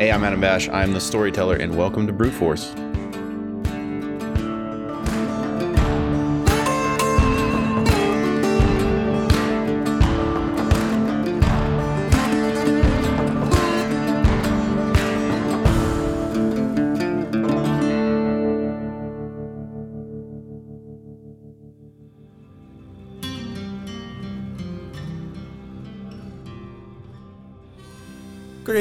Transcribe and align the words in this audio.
Hey, 0.00 0.10
I'm 0.10 0.24
Adam 0.24 0.40
Bash. 0.40 0.66
I'm 0.70 0.94
the 0.94 0.98
storyteller, 0.98 1.56
and 1.56 1.76
welcome 1.76 2.06
to 2.06 2.12
Brute 2.14 2.32
Force. 2.32 2.72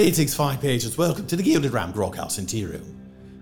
Greetings, 0.02 0.34
fine 0.34 0.58
pages. 0.58 0.98
Welcome 0.98 1.28
to 1.28 1.36
the 1.36 1.44
Gilded 1.44 1.74
Ram 1.74 1.92
Groghouse 1.92 2.40
in 2.40 2.46
Tea 2.46 2.64
Room. 2.64 2.98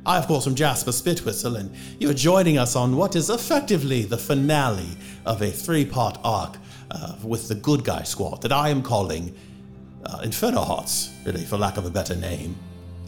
I, 0.08 0.18
of 0.18 0.26
course, 0.26 0.48
am 0.48 0.56
Jasper 0.56 0.90
Spitwhistle, 0.90 1.60
and 1.60 1.72
you're 2.00 2.16
joining 2.16 2.58
us 2.58 2.76
on 2.76 2.96
what 2.96 3.16
is 3.16 3.30
effectively 3.30 4.06
the 4.06 4.18
finale 4.18 4.90
of 5.28 5.44
a 5.44 5.52
three 5.52 5.86
part 5.86 6.18
arc 6.24 6.58
uh, 6.90 7.16
with 7.24 7.48
the 7.48 7.54
Good 7.54 7.84
Guy 7.84 8.02
Squad 8.02 8.42
that 8.42 8.52
I 8.52 8.70
am 8.70 8.82
calling 8.82 9.36
uh, 10.04 10.22
Inferno 10.24 10.62
Hearts, 10.62 11.14
really, 11.28 11.46
for 11.46 11.60
lack 11.60 11.78
of 11.78 11.86
a 11.86 11.92
better 11.92 12.16
name. 12.16 12.56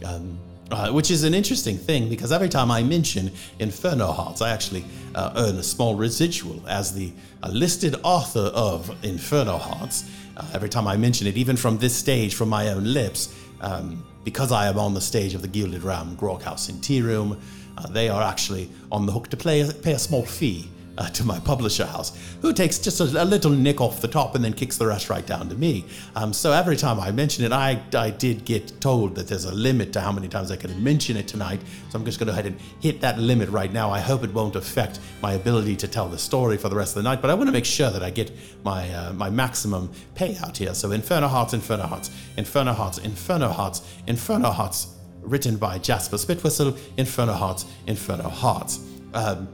Um, 0.04 0.38
uh, 0.70 0.92
which 0.92 1.10
is 1.10 1.24
an 1.24 1.34
interesting 1.34 1.76
thing 1.76 2.08
because 2.08 2.30
every 2.30 2.48
time 2.48 2.70
I 2.70 2.84
mention 2.84 3.32
Inferno 3.58 4.12
Hearts, 4.12 4.40
I 4.40 4.50
actually 4.50 4.84
uh, 5.16 5.32
earn 5.34 5.56
a 5.56 5.62
small 5.64 5.96
residual 5.96 6.62
as 6.68 6.94
the 6.94 7.12
uh, 7.42 7.48
listed 7.48 7.96
author 8.04 8.52
of 8.54 8.96
Inferno 9.04 9.58
Hearts. 9.58 10.08
Uh, 10.36 10.46
every 10.54 10.68
time 10.68 10.86
I 10.86 10.96
mention 10.96 11.26
it, 11.26 11.36
even 11.36 11.56
from 11.56 11.78
this 11.78 11.94
stage, 11.94 12.34
from 12.34 12.48
my 12.48 12.68
own 12.68 12.84
lips, 12.84 13.34
um, 13.60 14.04
because 14.24 14.52
I 14.52 14.68
am 14.68 14.78
on 14.78 14.94
the 14.94 15.00
stage 15.00 15.34
of 15.34 15.42
the 15.42 15.48
Gilded 15.48 15.82
Ram 15.82 16.14
Groghouse 16.14 16.68
in 16.68 16.80
Tea 16.80 17.02
Room, 17.02 17.40
uh, 17.76 17.86
they 17.88 18.08
are 18.08 18.22
actually 18.22 18.70
on 18.90 19.06
the 19.06 19.12
hook 19.12 19.28
to 19.28 19.36
play, 19.36 19.68
pay 19.82 19.92
a 19.92 19.98
small 19.98 20.24
fee 20.24 20.68
uh, 21.00 21.08
to 21.08 21.24
my 21.24 21.40
publisher 21.40 21.86
house, 21.86 22.12
who 22.42 22.52
takes 22.52 22.78
just 22.78 23.00
a, 23.00 23.04
a, 23.22 23.24
little 23.24 23.50
nick 23.50 23.80
off 23.80 24.02
the 24.02 24.08
top 24.08 24.34
and 24.34 24.44
then 24.44 24.52
kicks 24.52 24.76
the 24.76 24.86
rest 24.86 25.08
right 25.08 25.26
down 25.26 25.48
to 25.48 25.54
me. 25.54 25.86
Um, 26.14 26.34
so 26.34 26.52
every 26.52 26.76
time 26.76 27.00
I 27.00 27.10
mention 27.10 27.42
it, 27.42 27.52
I, 27.52 27.80
I 27.94 28.10
did 28.10 28.44
get 28.44 28.78
told 28.82 29.14
that 29.14 29.26
there's 29.26 29.46
a 29.46 29.54
limit 29.54 29.94
to 29.94 30.00
how 30.02 30.12
many 30.12 30.28
times 30.28 30.50
I 30.50 30.56
can 30.56 30.84
mention 30.84 31.16
it 31.16 31.26
tonight. 31.26 31.62
So 31.88 31.98
I'm 31.98 32.04
just 32.04 32.18
going 32.18 32.26
to 32.26 32.32
go 32.32 32.38
ahead 32.38 32.44
and 32.44 32.60
hit 32.80 33.00
that 33.00 33.18
limit 33.18 33.48
right 33.48 33.72
now. 33.72 33.90
I 33.90 33.98
hope 33.98 34.24
it 34.24 34.34
won't 34.34 34.56
affect 34.56 35.00
my 35.22 35.32
ability 35.32 35.74
to 35.76 35.88
tell 35.88 36.06
the 36.06 36.18
story 36.18 36.58
for 36.58 36.68
the 36.68 36.76
rest 36.76 36.96
of 36.96 37.02
the 37.02 37.08
night, 37.08 37.22
but 37.22 37.30
I 37.30 37.34
want 37.34 37.48
to 37.48 37.52
make 37.52 37.64
sure 37.64 37.88
that 37.88 38.02
I 38.02 38.10
get 38.10 38.30
my 38.62 38.92
uh, 38.92 39.14
my 39.14 39.30
maximum 39.30 39.90
payout 40.14 40.58
here. 40.58 40.74
So 40.74 40.92
Inferno 40.92 41.28
Hearts, 41.28 41.54
Inferno 41.54 41.86
Hearts, 41.86 42.10
Inferno 42.36 42.74
Hearts, 42.74 42.98
Inferno 42.98 43.48
Hearts, 43.48 43.80
Inferno 44.06 44.50
Hearts, 44.50 44.88
written 45.22 45.56
by 45.56 45.78
Jasper 45.78 46.18
Spitwhistle, 46.18 46.78
Inferno 46.98 47.32
Hearts, 47.32 47.64
Inferno 47.86 48.28
Hearts. 48.28 48.80
Um, 49.14 49.48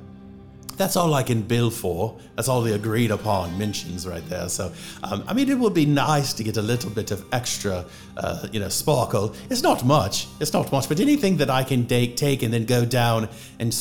that's 0.76 0.96
all 0.96 1.14
I 1.14 1.22
can 1.22 1.42
bill 1.42 1.70
for. 1.70 2.18
That's 2.34 2.48
all 2.48 2.62
the 2.62 2.74
agreed 2.74 3.10
upon 3.10 3.56
mentions 3.58 4.06
right 4.06 4.26
there. 4.28 4.48
So, 4.48 4.72
um, 5.02 5.24
I 5.26 5.32
mean, 5.32 5.48
it 5.48 5.58
would 5.58 5.74
be 5.74 5.86
nice 5.86 6.32
to 6.34 6.44
get 6.44 6.56
a 6.56 6.62
little 6.62 6.90
bit 6.90 7.10
of 7.10 7.24
extra, 7.32 7.84
uh, 8.16 8.46
you 8.52 8.60
know, 8.60 8.68
sparkle. 8.68 9.34
It's 9.50 9.62
not 9.62 9.84
much. 9.84 10.26
It's 10.40 10.52
not 10.52 10.70
much, 10.70 10.88
but 10.88 11.00
anything 11.00 11.38
that 11.38 11.50
I 11.50 11.64
can 11.64 11.86
take, 11.86 12.16
take 12.16 12.42
and 12.42 12.52
then 12.52 12.64
go 12.64 12.84
down 12.84 13.28
and 13.58 13.72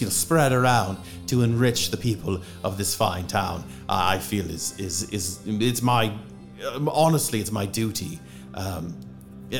you 0.00 0.06
know 0.06 0.10
spread 0.10 0.52
around 0.52 0.98
to 1.28 1.42
enrich 1.42 1.90
the 1.90 1.96
people 1.96 2.40
of 2.64 2.76
this 2.76 2.94
fine 2.94 3.26
town, 3.26 3.64
uh, 3.88 4.14
I 4.14 4.18
feel 4.18 4.48
is 4.50 4.78
is 4.78 5.08
is 5.10 5.40
it's 5.46 5.82
my 5.82 6.12
honestly, 6.88 7.40
it's 7.40 7.52
my 7.52 7.66
duty. 7.66 8.18
Um, 8.54 8.94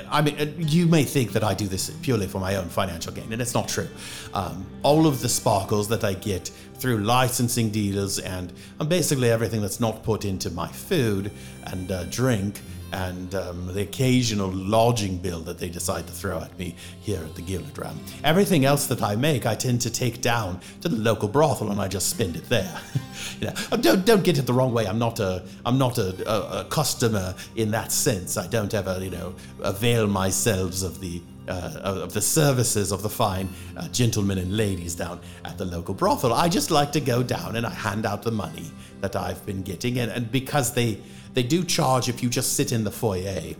I 0.09 0.23
mean, 0.23 0.37
uh, 0.39 0.47
you 0.59 0.87
may 0.87 1.05
think 1.05 1.33
that 1.33 1.43
I 1.43 1.55
do 1.55 1.67
this 1.67 1.91
purely 2.03 2.27
for 2.27 2.39
my 2.39 2.57
own 2.57 2.69
financial 2.69 3.13
gain, 3.13 3.33
and 3.33 3.43
it's 3.43 3.55
not 3.55 3.69
true. 3.69 3.89
Um, 4.35 4.65
all 4.83 5.07
of 5.07 5.21
the 5.21 5.29
sparkles 5.29 5.89
that 5.89 6.05
I 6.05 6.15
get 6.15 6.49
through 6.75 6.99
licensing 6.99 7.71
deals 7.71 8.19
and, 8.19 8.53
and 8.79 8.89
basically 8.89 9.31
everything 9.31 9.61
that's 9.61 9.81
not 9.81 10.03
put 10.03 10.25
into 10.25 10.51
my 10.51 10.69
food 10.69 11.31
and 11.65 11.91
uh, 11.91 12.05
drink 12.05 12.61
and 12.93 13.35
um, 13.35 13.67
the 13.73 13.83
occasional 13.83 14.51
lodging 14.51 15.17
bill 15.19 15.41
that 15.41 15.59
they 15.59 15.69
decide 15.69 16.07
to 16.07 16.13
throw 16.13 16.41
at 16.41 16.57
me 16.59 16.75
here 17.01 17.23
at 17.23 17.35
the 17.35 17.43
Gilded 17.43 17.77
Ram. 17.79 17.99
Everything 18.25 18.65
else 18.65 18.87
that 18.87 19.03
I 19.03 19.17
make, 19.17 19.47
I 19.47 19.55
tend 19.55 19.81
to 19.83 19.91
take 19.91 20.21
down 20.21 20.61
to 20.81 20.89
the 20.89 20.97
local 20.97 21.29
brothel 21.29 21.71
and 21.71 21.81
I 21.81 21.89
just 21.89 22.09
spend 22.09 22.37
it 22.37 22.49
there. 22.49 22.81
you 23.41 23.47
know, 23.47 23.55
uh, 23.73 23.77
don't 23.77 24.05
don't 24.05 24.25
get 24.25 24.39
it 24.39 24.47
the 24.47 24.53
wrong 24.53 24.73
way. 24.73 24.87
I'm 24.87 24.99
not 24.99 25.21
a 25.21 25.45
I'm 25.65 25.79
not 25.79 25.99
a, 25.99 26.31
a, 26.31 26.61
a 26.61 26.65
customer 26.65 27.35
in 27.57 27.71
that 27.71 27.93
sense. 27.93 28.37
I 28.37 28.47
don't 28.47 28.75
ever 28.75 28.99
you 29.03 29.11
know 29.11 29.35
avail 29.61 30.07
myself 30.07 30.61
of 30.83 31.01
the 31.01 31.23
uh, 31.49 31.81
of 31.83 32.13
the 32.13 32.21
services 32.21 32.93
of 32.93 33.03
the 33.03 33.09
fine 33.09 33.49
uh, 33.77 33.89
gentlemen 33.89 34.39
and 34.39 34.57
ladies 34.57 34.95
down 34.95 35.21
at 35.45 35.59
the 35.59 35.65
local 35.65 35.95
brothel. 35.95 36.33
I 36.33 36.49
just 36.49 36.71
like 36.71 36.93
to 36.93 37.01
go 37.01 37.23
down 37.23 37.57
and 37.57 37.67
I 37.67 37.71
hand 37.71 38.07
out 38.07 38.23
the 38.23 38.31
money 38.31 38.71
that 39.01 39.17
I've 39.17 39.45
been 39.47 39.63
getting, 39.63 39.99
and, 39.99 40.11
and 40.13 40.31
because 40.31 40.75
they 40.75 41.01
they 41.35 41.43
do 41.43 41.65
charge 41.65 42.09
if 42.09 42.23
you 42.23 42.29
just 42.29 42.55
sit 42.55 42.73
in 42.73 42.85
the 42.85 42.91
foyer 42.91 43.55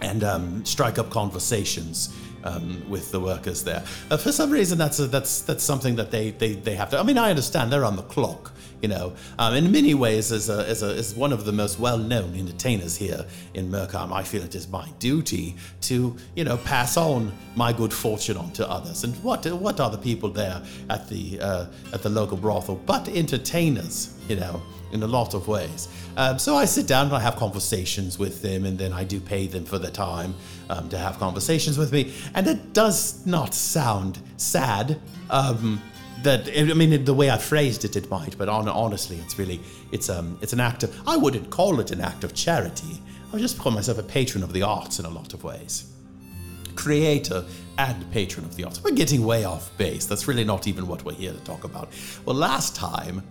and 0.00 0.24
um, 0.24 0.64
strike 0.64 0.98
up 0.98 1.10
conversations 1.10 2.14
um, 2.44 2.88
with 2.88 3.10
the 3.10 3.20
workers 3.20 3.64
there. 3.64 3.84
Uh, 4.10 4.16
for 4.16 4.32
some 4.32 4.50
reason, 4.50 4.78
that's 4.78 4.98
a, 4.98 5.06
that's 5.06 5.40
that's 5.42 5.64
something 5.64 5.96
that 5.96 6.10
they, 6.10 6.30
they 6.30 6.52
they 6.54 6.76
have 6.76 6.90
to. 6.90 6.98
I 6.98 7.02
mean, 7.02 7.18
I 7.18 7.30
understand 7.30 7.72
they're 7.72 7.84
on 7.84 7.96
the 7.96 8.02
clock, 8.02 8.52
you 8.82 8.88
know. 8.88 9.14
Um, 9.38 9.54
in 9.54 9.70
many 9.70 9.94
ways, 9.94 10.32
as 10.32 10.48
a, 10.48 10.66
as 10.68 10.82
a 10.82 10.94
as 10.94 11.14
one 11.14 11.32
of 11.32 11.44
the 11.44 11.52
most 11.52 11.78
well-known 11.78 12.34
entertainers 12.34 12.96
here 12.96 13.24
in 13.54 13.70
Merkham, 13.70 14.12
I 14.12 14.22
feel 14.22 14.42
it 14.42 14.54
is 14.54 14.68
my 14.68 14.88
duty 14.98 15.56
to 15.82 16.16
you 16.34 16.44
know 16.44 16.56
pass 16.58 16.96
on 16.96 17.32
my 17.54 17.72
good 17.72 17.92
fortune 17.92 18.36
on 18.36 18.52
to 18.52 18.68
others. 18.68 19.04
And 19.04 19.14
what 19.22 19.46
what 19.46 19.80
are 19.80 19.90
the 19.90 19.98
people 19.98 20.30
there 20.30 20.62
at 20.90 21.08
the 21.08 21.40
uh, 21.40 21.66
at 21.92 22.02
the 22.02 22.10
local 22.10 22.36
brothel 22.36 22.76
but 22.86 23.08
entertainers, 23.08 24.16
you 24.28 24.36
know? 24.36 24.62
in 24.92 25.02
a 25.02 25.06
lot 25.06 25.34
of 25.34 25.48
ways. 25.48 25.88
Um, 26.16 26.38
so 26.38 26.56
I 26.56 26.64
sit 26.64 26.86
down 26.86 27.06
and 27.06 27.14
I 27.16 27.20
have 27.20 27.36
conversations 27.36 28.18
with 28.18 28.42
them, 28.42 28.64
and 28.64 28.78
then 28.78 28.92
I 28.92 29.04
do 29.04 29.20
pay 29.20 29.46
them 29.46 29.64
for 29.64 29.78
the 29.78 29.90
time 29.90 30.34
um, 30.70 30.88
to 30.88 30.98
have 30.98 31.18
conversations 31.18 31.78
with 31.78 31.92
me. 31.92 32.12
And 32.34 32.46
it 32.46 32.72
does 32.72 33.26
not 33.26 33.54
sound 33.54 34.18
sad. 34.36 34.98
Um, 35.30 35.82
that 36.26 36.48
I 36.56 36.74
mean, 36.74 37.04
the 37.04 37.14
way 37.14 37.30
I 37.30 37.38
phrased 37.38 37.84
it, 37.84 37.96
it 37.96 38.10
might, 38.10 38.36
but 38.36 38.48
on, 38.48 38.68
honestly, 38.68 39.16
it's 39.18 39.38
really 39.38 39.60
it's 39.92 40.10
um 40.10 40.38
it's 40.42 40.52
an 40.52 40.60
act 40.60 40.82
of 40.82 40.94
I 41.06 41.16
wouldn't 41.16 41.50
call 41.50 41.80
it 41.80 41.90
an 41.90 42.00
act 42.00 42.24
of 42.24 42.34
charity. 42.34 43.00
I 43.32 43.38
just 43.38 43.58
call 43.58 43.72
myself 43.72 43.98
a 43.98 44.02
patron 44.02 44.42
of 44.42 44.52
the 44.52 44.62
arts 44.62 44.98
in 44.98 45.04
a 45.04 45.08
lot 45.08 45.34
of 45.34 45.44
ways. 45.44 45.92
Creator 46.74 47.44
and 47.78 48.10
patron 48.12 48.44
of 48.44 48.56
the 48.56 48.64
arts. 48.64 48.82
We're 48.82 48.90
getting 48.92 49.24
way 49.24 49.44
off 49.44 49.76
base. 49.78 50.06
That's 50.06 50.28
really 50.28 50.44
not 50.44 50.66
even 50.66 50.86
what 50.86 51.04
we're 51.04 51.12
here 51.14 51.32
to 51.32 51.40
talk 51.40 51.64
about. 51.64 51.88
Well, 52.24 52.36
last 52.36 52.76
time 52.76 53.22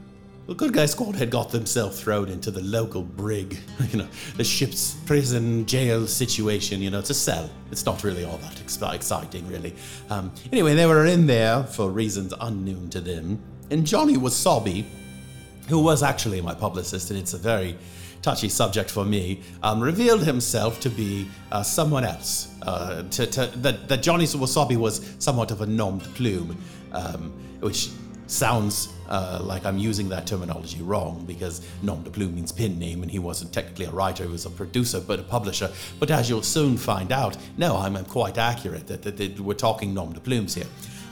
the 0.47 0.53
good 0.53 0.73
guy 0.73 0.85
squad 0.85 1.15
had 1.15 1.31
got 1.31 1.49
themselves 1.49 1.99
thrown 1.99 2.29
into 2.29 2.51
the 2.51 2.61
local 2.61 3.01
brig, 3.01 3.57
you 3.89 3.99
know, 3.99 4.07
the 4.37 4.43
ship's 4.43 4.93
prison 5.05 5.65
jail 5.65 6.05
situation. 6.05 6.81
You 6.81 6.91
know, 6.91 6.99
it's 6.99 7.09
a 7.09 7.15
cell. 7.15 7.49
It's 7.71 7.85
not 7.85 8.03
really 8.03 8.25
all 8.25 8.37
that 8.37 8.59
ex- 8.61 8.79
exciting, 8.81 9.47
really. 9.47 9.73
Um, 10.09 10.31
anyway, 10.51 10.75
they 10.75 10.85
were 10.85 11.05
in 11.05 11.25
there 11.25 11.63
for 11.63 11.89
reasons 11.89 12.33
unknown 12.39 12.89
to 12.91 13.01
them. 13.01 13.39
And 13.71 13.85
Johnny 13.87 14.15
Wasabi, 14.15 14.85
who 15.67 15.79
was 15.79 16.03
actually 16.03 16.41
my 16.41 16.53
publicist, 16.53 17.09
and 17.09 17.19
it's 17.19 17.33
a 17.33 17.39
very 17.39 17.75
touchy 18.21 18.49
subject 18.49 18.91
for 18.91 19.03
me, 19.03 19.41
um, 19.63 19.81
revealed 19.81 20.23
himself 20.23 20.79
to 20.81 20.89
be 20.91 21.27
uh, 21.51 21.63
someone 21.63 22.03
else. 22.03 22.53
Uh, 22.61 23.01
to, 23.09 23.25
to, 23.25 23.47
that, 23.57 23.87
that 23.87 24.03
Johnny 24.03 24.25
Wasabi 24.25 24.77
was 24.77 25.15
somewhat 25.17 25.49
of 25.49 25.61
a 25.61 25.65
nom 25.65 25.97
de 25.97 26.09
plume, 26.09 26.55
um, 26.91 27.33
which 27.61 27.89
sounds 28.27 28.94
uh, 29.09 29.39
like 29.41 29.65
I'm 29.65 29.77
using 29.77 30.09
that 30.09 30.27
terminology 30.27 30.81
wrong 30.81 31.23
because 31.25 31.61
nom 31.81 32.03
de 32.03 32.09
plume 32.09 32.35
means 32.35 32.51
pin 32.51 32.79
name 32.79 33.03
and 33.03 33.11
he 33.11 33.19
wasn't 33.19 33.53
technically 33.53 33.85
a 33.85 33.91
writer, 33.91 34.23
he 34.23 34.31
was 34.31 34.45
a 34.45 34.49
producer 34.49 34.99
but 34.99 35.19
a 35.19 35.23
publisher. 35.23 35.71
But 35.99 36.11
as 36.11 36.29
you'll 36.29 36.43
soon 36.43 36.77
find 36.77 37.11
out, 37.11 37.37
no, 37.57 37.77
I'm, 37.77 37.95
quite 38.05 38.37
accurate 38.37 38.87
that, 38.87 39.01
that, 39.03 39.17
that, 39.17 39.39
we're 39.39 39.53
talking 39.53 39.93
nom 39.93 40.13
de 40.13 40.19
plumes 40.19 40.53
here. 40.55 40.67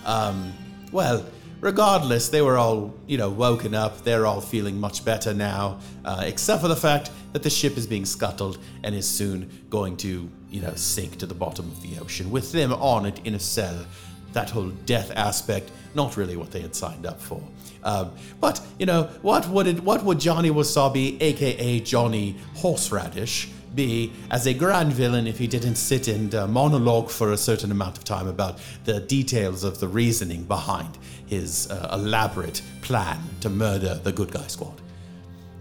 Um, 0.05 0.53
well, 0.91 1.25
regardless, 1.59 2.29
they 2.29 2.41
were 2.41 2.57
all, 2.57 2.93
you 3.07 3.17
know, 3.17 3.29
woken 3.29 3.73
up. 3.73 4.03
They're 4.03 4.25
all 4.25 4.41
feeling 4.41 4.79
much 4.79 5.03
better 5.03 5.33
now, 5.33 5.79
uh, 6.05 6.23
except 6.25 6.61
for 6.61 6.67
the 6.67 6.75
fact 6.75 7.09
that 7.31 7.41
the 7.41 7.49
ship 7.49 7.77
is 7.77 7.87
being 7.87 8.05
scuttled 8.05 8.59
and 8.83 8.93
is 8.93 9.07
soon 9.07 9.49
going 9.69 9.97
to, 9.97 10.29
you 10.51 10.61
know, 10.61 10.73
sink 10.75 11.17
to 11.17 11.25
the 11.25 11.33
bottom 11.33 11.65
of 11.65 11.81
the 11.81 11.97
ocean 11.99 12.29
with 12.29 12.51
them 12.51 12.73
on 12.73 13.05
it 13.05 13.19
in 13.25 13.33
a 13.33 13.39
cell 13.39 13.85
that 14.33 14.49
whole 14.49 14.69
death 14.85 15.11
aspect, 15.15 15.71
not 15.95 16.17
really 16.17 16.35
what 16.35 16.51
they 16.51 16.61
had 16.61 16.75
signed 16.75 17.05
up 17.05 17.21
for. 17.21 17.41
Um, 17.83 18.11
but 18.39 18.61
you 18.79 18.85
know, 18.85 19.03
what 19.21 19.47
would 19.49 19.67
it, 19.67 19.81
what 19.81 20.03
would 20.03 20.19
Johnny 20.19 20.49
Wasabi, 20.49 21.21
aka 21.21 21.79
Johnny 21.79 22.35
Horseradish, 22.55 23.49
be 23.75 24.13
as 24.29 24.45
a 24.45 24.53
grand 24.53 24.93
villain 24.93 25.25
if 25.27 25.37
he 25.37 25.47
didn't 25.47 25.75
sit 25.75 26.07
and 26.07 26.33
uh, 26.35 26.47
monologue 26.47 27.09
for 27.09 27.31
a 27.31 27.37
certain 27.37 27.71
amount 27.71 27.97
of 27.97 28.03
time 28.03 28.27
about 28.27 28.59
the 28.85 28.99
details 28.99 29.63
of 29.63 29.79
the 29.79 29.87
reasoning 29.87 30.43
behind 30.43 30.97
his 31.25 31.69
uh, 31.71 31.89
elaborate 31.93 32.61
plan 32.81 33.19
to 33.41 33.49
murder 33.49 33.95
the 34.03 34.11
good 34.11 34.31
guy 34.31 34.45
squad? 34.47 34.79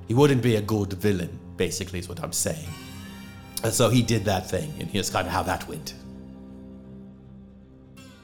He 0.08 0.14
wouldn't 0.14 0.42
be 0.42 0.56
a 0.56 0.60
good 0.60 0.92
villain, 0.92 1.38
basically, 1.56 1.98
is 1.98 2.08
what 2.08 2.22
I'm 2.22 2.32
saying. 2.32 2.68
And 3.64 3.72
so 3.72 3.88
he 3.88 4.02
did 4.02 4.24
that 4.26 4.50
thing, 4.50 4.72
and 4.78 4.90
here's 4.90 5.08
kind 5.08 5.26
of 5.26 5.32
how 5.32 5.42
that 5.44 5.66
went. 5.68 5.94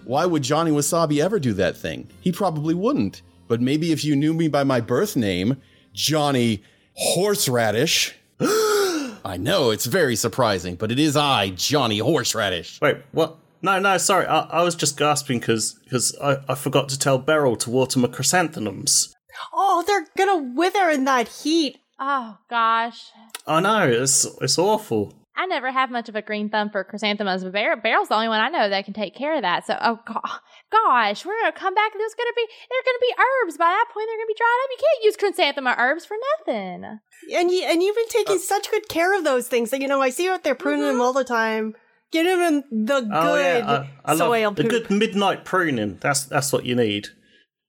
why 0.09 0.25
would 0.25 0.43
Johnny 0.43 0.71
Wasabi 0.71 1.23
ever 1.23 1.39
do 1.39 1.53
that 1.53 1.77
thing? 1.77 2.09
He 2.23 2.33
probably 2.33 2.73
wouldn't. 2.73 3.21
But 3.49 3.61
maybe 3.61 3.93
if 3.93 4.05
you 4.05 4.15
knew 4.15 4.35
me 4.35 4.49
by 4.49 4.62
my 4.65 4.81
birth 4.81 5.17
name, 5.17 5.56
Johnny 5.93 6.62
Horseradish. 6.95 8.15
I 8.41 9.37
know, 9.39 9.71
it's 9.71 9.87
very 9.87 10.17
surprising, 10.17 10.77
but 10.77 10.93
it 10.93 10.99
is 10.99 11.17
I, 11.17 11.50
Johnny 11.50 11.99
Horseradish. 11.99 12.81
Wait, 12.81 12.99
what? 13.12 13.37
No, 13.61 13.79
no, 13.81 13.99
sorry. 13.99 14.27
I, 14.27 14.41
I 14.43 14.62
was 14.62 14.75
just 14.77 14.97
gasping 14.97 15.41
because 15.41 16.17
I, 16.23 16.39
I 16.49 16.55
forgot 16.55 16.89
to 16.91 16.99
tell 16.99 17.19
Beryl 17.19 17.56
to 17.56 17.71
water 17.71 17.99
my 17.99 18.09
chrysanthemums. 18.09 19.15
Oh, 19.53 19.83
they're 19.87 20.06
gonna 20.17 20.53
wither 20.55 20.89
in 20.91 21.05
that 21.05 21.29
heat. 21.29 21.79
Oh 21.99 22.39
gosh. 22.49 23.11
I 23.47 23.61
know, 23.61 23.89
it's, 23.89 24.25
it's 24.41 24.59
awful. 24.59 25.15
I 25.37 25.47
never 25.47 25.71
have 25.71 25.91
much 25.91 26.09
of 26.09 26.17
a 26.17 26.23
green 26.23 26.50
thumb 26.50 26.71
for 26.71 26.83
chrysanthemums, 26.83 27.45
but 27.45 27.53
Beryl, 27.53 27.81
Beryl's 27.81 28.09
the 28.09 28.15
only 28.17 28.29
one 28.29 28.41
I 28.41 28.49
know 28.49 28.69
that 28.69 28.85
can 28.85 28.95
take 28.95 29.15
care 29.15 29.37
of 29.37 29.43
that. 29.43 29.67
So, 29.67 29.77
oh 29.81 30.00
go- 30.05 30.21
gosh, 30.70 31.25
we're 31.25 31.38
gonna 31.41 31.53
come 31.53 31.75
back. 31.75 31.93
There's 31.97 32.15
gonna 32.15 32.37
be 32.37 32.47
there's 32.47 32.85
gonna 32.85 32.99
be 33.00 33.15
herbs 33.19 33.56
by 33.56 33.67
that 33.67 33.87
point. 33.93 34.06
They're 34.09 34.19
gonna 34.19 34.26
be 34.26 34.38
dried 34.38 34.61
up. 34.65 34.70
You 34.70 34.79
can't 34.79 35.05
use 35.05 35.17
chrysanthemum 35.17 35.75
herbs 35.79 36.05
for 36.05 36.17
nothing. 36.38 37.00
And 37.35 37.50
you 37.50 37.62
and 37.65 37.82
you've 37.82 37.97
been 37.97 38.09
taking 38.09 38.38
such 38.38 38.70
good 38.70 38.88
care 38.88 39.17
of 39.17 39.25
those 39.25 39.49
things. 39.49 39.70
That 39.70 39.81
you 39.81 39.88
know, 39.88 40.00
I 40.00 40.11
see 40.11 40.25
you 40.25 40.32
out 40.32 40.44
there 40.44 40.55
pruning 40.55 40.87
them 40.87 41.00
all 41.00 41.12
the 41.12 41.25
time. 41.25 41.75
Getting 42.11 42.38
them 42.38 42.65
the 42.70 43.00
good 43.00 43.11
Oh 43.12 43.37
yeah, 43.37 43.87
I, 44.05 44.12
I 44.12 44.17
soil 44.17 44.49
love 44.49 44.56
the 44.56 44.65
good 44.65 44.91
midnight 44.91 45.44
pruning. 45.44 45.99
That's 46.00 46.25
that's 46.25 46.53
what 46.53 46.65
you 46.65 46.75
need. 46.75 47.09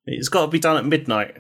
It's 0.06 0.30
got 0.30 0.46
to 0.46 0.48
be 0.48 0.60
done 0.60 0.78
at 0.78 0.86
midnight. 0.86 1.36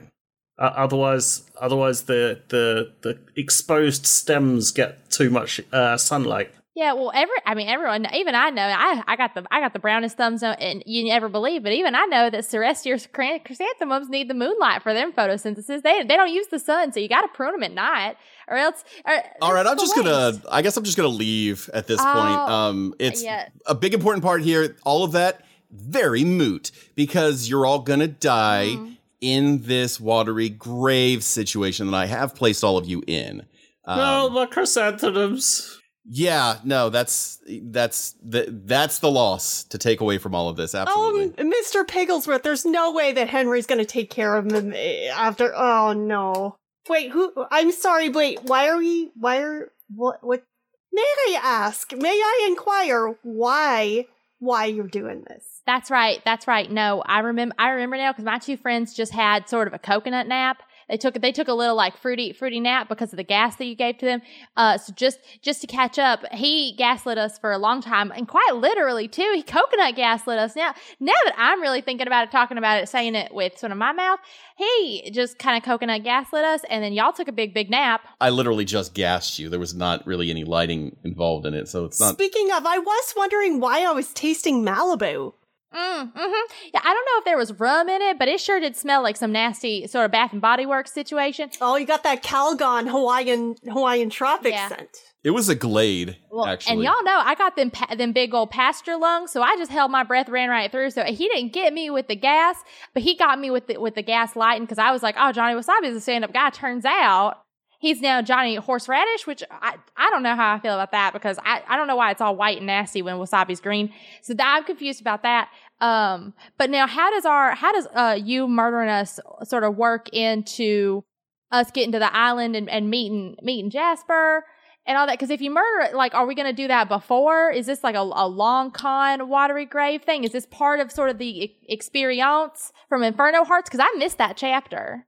Uh, 0.59 0.73
otherwise, 0.75 1.49
otherwise 1.59 2.03
the 2.03 2.41
the 2.49 2.93
the 3.01 3.19
exposed 3.37 4.05
stems 4.05 4.71
get 4.71 5.09
too 5.09 5.29
much 5.29 5.61
uh, 5.71 5.95
sunlight. 5.95 6.51
Yeah, 6.75 6.93
well, 6.93 7.11
every 7.13 7.35
I 7.45 7.55
mean, 7.55 7.67
everyone, 7.67 8.07
even 8.13 8.35
I 8.35 8.51
know, 8.51 8.61
I 8.63 9.01
I 9.07 9.15
got 9.17 9.33
the 9.33 9.43
I 9.51 9.59
got 9.59 9.73
the 9.73 9.79
brownest 9.79 10.15
thumbs, 10.17 10.43
uh, 10.43 10.55
and 10.59 10.81
you 10.85 11.03
never 11.03 11.27
believe, 11.27 11.63
but 11.63 11.73
even 11.73 11.93
I 11.95 12.05
know 12.05 12.29
that 12.29 12.45
Celestial 12.45 12.97
chry- 13.11 13.39
chrysanthemums 13.39 14.07
need 14.07 14.29
the 14.29 14.33
moonlight 14.33 14.83
for 14.83 14.93
their 14.93 15.11
photosynthesis. 15.11 15.81
They 15.81 16.03
they 16.03 16.15
don't 16.15 16.31
use 16.31 16.47
the 16.47 16.59
sun, 16.59 16.93
so 16.93 16.99
you 16.99 17.09
got 17.09 17.21
to 17.21 17.27
prune 17.29 17.53
them 17.53 17.63
at 17.63 17.73
night, 17.73 18.17
or 18.47 18.55
else. 18.55 18.83
Or, 19.05 19.13
All 19.41 19.53
right, 19.53 19.65
I'm 19.65 19.77
just 19.77 19.97
a 19.97 20.03
gonna. 20.03 20.41
I 20.51 20.61
guess 20.61 20.77
I'm 20.77 20.83
just 20.83 20.95
gonna 20.95 21.09
leave 21.09 21.69
at 21.73 21.87
this 21.87 21.99
Oh, 21.99 22.03
point. 22.03 22.49
Um, 22.49 22.93
it's 22.99 23.23
yeah. 23.23 23.49
a 23.65 23.75
big 23.75 23.93
important 23.93 24.23
part 24.23 24.41
here. 24.43 24.77
All 24.85 25.03
of 25.03 25.11
that 25.13 25.43
very 25.71 26.23
moot 26.23 26.71
because 26.95 27.49
you're 27.49 27.65
all 27.65 27.79
gonna 27.79 28.07
die 28.07 28.67
Mm-hmm. 28.69 28.91
in 29.21 29.61
this 29.63 29.99
watery 29.99 30.49
grave 30.49 31.23
situation 31.23 31.89
that 31.91 31.97
I 31.97 32.05
have 32.05 32.35
placed 32.35 32.63
all 32.63 32.77
of 32.77 32.87
you 32.87 33.03
in. 33.07 33.45
Um, 33.85 33.97
no, 33.97 34.29
my 34.29 34.45
chrysanthemums. 34.45 35.78
Yeah, 36.11 36.57
no, 36.63 36.89
that's 36.89 37.39
that's 37.47 38.15
the 38.23 38.47
that's 38.49 38.97
the 38.97 39.11
loss 39.11 39.63
to 39.65 39.77
take 39.77 40.01
away 40.01 40.17
from 40.17 40.33
all 40.33 40.49
of 40.49 40.57
this. 40.57 40.73
Absolutely. 40.73 41.25
Um, 41.37 41.51
Mr. 41.51 41.87
Pigglesworth, 41.87 42.41
there's 42.41 42.65
no 42.65 42.91
way 42.91 43.13
that 43.13 43.29
Henry's 43.29 43.67
gonna 43.67 43.85
take 43.85 44.09
care 44.09 44.35
of 44.35 44.51
him 44.51 44.73
eh, 44.75 45.07
after. 45.13 45.53
Oh 45.55 45.93
no! 45.93 46.55
Wait, 46.89 47.11
who? 47.11 47.31
I'm 47.51 47.71
sorry. 47.71 48.09
Wait, 48.09 48.39
why 48.41 48.69
are 48.69 48.77
we? 48.77 49.11
Why 49.15 49.41
are 49.43 49.71
what? 49.95 50.23
What? 50.23 50.43
May 50.91 51.01
I 51.03 51.39
ask? 51.43 51.93
May 51.95 52.09
I 52.09 52.47
inquire 52.49 53.15
why? 53.21 54.07
Why 54.39 54.65
you're 54.65 54.87
doing 54.87 55.25
this? 55.27 55.61
That's 55.67 55.91
right. 55.91 56.21
That's 56.25 56.47
right. 56.47 56.71
No, 56.71 57.03
I 57.05 57.19
remember. 57.19 57.53
I 57.59 57.69
remember 57.69 57.97
now 57.97 58.13
because 58.13 58.25
my 58.25 58.39
two 58.39 58.57
friends 58.57 58.95
just 58.95 59.11
had 59.11 59.47
sort 59.47 59.67
of 59.67 59.75
a 59.75 59.79
coconut 59.79 60.27
nap. 60.27 60.63
They 60.89 60.97
took 60.97 61.21
they 61.21 61.31
took 61.31 61.47
a 61.47 61.53
little 61.53 61.75
like 61.75 61.97
fruity 61.97 62.33
fruity 62.33 62.59
nap 62.59 62.89
because 62.89 63.13
of 63.13 63.17
the 63.17 63.23
gas 63.23 63.55
that 63.57 63.65
you 63.65 63.75
gave 63.75 63.97
to 63.99 64.05
them. 64.05 64.21
Uh, 64.57 64.77
so 64.77 64.93
just 64.93 65.19
just 65.41 65.61
to 65.61 65.67
catch 65.67 65.99
up, 65.99 66.25
he 66.33 66.73
gaslit 66.77 67.17
us 67.17 67.37
for 67.37 67.51
a 67.51 67.57
long 67.57 67.81
time 67.81 68.11
and 68.15 68.27
quite 68.27 68.55
literally 68.55 69.07
too. 69.07 69.31
He 69.35 69.43
coconut 69.43 69.95
gaslit 69.95 70.39
us. 70.39 70.55
Now 70.55 70.73
now 70.99 71.13
that 71.25 71.35
I'm 71.37 71.61
really 71.61 71.81
thinking 71.81 72.07
about 72.07 72.27
it, 72.27 72.31
talking 72.31 72.57
about 72.57 72.81
it, 72.81 72.89
saying 72.89 73.15
it 73.15 73.33
with 73.33 73.57
sort 73.57 73.71
of 73.71 73.77
my 73.77 73.91
mouth, 73.91 74.19
he 74.57 75.09
just 75.11 75.39
kind 75.39 75.57
of 75.57 75.63
coconut 75.63 76.03
gaslit 76.03 76.43
us, 76.43 76.61
and 76.69 76.83
then 76.83 76.93
y'all 76.93 77.13
took 77.13 77.27
a 77.27 77.31
big 77.31 77.53
big 77.53 77.69
nap. 77.69 78.01
I 78.19 78.29
literally 78.29 78.65
just 78.65 78.93
gassed 78.93 79.39
you. 79.39 79.49
There 79.49 79.59
was 79.59 79.73
not 79.73 80.05
really 80.05 80.29
any 80.29 80.43
lighting 80.43 80.95
involved 81.03 81.45
in 81.45 81.53
it, 81.53 81.67
so 81.67 81.85
it's 81.85 81.99
not. 81.99 82.13
Speaking 82.13 82.51
of, 82.51 82.65
I 82.65 82.79
was 82.79 83.13
wondering 83.15 83.59
why 83.59 83.83
I 83.83 83.91
was 83.91 84.13
tasting 84.13 84.63
Malibu. 84.63 85.33
Mm, 85.73 86.11
hmm 86.15 86.33
Yeah, 86.73 86.79
I 86.83 86.93
don't 86.93 87.05
know 87.05 87.19
if 87.19 87.25
there 87.25 87.37
was 87.37 87.53
rum 87.59 87.89
in 87.89 88.01
it, 88.01 88.17
but 88.17 88.27
it 88.27 88.39
sure 88.39 88.59
did 88.59 88.75
smell 88.75 89.03
like 89.03 89.15
some 89.17 89.31
nasty 89.31 89.85
sort 89.87 90.05
of 90.05 90.11
Bath 90.11 90.31
and 90.33 90.41
Body 90.41 90.65
Works 90.65 90.91
situation. 90.93 91.49
Oh, 91.61 91.75
you 91.75 91.85
got 91.85 92.03
that 92.03 92.23
Calgon 92.23 92.89
Hawaiian 92.89 93.55
Hawaiian 93.71 94.09
tropic 94.09 94.53
Yeah. 94.53 94.69
scent. 94.69 94.97
It 95.23 95.31
was 95.31 95.49
a 95.49 95.55
glade, 95.55 96.15
Well, 96.31 96.45
actually. 96.45 96.75
and 96.75 96.83
y'all 96.83 97.03
know 97.03 97.21
I 97.23 97.35
got 97.35 97.55
them 97.57 97.71
pa- 97.71 97.93
them 97.93 98.13
big 98.13 98.33
old 98.33 98.51
pasture 98.51 98.95
lungs, 98.95 99.31
so 99.31 99.41
I 99.41 99.57
just 99.57 99.69
held 99.69 99.91
my 99.91 100.03
breath, 100.03 100.29
ran 100.29 100.49
right 100.49 100.71
through. 100.71 100.91
So 100.91 101.03
he 101.03 101.27
didn't 101.27 101.51
get 101.51 101.73
me 101.73 101.89
with 101.89 102.07
the 102.07 102.15
gas, 102.15 102.55
but 102.93 103.03
he 103.03 103.15
got 103.15 103.37
me 103.37 103.51
with 103.51 103.67
the 103.67 103.77
with 103.77 103.95
the 103.95 104.01
gas 104.01 104.35
lighting 104.37 104.63
because 104.63 104.77
I 104.79 104.91
was 104.91 105.03
like, 105.03 105.15
oh, 105.19 105.31
Johnny 105.33 105.55
Wasabi 105.55 105.87
is 105.87 105.95
a 105.97 106.01
stand 106.01 106.23
up 106.23 106.31
guy. 106.33 106.49
Turns 106.51 106.85
out 106.85 107.43
he's 107.79 108.01
now 108.01 108.21
Johnny 108.21 108.55
Horseradish, 108.55 109.25
which 109.25 109.43
I 109.49 109.75
I 109.97 110.09
don't 110.11 110.21
know 110.21 110.35
how 110.35 110.53
I 110.53 110.59
feel 110.59 110.75
about 110.75 110.91
that 110.91 111.13
because 111.13 111.39
I 111.43 111.63
I 111.67 111.75
don't 111.75 111.87
know 111.87 111.95
why 111.95 112.11
it's 112.11 112.21
all 112.21 112.35
white 112.35 112.57
and 112.57 112.67
nasty 112.67 113.01
when 113.01 113.15
wasabi's 113.15 113.59
green. 113.59 113.91
So 114.21 114.35
I'm 114.39 114.63
confused 114.63 115.01
about 115.01 115.23
that. 115.23 115.49
Um, 115.81 116.33
but 116.57 116.69
now 116.69 116.85
how 116.85 117.09
does 117.09 117.25
our 117.25 117.55
how 117.55 117.71
does 117.71 117.87
uh 117.95 118.19
you 118.21 118.47
murdering 118.47 118.89
us 118.89 119.19
sort 119.43 119.63
of 119.63 119.75
work 119.75 120.09
into 120.09 121.03
us 121.51 121.71
getting 121.71 121.93
to 121.93 121.99
the 121.99 122.15
island 122.15 122.55
and, 122.55 122.69
and 122.69 122.89
meeting 122.89 123.35
meeting 123.41 123.71
Jasper? 123.71 124.43
and 124.85 124.97
all 124.97 125.05
that. 125.05 125.13
Because 125.13 125.29
if 125.29 125.39
you 125.39 125.51
murder, 125.51 125.95
like, 125.95 126.15
are 126.15 126.25
we 126.25 126.33
going 126.33 126.47
to 126.47 126.53
do 126.53 126.67
that 126.67 126.89
before? 126.89 127.51
Is 127.51 127.67
this 127.67 127.83
like 127.83 127.95
a, 127.95 127.99
a 127.99 128.27
long 128.27 128.71
con 128.71 129.29
watery 129.29 129.65
grave 129.65 130.01
thing? 130.01 130.23
Is 130.23 130.31
this 130.31 130.47
part 130.47 130.79
of 130.79 130.91
sort 130.91 131.11
of 131.11 131.19
the 131.19 131.43
e- 131.43 131.57
experience 131.67 132.73
from 132.89 133.03
Inferno 133.03 133.43
Hearts? 133.43 133.69
Because 133.69 133.85
I 133.87 133.95
missed 133.97 134.17
that 134.17 134.35
chapter. 134.35 135.05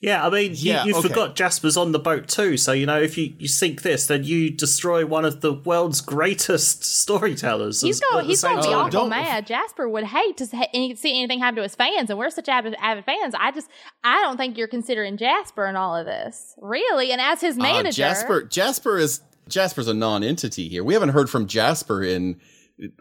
Yeah, 0.00 0.26
I 0.26 0.30
mean, 0.30 0.50
you, 0.50 0.72
Yeah, 0.72 0.84
you 0.84 0.94
okay. 0.96 1.08
forgot 1.08 1.34
Jasper's 1.34 1.76
on 1.78 1.92
the 1.92 1.98
boat 1.98 2.28
too. 2.28 2.56
So 2.58 2.72
you 2.72 2.84
know, 2.84 3.00
if 3.00 3.16
you, 3.16 3.32
you 3.38 3.48
sink 3.48 3.82
this, 3.82 4.06
then 4.06 4.24
you 4.24 4.50
destroy 4.50 5.06
one 5.06 5.24
of 5.24 5.40
the 5.40 5.52
world's 5.52 6.00
greatest 6.02 6.84
storytellers. 6.84 7.80
He's 7.80 7.96
as- 7.96 8.10
going, 8.10 8.26
he's 8.26 8.42
going 8.42 8.56
to 8.56 8.62
be 8.62 8.68
time. 8.68 8.78
awful 8.78 8.90
Don't- 8.90 9.08
mad. 9.10 9.46
Jasper 9.46 9.88
would 9.88 10.04
hate 10.04 10.36
to 10.38 10.46
see 10.46 10.58
anything 10.74 11.38
happen 11.38 11.56
to 11.56 11.62
his 11.62 11.74
fans, 11.74 12.10
and 12.10 12.18
we're 12.18 12.30
such 12.30 12.48
avid, 12.48 12.74
avid 12.80 13.04
fans. 13.04 13.34
I 13.38 13.50
just, 13.52 13.68
I 14.02 14.20
don't 14.20 14.36
think 14.36 14.58
you're 14.58 14.68
considering 14.68 15.16
Jasper 15.16 15.66
in 15.66 15.76
all 15.76 15.96
of 15.96 16.04
this, 16.06 16.54
really. 16.60 17.10
And 17.12 17.20
as 17.20 17.40
his 17.40 17.56
Uh, 17.58 17.62
manager, 17.62 17.96
Jasper 17.96 18.42
Jasper 18.42 18.98
is 18.98 19.20
Jasper's 19.48 19.88
a 19.88 19.94
non-entity 19.94 20.68
here. 20.68 20.82
We 20.84 20.94
haven't 20.94 21.10
heard 21.10 21.28
from 21.30 21.46
Jasper 21.46 22.02
in 22.02 22.40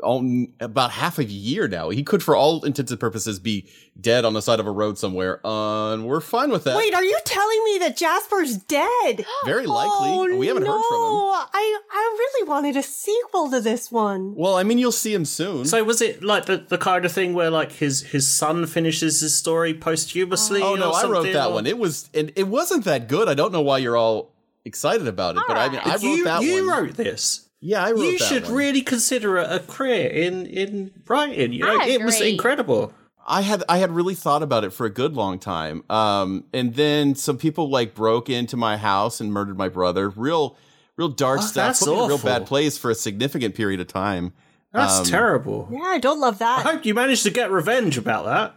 all, 0.03 0.45
about 0.59 0.91
half 0.91 1.17
a 1.17 1.23
year 1.23 1.67
now. 1.67 1.89
He 1.89 2.03
could, 2.03 2.21
for 2.21 2.35
all 2.35 2.63
intents 2.63 2.91
and 2.91 2.99
purposes, 2.99 3.39
be 3.39 3.67
dead 3.99 4.23
on 4.23 4.33
the 4.33 4.41
side 4.41 4.59
of 4.59 4.67
a 4.67 4.71
road 4.71 4.97
somewhere. 4.97 5.45
Uh, 5.45 5.93
and 5.93 6.05
we're 6.05 6.21
fine 6.21 6.51
with 6.51 6.63
that. 6.65 6.77
Wait, 6.77 6.93
are 6.93 7.03
you 7.03 7.17
telling 7.25 7.63
me 7.65 7.79
that 7.79 7.97
Jasper's 7.97 8.57
dead? 8.57 9.25
Very 9.45 9.65
likely. 9.65 10.09
Oh, 10.09 10.37
we 10.37 10.47
haven't 10.47 10.63
no. 10.63 10.71
heard 10.71 10.87
from 10.87 10.97
him. 10.97 11.49
I 11.53 11.79
I 11.91 12.15
really 12.17 12.47
wanted 12.47 12.77
a 12.77 12.83
sequel 12.83 13.49
to 13.49 13.61
this 13.61 13.91
one. 13.91 14.35
Well, 14.35 14.55
I 14.55 14.63
mean, 14.63 14.77
you'll 14.77 14.91
see 14.91 15.13
him 15.13 15.25
soon. 15.25 15.65
So 15.65 15.83
was 15.83 16.01
it 16.01 16.23
like 16.23 16.45
the, 16.45 16.57
the 16.57 16.77
kind 16.77 17.05
of 17.05 17.11
thing 17.11 17.33
where 17.33 17.49
like 17.49 17.71
his 17.71 18.01
his 18.01 18.27
son 18.27 18.65
finishes 18.67 19.21
his 19.21 19.35
story 19.35 19.73
posthumously? 19.73 20.61
oh 20.61 20.75
no, 20.75 20.91
I 20.91 21.05
wrote 21.05 21.33
that 21.33 21.47
or- 21.47 21.53
one. 21.53 21.65
It 21.65 21.77
was, 21.77 22.09
and 22.13 22.31
it 22.35 22.47
wasn't 22.47 22.85
that 22.85 23.07
good. 23.07 23.27
I 23.27 23.33
don't 23.33 23.51
know 23.51 23.61
why 23.61 23.79
you're 23.79 23.97
all 23.97 24.33
excited 24.65 25.07
about 25.07 25.35
it, 25.35 25.43
but 25.47 25.57
I 25.57 25.69
mean, 25.69 25.81
I 25.83 25.89
wrote 25.91 26.01
you 26.03 26.23
that 26.25 26.43
you 26.43 26.67
one. 26.67 26.85
wrote 26.85 26.93
this. 26.95 27.42
Yeah, 27.65 27.83
I 27.83 27.91
wrote 27.91 28.01
You 28.01 28.19
that 28.19 28.25
should 28.25 28.43
one. 28.43 28.53
really 28.55 28.81
consider 28.81 29.37
a, 29.37 29.55
a 29.55 29.59
career 29.59 30.07
in 30.09 30.45
in 30.45 30.91
writing. 31.07 31.53
You 31.53 31.59
know, 31.65 31.79
I 31.79 31.85
it 31.87 32.03
was 32.03 32.19
incredible. 32.21 32.93
I 33.25 33.41
had 33.41 33.63
I 33.69 33.77
had 33.77 33.91
really 33.91 34.15
thought 34.15 34.43
about 34.43 34.63
it 34.65 34.71
for 34.73 34.85
a 34.85 34.89
good 34.89 35.13
long 35.15 35.39
time. 35.39 35.83
Um, 35.89 36.43
and 36.53 36.75
then 36.75 37.15
some 37.15 37.37
people 37.37 37.69
like 37.69 37.95
broke 37.95 38.29
into 38.29 38.57
my 38.57 38.75
house 38.75 39.21
and 39.21 39.31
murdered 39.31 39.57
my 39.57 39.69
brother. 39.69 40.09
Real, 40.09 40.57
real 40.97 41.07
dark 41.07 41.39
Oh, 41.39 41.43
stuff. 41.43 41.67
that's 41.69 41.79
Put 41.79 41.89
me 41.91 41.97
in 41.99 42.03
a 42.03 42.07
real 42.07 42.17
bad 42.17 42.45
place 42.45 42.77
for 42.77 42.91
a 42.91 42.95
significant 42.95 43.55
period 43.55 43.79
of 43.79 43.87
time. 43.87 44.33
That's 44.73 44.99
Um, 44.99 45.05
terrible. 45.05 45.69
Yeah, 45.71 45.83
I 45.85 45.99
don't 45.99 46.19
love 46.19 46.39
that. 46.39 46.65
I 46.65 46.71
hope 46.73 46.85
you 46.85 46.93
managed 46.93 47.23
to 47.23 47.29
get 47.31 47.49
revenge 47.49 47.97
about 47.97 48.25
that. 48.25 48.55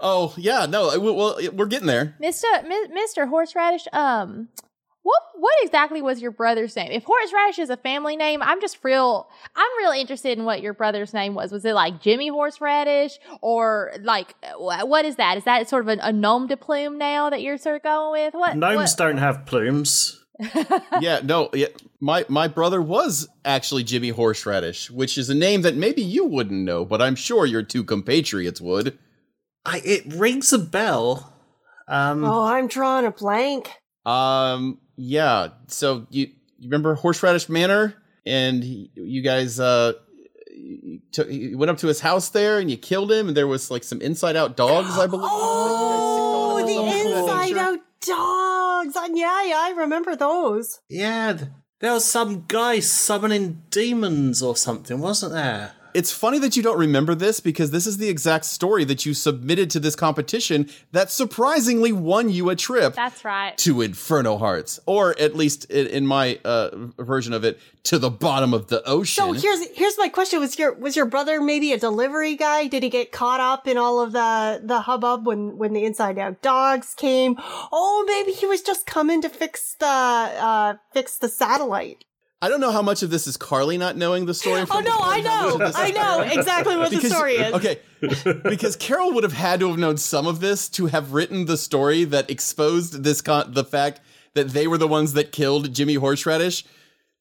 Oh 0.00 0.34
yeah, 0.36 0.66
no, 0.66 0.90
I- 0.90 0.96
well 0.96 1.38
we're 1.52 1.66
getting 1.66 1.86
there. 1.86 2.16
Mister 2.18 2.48
Mi- 2.66 2.88
Mister 2.92 3.26
Horseradish, 3.26 3.86
um, 3.92 4.48
what 5.02 5.22
what 5.36 5.54
exactly 5.62 6.02
was 6.02 6.20
your 6.20 6.30
brother's 6.30 6.76
name? 6.76 6.90
If 6.92 7.04
Horseradish 7.04 7.58
is 7.58 7.70
a 7.70 7.76
family 7.76 8.16
name, 8.16 8.42
I'm 8.42 8.60
just 8.60 8.78
real. 8.82 9.28
I'm 9.56 9.78
real 9.78 9.92
interested 9.92 10.38
in 10.38 10.44
what 10.44 10.60
your 10.60 10.74
brother's 10.74 11.14
name 11.14 11.34
was. 11.34 11.52
Was 11.52 11.64
it 11.64 11.72
like 11.74 12.02
Jimmy 12.02 12.28
Horseradish, 12.28 13.18
or 13.40 13.92
like 14.02 14.34
what 14.58 15.04
is 15.04 15.16
that? 15.16 15.38
Is 15.38 15.44
that 15.44 15.68
sort 15.68 15.88
of 15.88 15.98
a, 15.98 16.02
a 16.02 16.12
gnome 16.12 16.46
de 16.48 16.56
plume 16.56 16.98
now 16.98 17.30
that 17.30 17.40
you're 17.42 17.56
sort 17.58 17.76
of 17.76 17.82
going 17.82 18.12
with? 18.24 18.34
What 18.34 18.56
Gnomes 18.56 18.76
what- 18.92 18.96
don't 18.98 19.18
have 19.18 19.46
plumes. 19.46 20.16
yeah, 21.00 21.20
no, 21.22 21.50
yeah, 21.52 21.66
my 22.00 22.24
my 22.28 22.48
brother 22.48 22.80
was 22.80 23.28
actually 23.44 23.84
Jimmy 23.84 24.08
Horseradish, 24.08 24.90
which 24.90 25.18
is 25.18 25.28
a 25.28 25.34
name 25.34 25.60
that 25.62 25.76
maybe 25.76 26.00
you 26.00 26.24
wouldn't 26.24 26.64
know, 26.64 26.84
but 26.84 27.02
I'm 27.02 27.14
sure 27.14 27.44
your 27.44 27.62
two 27.62 27.84
compatriots 27.84 28.58
would. 28.60 28.98
I, 29.66 29.82
it 29.84 30.04
rings 30.14 30.50
a 30.54 30.58
bell. 30.58 31.36
Um, 31.88 32.24
Oh, 32.24 32.44
I'm 32.46 32.68
drawing 32.68 33.04
a 33.04 33.10
blank. 33.10 33.70
Um, 34.06 34.78
yeah. 35.00 35.48
So 35.68 36.06
you, 36.10 36.26
you 36.58 36.68
remember 36.68 36.94
Horseradish 36.94 37.48
Manor, 37.48 37.94
and 38.26 38.62
he- 38.62 38.90
you 38.94 39.22
guys, 39.22 39.58
uh, 39.58 39.94
you, 40.54 41.00
took, 41.12 41.30
you 41.30 41.56
went 41.56 41.70
up 41.70 41.78
to 41.78 41.86
his 41.86 42.00
house 42.00 42.28
there 42.28 42.58
and 42.58 42.70
you 42.70 42.76
killed 42.76 43.10
him, 43.10 43.28
and 43.28 43.36
there 43.36 43.46
was 43.46 43.70
like 43.70 43.82
some 43.84 44.00
inside 44.02 44.36
out 44.36 44.56
dogs, 44.56 44.98
I 44.98 45.06
believe. 45.06 45.28
Oh, 45.32 46.62
the 46.66 46.72
you 46.72 46.78
guys 46.82 46.92
sicked 46.92 47.06
on 47.06 47.08
him 47.08 47.12
or 47.12 47.18
something 47.18 47.18
of 47.18 47.26
that 47.26 47.48
inside 47.48 47.58
out 47.58 47.78
dogs. 48.06 48.96
Uh, 48.96 49.08
Yeah, 49.14 49.42
yeah, 49.44 49.58
I 49.58 49.74
remember 49.76 50.16
those. 50.16 50.80
Yeah, 50.88 51.38
there 51.80 51.92
was 51.94 52.04
some 52.04 52.44
guy 52.46 52.80
summoning 52.80 53.62
demons 53.70 54.42
or 54.42 54.54
something, 54.56 54.98
wasn't 55.00 55.32
there? 55.32 55.72
It's 55.94 56.12
funny 56.12 56.38
that 56.38 56.56
you 56.56 56.62
don't 56.62 56.78
remember 56.78 57.14
this 57.14 57.40
because 57.40 57.70
this 57.70 57.86
is 57.86 57.98
the 57.98 58.08
exact 58.08 58.44
story 58.44 58.84
that 58.84 59.04
you 59.06 59.14
submitted 59.14 59.70
to 59.70 59.80
this 59.80 59.96
competition 59.96 60.68
that 60.92 61.10
surprisingly 61.10 61.92
won 61.92 62.28
you 62.30 62.50
a 62.50 62.56
trip 62.56 62.94
That's 62.94 63.24
right. 63.24 63.56
to 63.58 63.80
Inferno 63.80 64.38
Hearts, 64.38 64.80
or 64.86 65.18
at 65.18 65.34
least 65.34 65.64
in, 65.66 65.86
in 65.86 66.06
my 66.06 66.38
uh, 66.44 66.70
version 66.98 67.32
of 67.32 67.44
it, 67.44 67.58
to 67.84 67.98
the 67.98 68.10
bottom 68.10 68.52
of 68.52 68.68
the 68.68 68.86
ocean. 68.86 69.24
So 69.24 69.32
here's 69.32 69.66
here's 69.70 69.98
my 69.98 70.08
question: 70.08 70.40
Was 70.40 70.58
your 70.58 70.74
was 70.74 70.96
your 70.96 71.06
brother 71.06 71.40
maybe 71.40 71.72
a 71.72 71.78
delivery 71.78 72.36
guy? 72.36 72.66
Did 72.66 72.82
he 72.82 72.88
get 72.88 73.12
caught 73.12 73.40
up 73.40 73.66
in 73.66 73.76
all 73.76 74.00
of 74.00 74.12
the 74.12 74.60
the 74.62 74.80
hubbub 74.82 75.26
when 75.26 75.56
when 75.58 75.72
the 75.72 75.84
inside 75.84 76.18
out 76.18 76.42
dogs 76.42 76.94
came? 76.94 77.36
Oh, 77.72 78.04
maybe 78.06 78.36
he 78.36 78.46
was 78.46 78.62
just 78.62 78.86
coming 78.86 79.22
to 79.22 79.28
fix 79.28 79.74
the 79.78 79.86
uh 79.86 80.74
fix 80.92 81.18
the 81.18 81.28
satellite. 81.28 82.04
I 82.42 82.48
don't 82.48 82.60
know 82.60 82.70
how 82.72 82.80
much 82.80 83.02
of 83.02 83.10
this 83.10 83.26
is 83.26 83.36
Carly 83.36 83.76
not 83.76 83.96
knowing 83.96 84.24
the 84.26 84.34
story. 84.34 84.60
Oh 84.62 84.66
from 84.66 84.84
no, 84.84 84.98
I 84.98 85.18
and 85.18 85.26
how 85.26 85.58
much 85.58 85.60
of 85.60 85.60
know, 85.60 85.72
I 85.74 85.90
know 85.90 86.20
exactly 86.20 86.76
what 86.76 86.90
the 86.90 87.00
story 87.00 87.34
is. 87.34 87.52
Okay, 87.54 87.80
because 88.44 88.76
Carol 88.76 89.12
would 89.12 89.24
have 89.24 89.32
had 89.34 89.60
to 89.60 89.68
have 89.68 89.78
known 89.78 89.98
some 89.98 90.26
of 90.26 90.40
this 90.40 90.68
to 90.70 90.86
have 90.86 91.12
written 91.12 91.44
the 91.44 91.56
story 91.56 92.04
that 92.04 92.30
exposed 92.30 93.04
this 93.04 93.20
con- 93.20 93.52
the 93.52 93.64
fact 93.64 94.00
that 94.34 94.50
they 94.50 94.66
were 94.66 94.78
the 94.78 94.88
ones 94.88 95.12
that 95.14 95.32
killed 95.32 95.74
Jimmy 95.74 95.94
Horseradish 95.94 96.64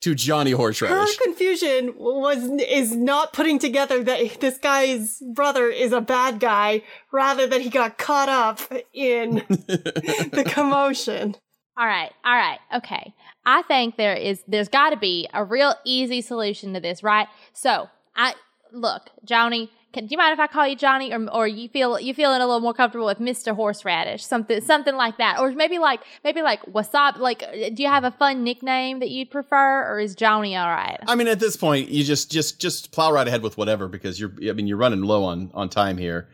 to 0.01 0.15
Johnny 0.15 0.51
Her 0.51 1.23
confusion 1.23 1.93
was 1.97 2.49
is 2.61 2.95
not 2.95 3.33
putting 3.33 3.59
together 3.59 4.01
that 4.03 4.39
this 4.39 4.57
guy's 4.57 5.21
brother 5.33 5.67
is 5.67 5.91
a 5.91 6.01
bad 6.01 6.39
guy, 6.39 6.83
rather 7.11 7.45
that 7.47 7.61
he 7.61 7.69
got 7.69 7.97
caught 7.97 8.29
up 8.29 8.61
in 8.93 9.35
the 9.49 10.45
commotion. 10.47 11.35
All 11.77 11.85
right, 11.85 12.11
all 12.25 12.35
right, 12.35 12.59
okay. 12.75 13.13
I 13.45 13.61
think 13.63 13.97
there 13.97 14.15
is 14.15 14.43
there's 14.47 14.69
got 14.69 14.91
to 14.91 14.97
be 14.97 15.27
a 15.33 15.43
real 15.43 15.75
easy 15.83 16.21
solution 16.21 16.73
to 16.73 16.79
this, 16.79 17.03
right? 17.03 17.27
So, 17.53 17.89
I 18.15 18.35
look, 18.71 19.09
Johnny. 19.25 19.71
Can, 19.91 20.05
do 20.05 20.11
you 20.11 20.19
mind 20.19 20.33
if 20.33 20.39
I 20.39 20.45
call 20.45 20.67
you 20.67 20.75
Johnny, 20.75 21.11
or 21.11 21.27
or 21.31 21.47
you 21.47 21.67
feel 21.67 21.99
you 21.99 22.13
feeling 22.13 22.41
a 22.41 22.45
little 22.45 22.59
more 22.59 22.75
comfortable 22.75 23.07
with 23.07 23.19
Mister 23.19 23.55
Horseradish, 23.55 24.23
something 24.23 24.61
something 24.61 24.93
like 24.95 25.17
that, 25.17 25.39
or 25.39 25.51
maybe 25.53 25.79
like 25.79 26.01
maybe 26.23 26.43
like 26.43 26.61
Wasabi? 26.67 27.17
Like, 27.17 27.41
uh, 27.41 27.71
do 27.73 27.81
you 27.81 27.89
have 27.89 28.03
a 28.03 28.11
fun 28.11 28.43
nickname 28.43 28.99
that 28.99 29.09
you'd 29.09 29.31
prefer, 29.31 29.91
or 29.91 29.99
is 29.99 30.13
Johnny 30.13 30.55
all 30.55 30.67
right? 30.67 30.99
I 31.07 31.15
mean, 31.15 31.27
at 31.27 31.39
this 31.39 31.57
point, 31.57 31.89
you 31.89 32.03
just 32.03 32.31
just 32.31 32.61
just 32.61 32.91
plow 32.91 33.11
right 33.11 33.27
ahead 33.27 33.41
with 33.41 33.57
whatever 33.57 33.87
because 33.87 34.19
you're. 34.19 34.31
I 34.47 34.53
mean, 34.53 34.67
you're 34.67 34.77
running 34.77 35.01
low 35.01 35.23
on 35.23 35.49
on 35.55 35.69
time 35.69 35.97
here. 35.97 36.27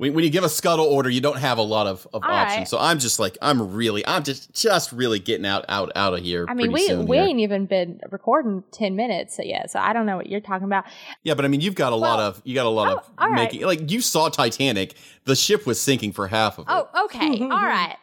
When, 0.00 0.14
when 0.14 0.24
you 0.24 0.30
give 0.30 0.44
a 0.44 0.48
scuttle 0.48 0.86
order, 0.86 1.10
you 1.10 1.20
don't 1.20 1.36
have 1.36 1.58
a 1.58 1.62
lot 1.62 1.86
of, 1.86 2.08
of 2.14 2.24
All 2.24 2.30
options. 2.30 2.58
right. 2.58 2.68
So 2.68 2.78
I'm 2.78 2.98
just 2.98 3.18
like 3.18 3.36
I'm 3.42 3.74
really 3.74 4.02
I'm 4.06 4.22
just 4.22 4.50
just 4.54 4.92
really 4.92 5.18
getting 5.18 5.44
out 5.44 5.66
out 5.68 5.92
out 5.94 6.14
of 6.14 6.20
here. 6.20 6.46
I 6.48 6.54
mean, 6.54 6.72
we 6.72 6.94
we 6.94 7.18
here. 7.18 7.26
ain't 7.26 7.40
even 7.40 7.66
been 7.66 8.00
recording 8.10 8.64
ten 8.72 8.96
minutes 8.96 9.38
yet, 9.42 9.70
so 9.70 9.78
I 9.78 9.92
don't 9.92 10.06
know 10.06 10.16
what 10.16 10.26
you're 10.26 10.40
talking 10.40 10.64
about. 10.64 10.86
Yeah, 11.22 11.34
but 11.34 11.44
I 11.44 11.48
mean, 11.48 11.60
you've 11.60 11.74
got 11.74 11.92
a 11.92 11.96
lot 11.96 12.18
of 12.18 12.40
you 12.44 12.54
got 12.54 12.64
a 12.64 12.70
lot 12.70 12.88
oh, 12.88 12.96
of 12.96 13.10
all 13.18 13.28
right. 13.28 13.52
making. 13.52 13.60
Like 13.66 13.90
you 13.90 14.00
saw 14.00 14.30
Titanic, 14.30 14.94
the 15.26 15.36
ship 15.36 15.66
was 15.66 15.78
sinking 15.78 16.12
for 16.12 16.28
half 16.28 16.58
of 16.58 16.66
it. 16.66 16.72
Oh, 16.72 17.04
okay, 17.04 17.38
all 17.42 17.48
right. 17.48 17.96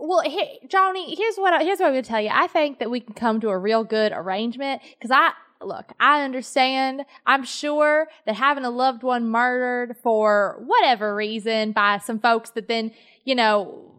Well, 0.00 0.22
he, 0.22 0.58
Johnny, 0.66 1.14
here's 1.14 1.36
what 1.36 1.54
I, 1.54 1.62
here's 1.62 1.78
what 1.78 1.90
I'm 1.90 1.94
to 1.94 2.02
tell 2.02 2.20
you. 2.20 2.30
I 2.32 2.48
think 2.48 2.80
that 2.80 2.90
we 2.90 2.98
can 2.98 3.14
come 3.14 3.40
to 3.42 3.50
a 3.50 3.56
real 3.56 3.84
good 3.84 4.10
arrangement 4.12 4.82
because 4.98 5.12
I 5.12 5.30
look, 5.66 5.92
I 6.00 6.22
understand. 6.22 7.04
I'm 7.26 7.44
sure 7.44 8.08
that 8.26 8.34
having 8.34 8.64
a 8.64 8.70
loved 8.70 9.02
one 9.02 9.28
murdered 9.28 9.96
for 10.02 10.62
whatever 10.66 11.14
reason 11.14 11.72
by 11.72 11.98
some 11.98 12.18
folks 12.18 12.50
that 12.50 12.68
then 12.68 12.92
you 13.24 13.34
know 13.34 13.94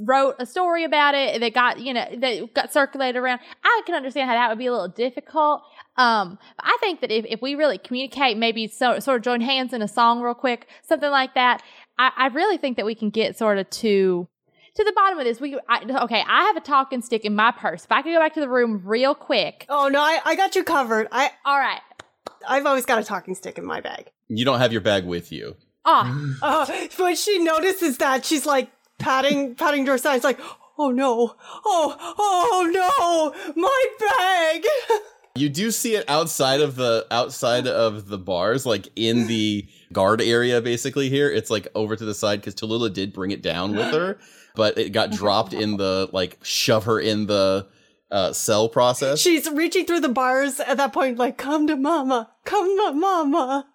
wrote 0.00 0.36
a 0.38 0.46
story 0.46 0.84
about 0.84 1.14
it 1.14 1.40
that 1.40 1.54
got 1.54 1.80
you 1.80 1.92
know 1.92 2.06
that 2.18 2.54
got 2.54 2.72
circulated 2.72 3.16
around. 3.16 3.40
I 3.64 3.82
can 3.86 3.94
understand 3.94 4.28
how 4.28 4.34
that 4.34 4.48
would 4.48 4.58
be 4.58 4.66
a 4.66 4.72
little 4.72 4.88
difficult. 4.88 5.62
Um, 5.96 6.38
but 6.56 6.66
I 6.66 6.76
think 6.80 7.00
that 7.00 7.10
if, 7.10 7.24
if 7.28 7.42
we 7.42 7.54
really 7.54 7.78
communicate, 7.78 8.36
maybe 8.36 8.68
so, 8.68 8.98
sort 9.00 9.16
of 9.16 9.22
join 9.22 9.40
hands 9.40 9.72
in 9.72 9.82
a 9.82 9.88
song 9.88 10.20
real 10.20 10.34
quick, 10.34 10.68
something 10.82 11.10
like 11.10 11.34
that. 11.34 11.62
I, 11.98 12.12
I 12.16 12.26
really 12.28 12.56
think 12.56 12.76
that 12.76 12.86
we 12.86 12.94
can 12.94 13.10
get 13.10 13.36
sort 13.36 13.58
of 13.58 13.68
to 13.70 14.28
to 14.78 14.84
the 14.84 14.92
bottom 14.92 15.18
of 15.18 15.24
this. 15.24 15.40
We 15.40 15.58
I, 15.68 15.82
okay. 16.04 16.24
I 16.26 16.44
have 16.44 16.56
a 16.56 16.60
talking 16.60 17.02
stick 17.02 17.24
in 17.24 17.34
my 17.34 17.50
purse. 17.50 17.84
If 17.84 17.92
I 17.92 18.02
could 18.02 18.12
go 18.12 18.20
back 18.20 18.34
to 18.34 18.40
the 18.40 18.48
room 18.48 18.82
real 18.84 19.14
quick. 19.14 19.66
Oh 19.68 19.88
no, 19.88 20.00
I, 20.00 20.20
I 20.24 20.36
got 20.36 20.54
you 20.54 20.62
covered. 20.64 21.08
I 21.12 21.30
All 21.44 21.58
right. 21.58 21.80
I've 22.48 22.64
always 22.64 22.86
got 22.86 22.98
a 23.00 23.04
talking 23.04 23.34
stick 23.34 23.58
in 23.58 23.64
my 23.64 23.80
bag. 23.80 24.10
You 24.28 24.44
don't 24.44 24.60
have 24.60 24.72
your 24.72 24.80
bag 24.80 25.04
with 25.04 25.32
you. 25.32 25.56
Ah, 25.84 26.16
Uh, 26.42 26.86
when 26.96 27.16
she 27.16 27.38
notices 27.38 27.98
that, 27.98 28.24
she's 28.24 28.46
like 28.46 28.70
patting 28.98 29.56
patting 29.56 29.84
to 29.86 29.92
her 29.92 29.98
side. 29.98 30.16
It's 30.16 30.24
like, 30.24 30.40
oh 30.78 30.90
no, 30.90 31.34
oh 31.64 32.14
oh 32.18 33.34
no, 33.44 33.52
my 33.60 33.86
bag. 33.98 34.64
You 35.36 35.48
do 35.48 35.70
see 35.70 35.94
it 35.94 36.04
outside 36.08 36.60
of 36.60 36.74
the 36.74 37.06
outside 37.12 37.68
of 37.68 38.08
the 38.08 38.18
bars, 38.18 38.66
like 38.66 38.88
in 38.96 39.28
the 39.28 39.68
guard 39.92 40.20
area. 40.20 40.60
Basically, 40.60 41.08
here 41.08 41.30
it's 41.30 41.48
like 41.48 41.68
over 41.76 41.94
to 41.94 42.04
the 42.04 42.14
side 42.14 42.40
because 42.40 42.56
Tallulah 42.56 42.92
did 42.92 43.12
bring 43.12 43.30
it 43.30 43.40
down 43.40 43.76
with 43.76 43.92
her, 43.92 44.18
but 44.58 44.76
it 44.76 44.90
got 44.90 45.12
dropped 45.12 45.54
in 45.54 45.76
the 45.76 46.10
like 46.12 46.36
shove 46.42 46.84
her 46.84 46.98
in 46.98 47.26
the 47.26 47.68
uh, 48.10 48.32
cell 48.32 48.68
process. 48.68 49.20
She's 49.20 49.48
reaching 49.48 49.86
through 49.86 50.00
the 50.00 50.08
bars 50.08 50.58
at 50.58 50.76
that 50.78 50.92
point, 50.92 51.16
like, 51.16 51.38
come 51.38 51.68
to 51.68 51.76
mama, 51.76 52.30
come 52.44 52.66
to 52.66 52.92
mama. 52.92 53.66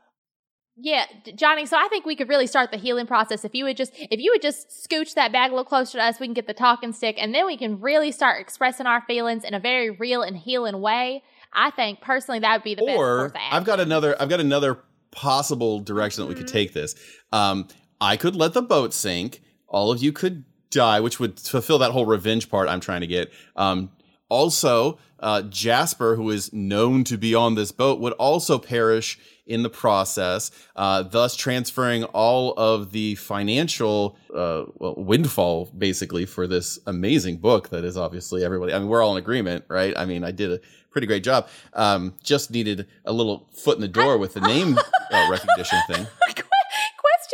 yeah, 0.75 1.06
Johnny. 1.36 1.66
So 1.66 1.78
I 1.78 1.88
think 1.88 2.06
we 2.06 2.18
could 2.18 2.28
really 2.28 2.48
start 2.48 2.70
the 2.70 2.78
healing 2.78 3.08
process 3.08 3.46
if 3.46 3.56
you 3.56 3.63
would 3.63 3.78
just 3.78 3.94
if 3.96 4.20
you 4.20 4.32
would 4.34 4.42
just 4.42 4.70
scooch 4.70 5.13
that 5.13 5.32
bag 5.32 5.52
a 5.52 5.54
little 5.54 5.63
closer 5.63 6.00
to 6.00 6.04
us. 6.04 6.20
We 6.20 6.28
can 6.28 6.34
get 6.34 6.48
the 6.48 6.54
talking 6.54 6.92
stick, 6.92 7.16
and 7.18 7.34
then 7.34 7.46
we 7.46 7.56
can 7.56 7.80
really 7.80 8.12
start 8.12 8.42
expressing 8.42 8.86
our 8.86 9.02
feelings 9.08 9.46
in 9.46 9.54
a 9.54 9.60
very 9.60 9.90
real 9.90 10.22
and 10.22 10.38
healing 10.38 10.82
way. 10.82 11.24
I 11.54 11.72
think 11.72 12.02
personally 12.02 12.40
that 12.40 12.58
would 12.58 12.63
be 12.63 12.75
the 12.75 12.86
best 12.86 12.98
or 12.98 13.20
course 13.20 13.32
of 13.32 13.36
action. 13.36 13.58
I've 13.58 13.66
got 13.66 13.80
another 13.80 14.22
I've 14.22 14.30
got 14.30 14.42
another 14.42 14.80
possible 15.12 15.80
direction 15.80 16.24
that 16.24 16.28
we 16.28 16.36
could 16.36 16.48
take 16.48 16.74
this. 16.74 16.96
Um, 17.32 17.70
I 18.02 18.18
could 18.18 18.36
let 18.36 18.54
the 18.54 18.62
boat 18.62 18.94
sink. 18.94 19.42
All 19.68 19.92
of 19.92 20.04
you 20.04 20.12
could 20.12 20.44
die, 20.74 21.00
which 21.00 21.20
would 21.20 21.39
fulfill 21.39 21.80
that 21.80 21.92
whole 21.92 22.06
revenge 22.06 22.50
part 22.50 22.68
I'm 22.68 22.80
trying 22.80 23.01
to 23.01 23.08
get. 23.08 23.32
Um, 23.56 23.92
also, 24.30 24.98
uh, 25.20 25.44
Jasper, 25.44 26.15
who 26.15 26.30
is 26.30 26.51
known 26.51 27.03
to 27.06 27.18
be 27.18 27.36
on 27.36 27.56
this 27.56 27.72
boat, 27.72 28.00
would 28.00 28.13
also 28.13 28.58
perish 28.58 29.20
in 29.46 29.62
the 29.62 29.70
process, 29.70 30.51
uh, 30.75 31.03
thus 31.03 31.36
transferring 31.36 32.03
all 32.06 32.53
of 32.53 32.92
the 32.92 33.15
financial 33.15 34.18
uh, 34.34 34.63
windfall, 34.80 35.70
basically, 35.77 36.25
for 36.25 36.48
this 36.48 36.80
amazing 36.88 37.38
book 37.38 37.70
that 37.70 37.84
is 37.84 37.98
obviously 37.98 38.44
everybody. 38.44 38.74
I 38.74 38.80
mean, 38.80 38.88
we're 38.88 39.03
all 39.03 39.15
in 39.15 39.22
agreement, 39.22 39.65
right? 39.68 39.94
I 39.98 40.06
mean, 40.06 40.24
I 40.24 40.32
did 40.32 40.51
a 40.51 40.60
pretty 40.92 41.08
great 41.08 41.24
job. 41.24 41.48
Um, 41.74 42.15
just 42.24 42.51
needed 42.51 42.88
a 43.06 43.13
little 43.13 43.50
foot 43.51 43.75
in 43.75 43.82
the 43.82 43.88
door 43.88 44.18
with 44.18 44.34
the 44.34 44.42
name 44.42 44.77
uh, 44.77 45.27
recognition 45.30 45.80
thing. 45.89 46.08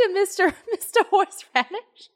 Mister 0.14 0.54
Mister 0.72 1.02
Horseradish. 1.10 2.10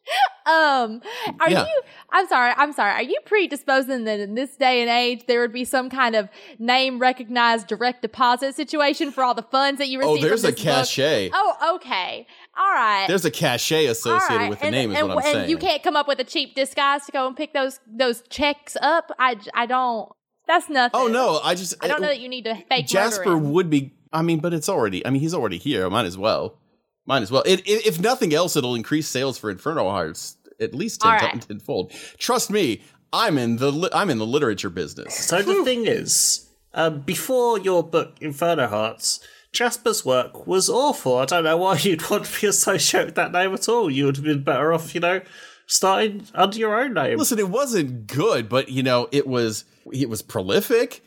Um, 0.45 1.01
are 1.39 1.49
Yeah. 1.49 1.65
you? 1.65 1.81
I'm 2.09 2.27
sorry. 2.27 2.53
I'm 2.57 2.73
sorry. 2.73 2.91
Are 2.91 3.03
you 3.03 3.17
predisposing 3.25 4.03
that 4.05 4.19
in 4.19 4.35
this 4.35 4.55
day 4.57 4.81
and 4.81 4.89
age 4.89 5.25
there 5.27 5.39
would 5.41 5.53
be 5.53 5.65
some 5.65 5.89
kind 5.89 6.15
of 6.15 6.29
name 6.59 6.99
recognized 6.99 7.67
direct 7.67 8.01
deposit 8.01 8.55
situation 8.55 9.11
for 9.11 9.23
all 9.23 9.33
the 9.33 9.43
funds 9.43 9.79
that 9.79 9.87
you 9.87 9.99
receive? 9.99 10.17
Oh, 10.17 10.21
there's 10.21 10.43
a 10.43 10.47
this 10.47 10.55
book? 10.55 10.63
cachet. 10.63 11.29
Oh, 11.33 11.75
okay. 11.75 12.27
All 12.57 12.73
right. 12.73 13.05
There's 13.07 13.25
a 13.25 13.31
cachet 13.31 13.85
associated 13.85 14.35
right. 14.35 14.49
with 14.49 14.59
the 14.59 14.65
and, 14.65 14.73
name, 14.75 14.91
is 14.91 14.99
and, 14.99 15.07
what 15.07 15.19
I'm 15.19 15.25
and 15.25 15.33
saying. 15.33 15.49
you 15.49 15.57
can't 15.57 15.81
come 15.81 15.95
up 15.95 16.07
with 16.07 16.19
a 16.19 16.23
cheap 16.23 16.55
disguise 16.55 17.05
to 17.05 17.11
go 17.11 17.27
and 17.27 17.35
pick 17.35 17.53
those 17.53 17.79
those 17.87 18.21
checks 18.29 18.75
up. 18.81 19.11
I, 19.19 19.37
I 19.53 19.65
don't. 19.65 20.09
That's 20.45 20.69
nothing. 20.69 20.99
Oh 20.99 21.07
no, 21.07 21.39
I 21.41 21.55
just 21.55 21.73
I 21.81 21.87
don't 21.87 22.01
know 22.01 22.07
that 22.07 22.19
you 22.19 22.27
need 22.27 22.43
to 22.43 22.55
fake 22.69 22.87
Jasper 22.87 23.37
would 23.37 23.69
be. 23.69 23.93
I 24.11 24.21
mean, 24.21 24.39
but 24.39 24.53
it's 24.53 24.69
already. 24.69 25.05
I 25.05 25.09
mean, 25.09 25.21
he's 25.21 25.33
already 25.33 25.57
here. 25.57 25.85
I 25.85 25.89
Might 25.89 26.05
as 26.05 26.17
well. 26.17 26.59
Might 27.05 27.21
as 27.21 27.31
well. 27.31 27.43
It, 27.45 27.59
it, 27.61 27.85
if 27.85 27.99
nothing 27.99 28.33
else, 28.33 28.55
it'll 28.55 28.75
increase 28.75 29.07
sales 29.07 29.37
for 29.37 29.49
Inferno 29.49 29.89
Hearts 29.89 30.37
at 30.59 30.73
least 30.73 31.01
ten 31.01 31.11
All 31.11 31.19
ti- 31.19 31.25
right. 31.25 31.41
tenfold. 31.41 31.91
Trust 32.17 32.49
me, 32.49 32.81
I'm 33.11 33.37
in 33.37 33.57
the 33.57 33.71
li- 33.71 33.89
I'm 33.93 34.09
in 34.09 34.17
the 34.19 34.25
literature 34.25 34.69
business. 34.69 35.13
So 35.15 35.41
the 35.41 35.63
thing 35.65 35.85
is, 35.85 36.49
um, 36.73 37.01
before 37.01 37.59
your 37.59 37.83
book 37.83 38.15
Inferno 38.21 38.67
Hearts, 38.67 39.19
Jasper's 39.51 40.05
work 40.05 40.47
was 40.47 40.69
awful. 40.69 41.17
I 41.17 41.25
don't 41.25 41.43
know 41.43 41.57
why 41.57 41.77
you'd 41.81 42.09
want 42.09 42.25
to 42.25 42.41
be 42.41 42.47
associated 42.47 43.07
with 43.07 43.15
that 43.15 43.31
name 43.31 43.53
at 43.53 43.67
all. 43.67 43.89
You 43.91 44.05
would 44.05 44.15
have 44.15 44.25
been 44.25 44.43
better 44.43 44.73
off, 44.73 44.95
you 44.95 45.01
know, 45.01 45.21
starting 45.67 46.25
under 46.33 46.57
your 46.57 46.79
own 46.81 46.93
name. 46.93 47.17
Listen, 47.17 47.39
it 47.39 47.49
wasn't 47.49 48.07
good, 48.07 48.47
but 48.49 48.69
you 48.69 48.81
know, 48.83 49.09
it 49.11 49.27
was 49.27 49.65
it 49.91 50.09
was 50.09 50.21
prolific. 50.21 51.03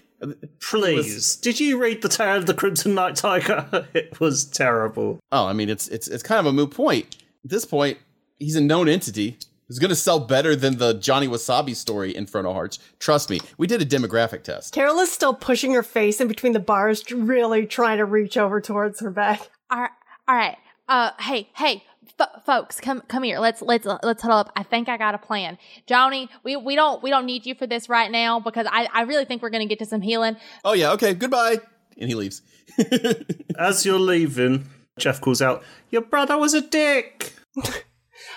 Please, 0.60 1.36
did 1.36 1.60
you 1.60 1.78
read 1.78 2.02
the 2.02 2.08
Tale 2.08 2.36
of 2.36 2.46
the 2.46 2.54
Crimson 2.54 2.94
Night 2.94 3.16
Tiger? 3.16 3.88
it 3.94 4.18
was 4.20 4.44
terrible. 4.44 5.20
Oh, 5.32 5.46
I 5.46 5.52
mean, 5.52 5.68
it's 5.68 5.88
it's 5.88 6.08
it's 6.08 6.22
kind 6.22 6.40
of 6.40 6.46
a 6.46 6.52
moot 6.52 6.70
point. 6.70 7.16
At 7.44 7.50
this 7.50 7.64
point, 7.64 7.98
he's 8.38 8.56
a 8.56 8.60
known 8.60 8.88
entity. 8.88 9.38
It's 9.68 9.78
gonna 9.78 9.96
sell 9.96 10.20
better 10.20 10.54
than 10.54 10.78
the 10.78 10.94
Johnny 10.94 11.26
Wasabi 11.26 11.74
story, 11.74 12.10
in 12.10 12.18
Inferno 12.18 12.52
Hearts. 12.52 12.78
Trust 12.98 13.30
me, 13.30 13.40
we 13.58 13.66
did 13.66 13.82
a 13.82 13.86
demographic 13.86 14.42
test. 14.42 14.72
Carol 14.72 14.98
is 15.00 15.10
still 15.10 15.34
pushing 15.34 15.72
her 15.74 15.82
face 15.82 16.20
in 16.20 16.28
between 16.28 16.52
the 16.52 16.60
bars, 16.60 17.10
really 17.10 17.66
trying 17.66 17.98
to 17.98 18.04
reach 18.04 18.36
over 18.36 18.60
towards 18.60 19.00
her 19.00 19.10
bag. 19.10 19.40
All 19.70 19.80
right, 19.80 19.90
all 20.28 20.36
right. 20.36 20.56
Uh, 20.88 21.10
hey, 21.18 21.48
hey, 21.56 21.82
f- 22.18 22.44
folks, 22.44 22.80
come 22.80 23.02
come 23.08 23.22
here. 23.22 23.38
Let's 23.38 23.62
let's 23.62 23.86
let's 23.86 24.22
huddle 24.22 24.38
up. 24.38 24.52
I 24.56 24.62
think 24.62 24.88
I 24.88 24.96
got 24.96 25.14
a 25.14 25.18
plan. 25.18 25.58
Johnny, 25.86 26.28
we, 26.44 26.56
we 26.56 26.74
don't 26.74 27.02
we 27.02 27.10
don't 27.10 27.26
need 27.26 27.46
you 27.46 27.54
for 27.54 27.66
this 27.66 27.88
right 27.88 28.10
now 28.10 28.40
because 28.40 28.66
I, 28.70 28.88
I 28.92 29.02
really 29.02 29.24
think 29.24 29.42
we're 29.42 29.50
gonna 29.50 29.66
get 29.66 29.78
to 29.80 29.86
some 29.86 30.00
healing. 30.00 30.36
Oh 30.64 30.72
yeah, 30.72 30.92
okay, 30.92 31.14
goodbye. 31.14 31.58
And 31.98 32.08
he 32.08 32.14
leaves. 32.14 32.42
As 33.58 33.86
you're 33.86 33.98
leaving, 33.98 34.68
Jeff 34.98 35.20
calls 35.20 35.40
out, 35.40 35.62
Your 35.90 36.02
brother 36.02 36.36
was 36.36 36.54
a 36.54 36.60
dick! 36.60 37.32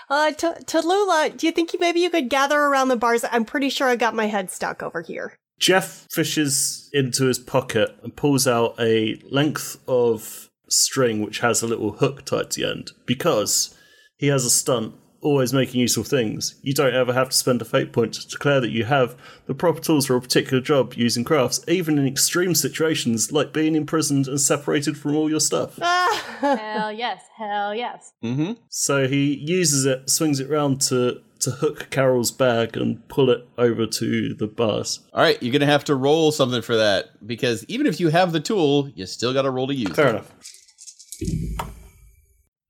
Uh, 0.09 0.31
T- 0.31 0.47
Tallulah, 0.65 1.37
do 1.37 1.45
you 1.45 1.51
think 1.51 1.71
you, 1.71 1.79
maybe 1.79 1.99
you 1.99 2.09
could 2.09 2.29
gather 2.29 2.59
around 2.59 2.87
the 2.87 2.95
bars? 2.95 3.23
I'm 3.31 3.45
pretty 3.45 3.69
sure 3.69 3.87
I 3.87 3.95
got 3.95 4.15
my 4.15 4.25
head 4.25 4.49
stuck 4.49 4.81
over 4.81 5.01
here. 5.01 5.35
Jeff 5.59 6.07
fishes 6.11 6.89
into 6.93 7.25
his 7.25 7.37
pocket 7.37 7.95
and 8.01 8.15
pulls 8.15 8.47
out 8.47 8.75
a 8.79 9.21
length 9.29 9.77
of 9.87 10.48
string 10.69 11.21
which 11.21 11.39
has 11.39 11.61
a 11.61 11.67
little 11.67 11.93
hook 11.93 12.25
tied 12.25 12.51
to 12.51 12.61
the 12.61 12.69
end 12.69 12.91
because 13.05 13.75
he 14.17 14.27
has 14.27 14.45
a 14.45 14.49
stunt 14.49 14.95
always 15.21 15.53
making 15.53 15.81
useful 15.81 16.03
things. 16.03 16.55
You 16.61 16.73
don't 16.73 16.93
ever 16.93 17.13
have 17.13 17.29
to 17.29 17.37
spend 17.37 17.61
a 17.61 17.65
fate 17.65 17.91
point 17.91 18.13
to 18.13 18.27
declare 18.27 18.59
that 18.61 18.71
you 18.71 18.85
have 18.85 19.15
the 19.47 19.53
proper 19.53 19.79
tools 19.79 20.05
for 20.05 20.15
a 20.15 20.21
particular 20.21 20.61
job 20.61 20.93
using 20.95 21.23
crafts, 21.23 21.63
even 21.67 21.97
in 21.97 22.07
extreme 22.07 22.55
situations 22.55 23.31
like 23.31 23.53
being 23.53 23.75
imprisoned 23.75 24.27
and 24.27 24.39
separated 24.39 24.97
from 24.97 25.15
all 25.15 25.29
your 25.29 25.39
stuff. 25.39 25.77
hell 25.77 26.91
yes, 26.91 27.23
hell 27.37 27.75
yes. 27.75 28.13
Mm-hmm. 28.23 28.53
So 28.69 29.07
he 29.07 29.35
uses 29.35 29.85
it, 29.85 30.09
swings 30.09 30.39
it 30.39 30.49
round 30.49 30.81
to 30.81 31.21
to 31.41 31.51
hook 31.51 31.89
Carol's 31.89 32.31
bag 32.31 32.75
and 32.75 33.07
pull 33.07 33.29
it 33.29 33.47
over 33.57 33.85
to 33.87 34.33
the 34.33 34.45
bus. 34.45 34.99
All 35.13 35.23
right, 35.23 35.41
you're 35.41 35.53
gonna 35.53 35.71
have 35.71 35.85
to 35.85 35.95
roll 35.95 36.33
something 36.33 36.61
for 36.61 36.75
that 36.75 37.25
because 37.25 37.63
even 37.69 37.87
if 37.87 38.01
you 38.01 38.09
have 38.09 38.33
the 38.33 38.41
tool, 38.41 38.89
you 38.93 39.05
still 39.05 39.33
got 39.33 39.43
to 39.43 39.49
roll 39.49 39.67
to 39.67 39.73
use. 39.73 39.95
Fair 39.95 40.07
it. 40.07 40.09
enough. 40.09 40.33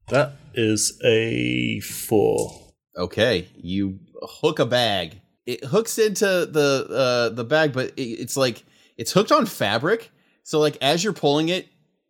That 0.10 0.34
is 0.54 1.00
a 1.04 1.80
four. 1.82 2.74
Okay, 2.98 3.48
you 3.56 4.00
hook 4.22 4.60
a 4.60 4.66
bag. 4.66 5.22
It 5.46 5.64
hooks 5.64 5.98
into 5.98 6.26
the 6.26 6.88
uh, 6.90 7.30
the 7.36 7.44
bag, 7.44 7.74
but 7.74 7.94
it, 7.96 8.02
it's 8.02 8.36
like 8.36 8.64
it's 8.98 9.12
hooked 9.12 9.32
on 9.32 9.46
fabric. 9.46 10.12
So 10.44 10.60
like 10.60 10.78
as 10.82 11.04
you're 11.04 11.14
pulling 11.14 11.50
it, 11.50 11.68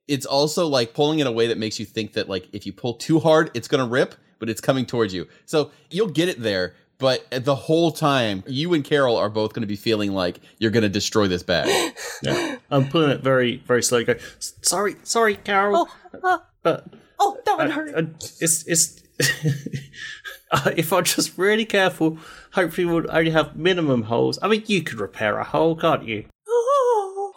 it's 0.08 0.26
also 0.26 0.68
like 0.68 0.94
pulling 0.94 1.20
in 1.20 1.28
a 1.28 1.32
way 1.32 1.48
that 1.48 1.58
makes 1.58 1.80
you 1.80 1.86
think 1.86 2.14
that 2.14 2.30
like 2.30 2.48
if 2.54 2.66
you 2.66 2.74
pull 2.74 2.96
too 2.96 3.20
hard, 3.20 3.52
it's 3.54 3.68
gonna 3.68 3.86
rip, 3.86 4.16
but 4.40 4.50
it's 4.50 4.62
coming 4.62 4.86
towards 4.86 5.14
you. 5.14 5.28
So 5.46 5.72
you'll 5.90 6.08
get 6.08 6.30
it 6.30 6.42
there. 6.42 6.74
But 7.00 7.26
the 7.32 7.56
whole 7.56 7.92
time, 7.92 8.44
you 8.46 8.74
and 8.74 8.84
Carol 8.84 9.16
are 9.16 9.30
both 9.30 9.54
going 9.54 9.62
to 9.62 9.68
be 9.68 9.78
feeling 9.78 10.12
like 10.12 10.42
you're 10.58 10.72
going 10.72 10.84
to 10.84 10.90
destroy 10.90 11.28
this 11.28 11.44
bag. 11.44 11.96
Yeah. 12.22 12.58
I'm 12.70 12.90
pulling 12.90 13.12
it 13.12 13.24
very, 13.24 13.64
very 13.66 13.82
slowly. 13.82 14.04
Go, 14.04 14.16
sorry, 14.40 14.98
sorry, 15.04 15.36
Carol. 15.36 15.88
Oh, 16.14 16.20
uh, 16.22 16.40
But 16.64 16.88
oh, 17.18 17.38
that 17.46 17.58
would 17.58 17.68
uh, 17.68 17.72
hurt. 17.72 17.96
uh, 17.96 18.02
it's 18.42 18.68
it's. 18.68 19.02
uh, 20.52 20.72
if 20.76 20.92
I'm 20.92 21.06
just 21.06 21.38
really 21.38 21.64
careful, 21.64 22.18
hopefully 22.52 22.84
we'll 22.84 23.10
only 23.10 23.32
have 23.32 23.56
minimum 23.56 24.04
holes. 24.04 24.38
I 24.42 24.50
mean, 24.50 24.64
you 24.68 24.84
could 24.84 25.00
repair 25.00 25.38
a 25.40 25.46
hole, 25.46 25.78
can't 25.78 26.04
you? 26.04 26.26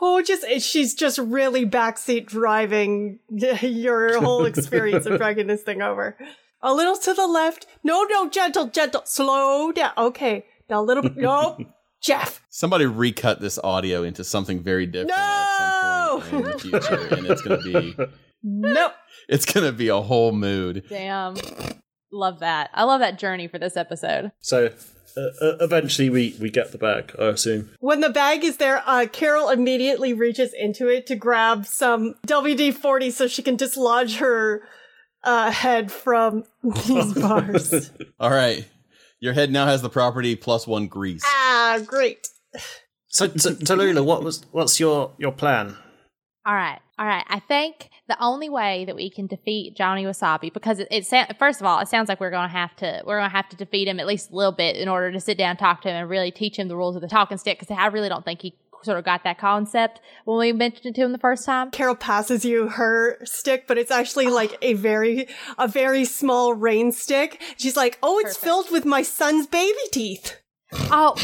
Oh, 0.04 0.20
just 0.26 0.44
she's 0.68 0.94
just 0.94 1.18
really 1.18 1.64
backseat 1.64 2.26
driving 2.26 3.20
your 3.30 4.20
whole 4.20 4.44
experience 4.46 5.06
of 5.06 5.18
dragging 5.18 5.46
this 5.46 5.62
thing 5.62 5.80
over. 5.80 6.16
A 6.62 6.72
little 6.72 6.96
to 6.96 7.12
the 7.14 7.26
left. 7.26 7.66
No, 7.82 8.04
no, 8.04 8.28
gentle, 8.28 8.66
gentle. 8.66 9.02
Slow 9.04 9.72
down. 9.72 9.92
Okay. 9.98 10.44
Now 10.70 10.80
a 10.80 10.84
little 10.84 11.02
bit. 11.02 11.16
No. 11.16 11.58
Jeff. 12.02 12.42
Somebody 12.50 12.84
recut 12.86 13.40
this 13.40 13.58
audio 13.62 14.02
into 14.02 14.24
something 14.24 14.60
very 14.60 14.86
different 14.86 15.12
at 15.12 15.56
some 15.58 16.20
point 16.22 16.34
in 16.34 16.50
the 16.50 16.58
future, 16.58 17.14
and 17.14 17.26
it's 17.26 17.42
going 17.42 17.62
to 17.62 17.64
be 17.82 17.96
No. 18.42 18.90
it's 19.28 19.44
going 19.46 19.64
to 19.64 19.72
be 19.72 19.86
a 19.86 20.00
whole 20.00 20.32
mood. 20.32 20.82
Damn. 20.88 21.36
Love 22.10 22.40
that. 22.40 22.70
I 22.74 22.82
love 22.84 23.00
that 23.00 23.18
journey 23.20 23.46
for 23.46 23.58
this 23.60 23.76
episode. 23.76 24.32
So 24.40 24.70
uh, 25.16 25.20
uh, 25.20 25.56
eventually 25.60 26.10
we 26.10 26.34
we 26.40 26.50
get 26.50 26.72
the 26.72 26.78
bag. 26.78 27.14
I 27.18 27.26
assume. 27.26 27.70
When 27.78 28.00
the 28.00 28.10
bag 28.10 28.42
is 28.42 28.56
there, 28.56 28.82
uh, 28.84 29.06
Carol 29.10 29.48
immediately 29.48 30.12
reaches 30.12 30.52
into 30.52 30.88
it 30.88 31.06
to 31.06 31.14
grab 31.14 31.66
some 31.66 32.14
WD 32.26 32.74
40 32.74 33.10
so 33.12 33.28
she 33.28 33.42
can 33.42 33.54
dislodge 33.56 34.16
her 34.16 34.62
uh, 35.24 35.50
head 35.50 35.90
from 35.92 36.44
these 36.62 37.14
bars. 37.14 37.90
All 38.20 38.30
right. 38.30 38.68
Your 39.20 39.32
head 39.32 39.52
now 39.52 39.66
has 39.66 39.82
the 39.82 39.88
property 39.90 40.34
plus 40.36 40.66
one 40.66 40.88
grease. 40.88 41.22
ah, 41.24 41.78
great. 41.86 42.28
So, 43.08 43.26
T- 43.28 43.34
Tallulah, 43.36 44.04
what 44.04 44.24
was 44.24 44.44
what's 44.52 44.80
your 44.80 45.12
your 45.18 45.32
plan? 45.32 45.76
All 46.44 46.54
right, 46.54 46.80
all 46.98 47.06
right. 47.06 47.24
I 47.28 47.38
think 47.38 47.88
the 48.08 48.20
only 48.20 48.48
way 48.48 48.84
that 48.86 48.96
we 48.96 49.10
can 49.10 49.28
defeat 49.28 49.76
Johnny 49.76 50.04
Wasabi, 50.04 50.52
because 50.52 50.80
it, 50.80 50.88
it 50.90 51.06
sa- 51.06 51.26
first 51.38 51.60
of 51.60 51.66
all, 51.68 51.78
it 51.78 51.86
sounds 51.86 52.08
like 52.08 52.18
we're 52.18 52.32
going 52.32 52.48
to 52.48 52.52
have 52.52 52.74
to 52.76 53.00
we're 53.06 53.18
going 53.18 53.30
to 53.30 53.36
have 53.36 53.48
to 53.50 53.56
defeat 53.56 53.86
him 53.86 54.00
at 54.00 54.08
least 54.08 54.32
a 54.32 54.34
little 54.34 54.50
bit 54.50 54.74
in 54.74 54.88
order 54.88 55.12
to 55.12 55.20
sit 55.20 55.38
down, 55.38 55.50
and 55.50 55.58
talk 55.58 55.82
to 55.82 55.88
him, 55.88 55.94
and 55.94 56.10
really 56.10 56.32
teach 56.32 56.58
him 56.58 56.66
the 56.66 56.76
rules 56.76 56.96
of 56.96 57.02
the 57.02 57.06
talking 57.06 57.38
stick. 57.38 57.60
Because 57.60 57.76
I 57.78 57.86
really 57.86 58.08
don't 58.08 58.24
think 58.24 58.42
he 58.42 58.54
sort 58.82 58.98
of 58.98 59.04
got 59.04 59.24
that 59.24 59.38
concept 59.38 60.00
when 60.24 60.38
we 60.38 60.52
mentioned 60.52 60.86
it 60.86 60.94
to 60.96 61.02
him 61.02 61.12
the 61.12 61.18
first 61.18 61.44
time. 61.44 61.70
Carol 61.70 61.94
passes 61.94 62.44
you 62.44 62.68
her 62.68 63.18
stick, 63.24 63.66
but 63.66 63.78
it's 63.78 63.90
actually 63.90 64.26
ah. 64.26 64.32
like 64.32 64.58
a 64.62 64.74
very, 64.74 65.28
a 65.58 65.68
very 65.68 66.04
small 66.04 66.54
rain 66.54 66.92
stick. 66.92 67.40
She's 67.56 67.76
like, 67.76 67.98
"Oh, 68.02 68.18
it's 68.18 68.34
Perfect. 68.34 68.44
filled 68.44 68.70
with 68.70 68.84
my 68.84 69.02
son's 69.02 69.46
baby 69.46 69.78
teeth." 69.90 70.36
Oh. 70.72 71.14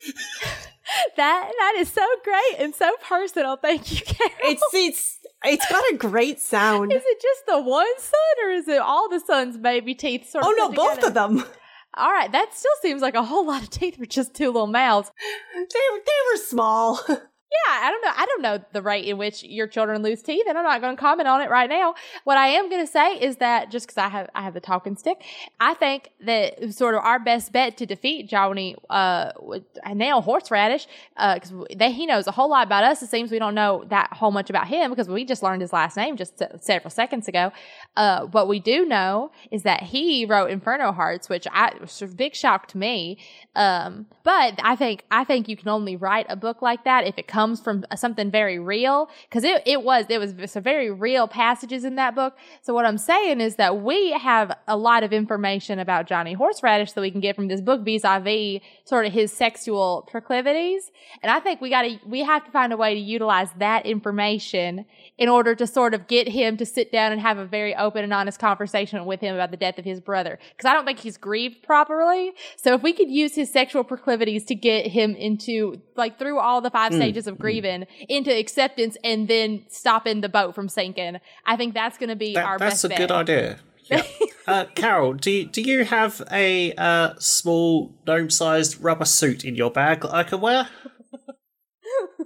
that 1.16 1.50
that 1.58 1.74
is 1.78 1.90
so 1.90 2.06
great 2.24 2.60
and 2.64 2.74
so 2.74 2.92
personal. 3.02 3.56
Thank 3.56 3.92
you, 3.92 4.04
Carol. 4.04 4.32
It's 4.44 4.62
it's 4.72 5.18
it's 5.44 5.70
got 5.70 5.84
a 5.92 5.96
great 5.96 6.40
sound. 6.40 6.92
is 6.92 7.02
it 7.04 7.22
just 7.22 7.46
the 7.46 7.60
one 7.60 7.86
son, 7.98 8.44
or 8.44 8.50
is 8.50 8.68
it 8.68 8.80
all 8.80 9.08
the 9.08 9.20
son's 9.20 9.56
baby 9.56 9.94
teeth? 9.94 10.30
Sort 10.30 10.44
oh, 10.46 10.52
of 10.52 10.58
Oh 10.58 10.68
no, 10.68 10.72
both 10.74 10.94
together? 10.96 11.08
of 11.08 11.14
them. 11.14 11.44
All 11.96 12.10
right, 12.10 12.30
that 12.30 12.54
still 12.54 12.72
seems 12.82 13.00
like 13.00 13.14
a 13.14 13.24
whole 13.24 13.46
lot 13.46 13.62
of 13.62 13.70
teeth 13.70 13.96
for 13.96 14.04
just 14.04 14.34
two 14.34 14.46
little 14.46 14.66
mouths. 14.66 15.10
They 15.54 15.62
they 15.64 16.32
were 16.32 16.38
small. 16.38 17.00
Yeah, 17.64 17.86
I 17.86 17.90
don't 17.90 18.02
know. 18.02 18.12
I 18.16 18.26
don't 18.26 18.42
know 18.42 18.64
the 18.72 18.82
rate 18.82 19.04
in 19.06 19.18
which 19.18 19.42
your 19.42 19.66
children 19.66 20.02
lose 20.02 20.22
teeth, 20.22 20.44
and 20.48 20.58
I'm 20.58 20.64
not 20.64 20.80
going 20.80 20.96
to 20.96 21.00
comment 21.00 21.28
on 21.28 21.40
it 21.40 21.50
right 21.50 21.68
now. 21.68 21.94
What 22.24 22.36
I 22.38 22.48
am 22.48 22.68
going 22.68 22.84
to 22.84 22.90
say 22.90 23.14
is 23.14 23.36
that 23.36 23.70
just 23.70 23.86
because 23.86 23.98
I 23.98 24.08
have 24.08 24.28
I 24.34 24.42
have 24.42 24.54
the 24.54 24.60
talking 24.60 24.96
stick, 24.96 25.22
I 25.60 25.74
think 25.74 26.10
that 26.20 26.74
sort 26.74 26.94
of 26.94 27.02
our 27.02 27.18
best 27.18 27.52
bet 27.52 27.76
to 27.78 27.86
defeat 27.86 28.28
Johnny 28.28 28.76
uh 28.90 29.32
now 29.94 30.20
horseradish 30.20 30.86
because 31.16 31.52
they 31.74 31.92
he 31.92 32.06
knows 32.06 32.26
a 32.26 32.32
whole 32.32 32.50
lot 32.50 32.66
about 32.66 32.84
us. 32.84 33.02
It 33.02 33.08
seems 33.08 33.30
we 33.30 33.38
don't 33.38 33.54
know 33.54 33.84
that 33.88 34.12
whole 34.12 34.30
much 34.30 34.50
about 34.50 34.66
him 34.68 34.90
because 34.90 35.08
we 35.08 35.24
just 35.24 35.42
learned 35.42 35.62
his 35.62 35.72
last 35.72 35.96
name 35.96 36.16
just 36.16 36.42
several 36.60 36.90
seconds 36.90 37.28
ago. 37.28 37.52
Uh, 37.96 38.26
what 38.26 38.48
we 38.48 38.60
do 38.60 38.84
know 38.84 39.30
is 39.50 39.62
that 39.62 39.82
he 39.82 40.26
wrote 40.26 40.50
Inferno 40.50 40.92
Hearts, 40.92 41.28
which 41.28 41.46
I 41.50 41.74
was 41.80 42.02
a 42.02 42.06
big 42.06 42.34
shock 42.34 42.68
to 42.68 42.78
me. 42.78 43.18
Um, 43.54 44.06
but 44.22 44.58
I 44.62 44.76
think 44.76 45.04
I 45.10 45.24
think 45.24 45.48
you 45.48 45.56
can 45.56 45.68
only 45.68 45.96
write 45.96 46.26
a 46.28 46.36
book 46.36 46.60
like 46.60 46.84
that 46.84 47.06
if 47.06 47.16
it 47.18 47.26
comes 47.26 47.45
from 47.54 47.84
something 47.94 48.30
very 48.30 48.58
real, 48.58 49.08
because 49.28 49.44
it, 49.44 49.62
it 49.66 49.82
was 49.84 50.06
it 50.08 50.18
was 50.18 50.50
some 50.50 50.62
very 50.62 50.90
real 50.90 51.28
passages 51.28 51.84
in 51.84 51.94
that 51.96 52.14
book. 52.14 52.36
So 52.62 52.74
what 52.74 52.84
I'm 52.86 52.98
saying 52.98 53.40
is 53.40 53.56
that 53.56 53.82
we 53.82 54.12
have 54.12 54.56
a 54.66 54.76
lot 54.76 55.04
of 55.04 55.12
information 55.12 55.78
about 55.78 56.06
Johnny 56.06 56.32
Horseradish 56.32 56.92
that 56.92 57.00
we 57.00 57.10
can 57.10 57.20
get 57.20 57.36
from 57.36 57.48
this 57.48 57.60
book 57.60 57.84
vis-a-vis 57.84 58.60
sort 58.84 59.06
of 59.06 59.12
his 59.12 59.32
sexual 59.32 60.08
proclivities, 60.10 60.90
and 61.22 61.30
I 61.30 61.38
think 61.40 61.60
we 61.60 61.70
got 61.70 61.82
to 61.82 61.98
we 62.06 62.24
have 62.24 62.44
to 62.44 62.50
find 62.50 62.72
a 62.72 62.76
way 62.76 62.94
to 62.94 63.00
utilize 63.00 63.50
that 63.58 63.86
information 63.86 64.86
in 65.18 65.28
order 65.28 65.54
to 65.54 65.66
sort 65.66 65.94
of 65.94 66.08
get 66.08 66.28
him 66.28 66.56
to 66.56 66.66
sit 66.66 66.90
down 66.92 67.12
and 67.12 67.20
have 67.20 67.38
a 67.38 67.44
very 67.46 67.74
open 67.76 68.04
and 68.04 68.12
honest 68.12 68.38
conversation 68.38 69.04
with 69.06 69.20
him 69.20 69.34
about 69.34 69.50
the 69.50 69.56
death 69.56 69.78
of 69.78 69.84
his 69.84 70.00
brother. 70.00 70.38
Because 70.50 70.68
I 70.68 70.74
don't 70.74 70.84
think 70.84 70.98
he's 70.98 71.16
grieved 71.16 71.62
properly. 71.62 72.32
So 72.56 72.74
if 72.74 72.82
we 72.82 72.92
could 72.92 73.10
use 73.10 73.34
his 73.34 73.52
sexual 73.52 73.84
proclivities 73.84 74.44
to 74.46 74.54
get 74.54 74.86
him 74.86 75.14
into, 75.14 75.80
like, 75.96 76.18
through 76.18 76.38
all 76.38 76.60
the 76.60 76.70
five 76.70 76.92
hmm. 76.92 76.98
stages 76.98 77.25
of 77.26 77.38
grieving, 77.38 77.86
into 78.08 78.36
acceptance 78.36 78.96
and 79.04 79.28
then 79.28 79.64
stopping 79.68 80.20
the 80.20 80.28
boat 80.28 80.54
from 80.54 80.68
sinking, 80.68 81.18
I 81.44 81.56
think 81.56 81.74
that's 81.74 81.98
going 81.98 82.08
to 82.10 82.16
be 82.16 82.36
our 82.36 82.58
That, 82.58 82.70
best 82.70 82.82
that's 82.82 82.84
a 82.84 82.88
bet. 82.90 82.98
good 82.98 83.10
idea. 83.12 83.58
Yeah. 83.88 84.02
uh, 84.48 84.64
Carol, 84.74 85.12
do 85.12 85.30
you, 85.30 85.46
do 85.46 85.62
you 85.62 85.84
have 85.84 86.20
a 86.32 86.72
uh, 86.74 87.14
small 87.20 87.94
gnome-sized 88.04 88.82
rubber 88.82 89.04
suit 89.04 89.44
in 89.44 89.54
your 89.54 89.70
bag 89.70 90.00
that 90.00 90.12
I 90.12 90.24
can 90.24 90.40
wear? 90.40 90.68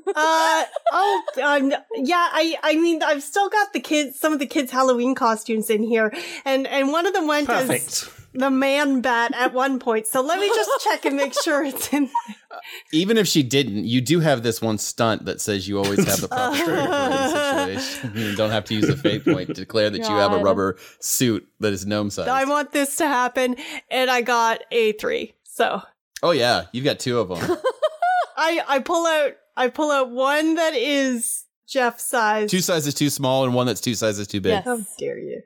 Uh 0.06 0.64
oh, 0.92 1.22
um, 1.42 1.70
yeah. 1.94 2.28
I 2.32 2.56
I 2.62 2.74
mean, 2.76 3.02
I've 3.02 3.22
still 3.22 3.48
got 3.48 3.72
the 3.72 3.80
kids, 3.80 4.18
some 4.18 4.32
of 4.32 4.38
the 4.38 4.46
kids' 4.46 4.72
Halloween 4.72 5.14
costumes 5.14 5.70
in 5.70 5.82
here, 5.82 6.12
and 6.44 6.66
and 6.66 6.90
one 6.90 7.06
of 7.06 7.12
them 7.12 7.26
went 7.28 7.48
as 7.48 7.66
Perfect. 7.68 8.19
The 8.32 8.50
man 8.50 9.00
bat 9.00 9.32
at 9.34 9.52
one 9.52 9.78
point. 9.78 10.06
So 10.06 10.20
let 10.20 10.38
me 10.38 10.48
just 10.48 10.70
check 10.84 11.04
and 11.04 11.16
make 11.16 11.34
sure 11.34 11.64
it's 11.64 11.92
in. 11.92 12.10
even 12.92 13.16
if 13.16 13.26
she 13.26 13.42
didn't, 13.42 13.84
you 13.84 14.00
do 14.00 14.20
have 14.20 14.42
this 14.42 14.62
one 14.62 14.78
stunt 14.78 15.24
that 15.24 15.40
says 15.40 15.66
you 15.68 15.78
always 15.78 16.04
have 16.04 16.20
the 16.20 16.28
proper 16.28 16.56
situation. 16.56 18.12
You 18.14 18.36
don't 18.36 18.50
have 18.50 18.64
to 18.66 18.74
use 18.74 18.88
a 18.88 18.96
fate 18.96 19.24
point 19.24 19.48
to 19.48 19.54
declare 19.54 19.90
that 19.90 19.98
you 19.98 20.14
have 20.16 20.32
a 20.32 20.38
rubber 20.38 20.76
suit 21.00 21.46
that 21.60 21.72
is 21.72 21.86
gnome 21.86 22.10
size. 22.10 22.28
I 22.28 22.44
want 22.44 22.72
this 22.72 22.96
to 22.96 23.06
happen, 23.06 23.56
and 23.90 24.10
I 24.10 24.22
got 24.22 24.62
a 24.70 24.92
three. 24.92 25.34
So 25.44 25.82
oh 26.22 26.30
yeah, 26.30 26.66
you've 26.72 26.84
got 26.84 26.98
two 26.98 27.18
of 27.18 27.28
them. 27.28 27.58
I 28.36 28.62
I 28.66 28.78
pull 28.80 29.06
out 29.06 29.32
I 29.56 29.68
pull 29.68 29.90
out 29.90 30.10
one 30.10 30.54
that 30.54 30.74
is 30.74 31.44
Jeff 31.68 32.00
size. 32.00 32.50
two 32.50 32.60
sizes 32.60 32.94
too 32.94 33.10
small 33.10 33.44
and 33.44 33.54
one 33.54 33.66
that's 33.66 33.80
two 33.80 33.94
sizes 33.94 34.26
too 34.26 34.40
big. 34.40 34.52
Yes. 34.52 34.64
How 34.64 34.78
dare 34.98 35.18
you? 35.18 35.42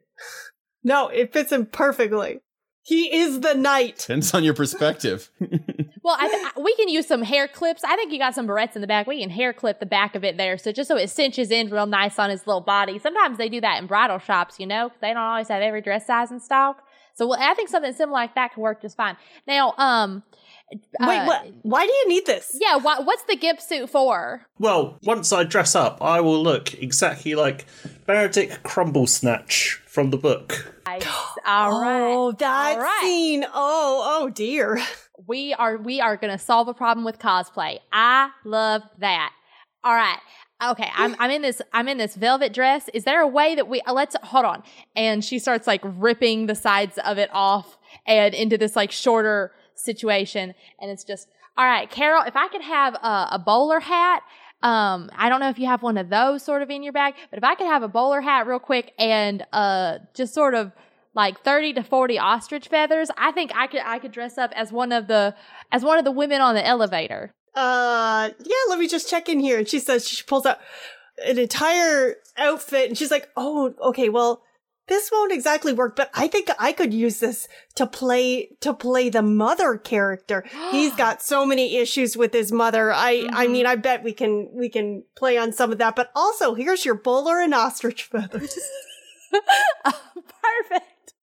No, 0.83 1.09
it 1.09 1.33
fits 1.33 1.51
him 1.51 1.66
perfectly. 1.66 2.40
He 2.85 3.16
is 3.16 3.40
the 3.40 3.55
knight. 3.55 3.99
Depends 3.99 4.35
on 4.35 4.44
your 4.44 4.55
perspective. 4.55 5.31
Well, 6.05 6.18
I, 6.20 6.29
th- 6.29 6.62
we 6.62 6.75
can 6.77 6.90
use 6.90 7.07
some 7.07 7.23
hair 7.23 7.49
clips. 7.49 7.83
I 7.83 7.97
think 7.97 8.12
you 8.12 8.18
got 8.18 8.35
some 8.35 8.47
barrettes 8.47 8.75
in 8.75 8.83
the 8.83 8.87
back. 8.87 9.07
We 9.07 9.23
can 9.23 9.31
hair 9.31 9.55
clip 9.55 9.81
the 9.81 9.87
back 9.87 10.14
of 10.14 10.23
it 10.23 10.37
there, 10.37 10.59
so 10.59 10.70
just 10.70 10.87
so 10.88 10.99
it 10.99 11.09
cinches 11.09 11.51
in 11.51 11.70
real 11.70 11.87
nice 11.87 12.18
on 12.18 12.29
his 12.29 12.47
little 12.47 12.61
body. 12.61 12.99
Sometimes 12.99 13.38
they 13.38 13.49
do 13.49 13.59
that 13.62 13.79
in 13.81 13.87
bridal 13.87 14.18
shops, 14.18 14.61
you 14.61 14.66
know, 14.66 14.90
'cause 14.90 14.99
they 15.01 15.09
don't 15.14 15.16
always 15.23 15.49
have 15.49 15.62
every 15.62 15.81
dress 15.81 16.07
size 16.07 16.31
in 16.31 16.40
stock. 16.40 16.83
So 17.14 17.27
well, 17.27 17.38
I 17.40 17.55
think 17.55 17.70
something 17.70 17.94
similar 17.94 18.12
like 18.20 18.35
that 18.35 18.53
could 18.53 18.61
work 18.61 18.83
just 18.83 18.99
fine. 18.99 19.16
Now, 19.47 19.73
um, 19.79 20.25
Wait, 20.72 20.81
uh, 21.00 21.24
what? 21.27 21.46
Why 21.62 21.87
do 21.87 21.92
you 21.92 22.09
need 22.09 22.27
this? 22.27 22.57
Yeah, 22.61 22.77
what, 22.77 23.05
what's 23.05 23.22
the 23.24 23.37
gimp 23.37 23.61
suit 23.61 23.90
for? 23.90 24.46
Well, 24.59 24.98
once 25.03 25.33
I 25.33 25.44
dress 25.44 25.74
up, 25.74 26.03
I 26.03 26.20
will 26.20 26.42
look 26.42 26.74
exactly 26.74 27.35
like 27.35 27.66
Benedict 28.07 28.62
Crumblesnatch 28.62 29.79
from 29.87 30.11
the 30.11 30.16
book. 30.16 30.74
I, 30.87 31.00
all 31.46 31.81
right, 31.81 32.00
Oh, 32.03 32.33
that 32.33 32.77
All 32.77 32.81
right. 32.81 33.00
scene. 33.03 33.44
Oh, 33.53 34.20
oh 34.22 34.31
dear. 34.31 34.79
we 35.27 35.55
are 35.55 35.77
we 35.77 36.00
are 36.00 36.16
gonna 36.16 36.38
solve 36.38 36.68
a 36.68 36.74
problem 36.74 37.05
with 37.05 37.18
cosplay. 37.18 37.79
I 37.92 38.31
love 38.44 38.83
that. 38.98 39.33
All 39.83 39.94
right. 39.94 40.18
Okay, 40.62 40.88
I'm 40.94 41.14
I'm 41.18 41.31
in 41.31 41.42
this 41.42 41.61
I'm 41.72 41.88
in 41.88 41.98
this 41.98 42.14
velvet 42.14 42.53
dress. 42.55 42.88
Is 42.94 43.05
there 43.05 43.20
a 43.20 43.29
way 43.29 43.55
that 43.55 43.68
we 43.68 43.81
uh, 43.83 43.92
let's 43.92 44.16
hold 44.22 44.44
on? 44.44 44.62
And 44.96 45.24
she 45.24 45.38
starts 45.38 45.66
like 45.66 45.81
ripping 45.85 46.46
the 46.46 46.55
sides 46.55 46.98
of 47.05 47.18
it 47.18 47.29
off 47.33 47.77
and 48.07 48.35
into 48.35 48.57
this 48.57 48.74
like 48.77 48.90
shorter 48.92 49.53
situation, 49.74 50.54
and 50.80 50.90
it's 50.90 51.04
just 51.04 51.28
all 51.56 51.64
right, 51.64 51.88
Carol. 51.88 52.24
If 52.26 52.37
I 52.37 52.48
could 52.48 52.62
have 52.62 52.94
a, 52.94 53.28
a 53.32 53.42
bowler 53.44 53.80
hat, 53.80 54.22
um, 54.62 55.10
I 55.14 55.28
don't 55.28 55.40
know 55.40 55.50
if 55.50 55.58
you 55.58 55.66
have 55.66 55.82
one 55.82 55.98
of 55.98 56.08
those 56.08 56.42
sort 56.42 56.62
of 56.62 56.70
in 56.70 56.82
your 56.82 56.92
bag, 56.92 57.14
but 57.30 57.37
if 57.37 57.44
I 57.44 57.54
could 57.54 57.66
have 57.66 57.82
a 57.82 57.88
bowler 57.88 58.20
hat 58.20 58.46
real 58.46 58.58
quick 58.58 58.92
and 58.98 59.44
uh, 59.52 59.98
just 60.14 60.34
sort 60.34 60.54
of 60.54 60.72
like 61.14 61.40
30 61.42 61.74
to 61.74 61.82
40 61.82 62.18
ostrich 62.18 62.68
feathers, 62.68 63.08
I 63.16 63.30
think 63.30 63.52
I 63.54 63.66
could 63.66 63.82
I 63.84 63.98
could 63.98 64.10
dress 64.10 64.37
up 64.38 64.52
as 64.56 64.72
one 64.72 64.90
of 64.90 65.06
the 65.06 65.34
as 65.70 65.84
one 65.84 65.98
of 65.98 66.04
the 66.04 66.10
women 66.10 66.40
on 66.40 66.54
the 66.54 66.66
elevator. 66.66 67.32
Uh, 67.54 68.30
yeah, 68.40 68.56
let 68.68 68.78
me 68.78 68.88
just 68.88 69.08
check 69.08 69.28
in 69.28 69.38
here. 69.38 69.58
And 69.58 69.68
she 69.68 69.78
says 69.78 70.08
she 70.08 70.24
pulls 70.24 70.44
out 70.44 70.58
an 71.24 71.38
entire 71.38 72.16
outfit 72.37 72.88
and 72.88 72.98
she's 72.98 73.10
like, 73.10 73.28
oh, 73.37 73.74
okay, 73.80 74.08
well, 74.08 74.42
this 74.88 75.11
won't 75.12 75.33
exactly 75.33 75.73
work, 75.73 75.97
but 75.97 76.11
I 76.14 76.29
think 76.29 76.49
I 76.59 76.73
could 76.73 76.92
use 76.92 77.18
this 77.20 77.49
to 77.77 77.87
play, 77.87 78.51
to 78.61 78.75
play 78.75 79.09
the 79.09 79.23
mother 79.23 79.77
character. 79.79 80.44
He's 80.70 80.94
got 80.97 81.23
so 81.23 81.47
many 81.47 81.77
issues 81.77 82.16
with 82.16 82.33
his 82.35 82.53
mother. 82.53 82.92
I, 82.92 83.27
I 83.33 83.47
Mhm. 83.47 83.51
mean, 83.53 83.66
I 83.66 83.77
bet 83.77 84.03
we 84.03 84.12
can, 84.12 84.49
we 84.53 84.68
can 84.68 85.05
play 85.16 85.38
on 85.38 85.53
some 85.53 85.73
of 85.73 85.79
that, 85.79 85.97
but 85.97 86.11
also 86.14 86.55
here's 86.55 86.85
your 86.85 86.94
bowler 86.97 87.40
and 87.40 87.55
ostrich 87.55 88.05
feathers. 88.05 88.59
Perfect. 89.85 91.14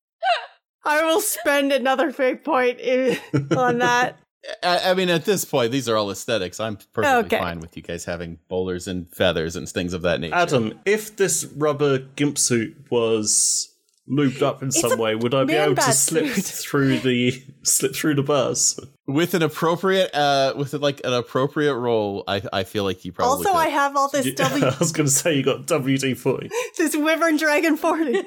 I 0.84 1.04
will 1.04 1.22
spend 1.22 1.72
another 1.72 2.12
fate 2.12 2.44
point 2.44 2.80
i- 2.84 3.20
on 3.56 3.78
that. 3.80 4.18
I, 4.64 4.92
I 4.92 4.94
mean, 4.96 5.10
at 5.10 5.26
this 5.26 5.46
point, 5.46 5.72
these 5.72 5.88
are 5.88 5.96
all 5.96 6.10
aesthetics. 6.12 6.60
I'm 6.60 6.78
perfectly 6.94 7.26
Okay. 7.26 7.38
fine 7.38 7.60
with 7.60 7.78
you 7.78 7.84
guys 7.84 8.06
having 8.06 8.40
bowlers 8.48 8.88
and 8.88 9.08
feathers 9.14 9.56
and 9.56 9.68
things 9.70 9.94
of 9.94 10.02
that 10.02 10.20
nature. 10.20 10.34
Adam, 10.36 10.80
if 10.86 11.16
this 11.16 11.46
rubber 11.56 12.00
gimp 12.00 12.38
suit 12.38 12.76
was 12.90 13.68
lubed 14.10 14.42
up 14.42 14.62
in 14.64 14.70
It's 14.70 14.82
some 14.82 14.98
way, 14.98 15.16
would 15.16 15.34
I 15.36 15.44
be 15.44 15.54
able 15.54 15.76
to 15.76 15.94
slip 15.94 16.28
suit. 16.34 16.44
through 16.66 17.00
the 17.00 17.44
slip 17.64 17.96
through 17.96 18.16
the 18.16 18.24
bars? 18.24 18.80
with 19.08 19.34
an 19.34 19.44
appropriate, 19.44 20.14
uh, 20.16 20.54
with 20.56 20.74
like 20.74 21.02
an 21.04 21.14
appropriate 21.14 21.76
role, 21.76 22.24
I, 22.28 22.42
I 22.52 22.64
feel 22.64 22.84
like 22.84 23.06
you 23.06 23.12
probably. 23.12 23.46
Also, 23.46 23.52
could. 23.52 23.58
I 23.58 23.68
have 23.70 23.96
all 23.96 24.10
this 24.10 24.34
W, 24.34 24.66
I 24.66 24.76
was 24.80 24.92
going 24.92 25.06
to 25.08 25.12
say 25.12 25.36
you 25.36 25.44
got 25.44 25.66
WD 25.68 26.18
forty. 26.18 26.50
this 26.78 26.96
Wyvern 26.96 27.38
Dragon 27.38 27.78
40. 27.78 28.24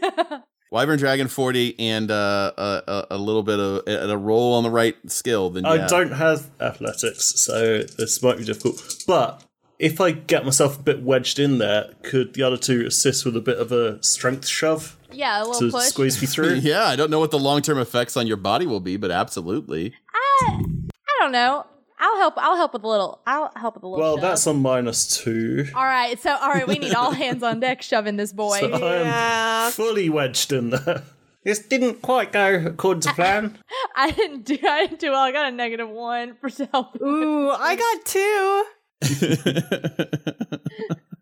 Wyvern 0.74 0.98
Dragon 0.98 1.28
40 1.28 1.76
and 1.78 2.10
uh, 2.10 2.50
a, 2.58 2.82
a, 2.88 3.06
a 3.12 3.16
little 3.16 3.44
bit 3.44 3.60
of 3.60 3.86
and 3.86 4.10
a 4.10 4.18
roll 4.18 4.54
on 4.54 4.64
the 4.64 4.70
right 4.70 4.96
skill, 5.08 5.50
then 5.50 5.64
I 5.64 5.76
yeah. 5.76 5.86
don't 5.86 6.10
have 6.10 6.50
athletics, 6.60 7.26
so 7.40 7.84
this 7.96 8.20
might 8.24 8.38
be 8.38 8.44
difficult. 8.44 8.82
But 9.06 9.44
if 9.78 10.00
I 10.00 10.10
get 10.10 10.44
myself 10.44 10.80
a 10.80 10.82
bit 10.82 11.00
wedged 11.00 11.38
in 11.38 11.58
there, 11.58 11.92
could 12.02 12.34
the 12.34 12.42
other 12.42 12.56
two 12.56 12.84
assist 12.86 13.24
with 13.24 13.36
a 13.36 13.40
bit 13.40 13.58
of 13.58 13.70
a 13.70 14.02
strength 14.02 14.48
shove 14.48 14.96
Yeah, 15.12 15.44
a 15.44 15.46
little 15.46 15.60
to 15.60 15.70
push. 15.70 15.84
squeeze 15.84 16.20
me 16.20 16.26
through? 16.26 16.54
Yeah, 16.62 16.86
I 16.86 16.96
don't 16.96 17.08
know 17.08 17.20
what 17.20 17.30
the 17.30 17.38
long 17.38 17.62
term 17.62 17.78
effects 17.78 18.16
on 18.16 18.26
your 18.26 18.36
body 18.36 18.66
will 18.66 18.80
be, 18.80 18.96
but 18.96 19.12
absolutely. 19.12 19.94
I, 20.12 20.64
I 20.90 21.16
don't 21.20 21.30
know. 21.30 21.66
I'll 22.06 22.18
help. 22.18 22.34
I'll 22.36 22.56
help 22.56 22.74
with 22.74 22.84
a 22.84 22.88
little. 22.88 23.22
I'll 23.26 23.50
help 23.56 23.76
with 23.76 23.82
a 23.84 23.86
little. 23.88 24.04
Well, 24.04 24.16
shove. 24.16 24.22
that's 24.22 24.46
a 24.46 24.52
minus 24.52 25.16
two. 25.22 25.66
all 25.74 25.84
right. 25.84 26.18
So, 26.20 26.36
all 26.36 26.50
right, 26.50 26.68
we 26.68 26.78
need 26.78 26.92
all 26.94 27.12
hands 27.22 27.42
on 27.42 27.60
deck 27.60 27.80
shoving 27.80 28.16
this 28.16 28.30
boy. 28.32 28.60
So 28.60 28.72
I 28.72 28.94
am 28.96 29.06
Yeah. 29.06 29.70
fully 29.70 30.10
wedged 30.10 30.52
in 30.52 30.68
there. 30.70 31.02
This 31.44 31.60
didn't 31.60 32.02
quite 32.02 32.30
go 32.32 32.62
according 32.66 33.00
to 33.02 33.12
plan. 33.14 33.58
I 33.96 34.10
didn't 34.10 34.44
do. 34.44 34.58
I 34.62 34.86
didn't 34.86 35.00
do 35.00 35.10
well. 35.12 35.20
I 35.22 35.32
got 35.32 35.46
a 35.46 35.50
negative 35.50 35.88
one 35.88 36.34
for 36.40 36.48
self. 36.50 36.94
Ooh, 37.02 37.50
I 37.50 37.74
got 37.84 38.04
two. 38.04 38.64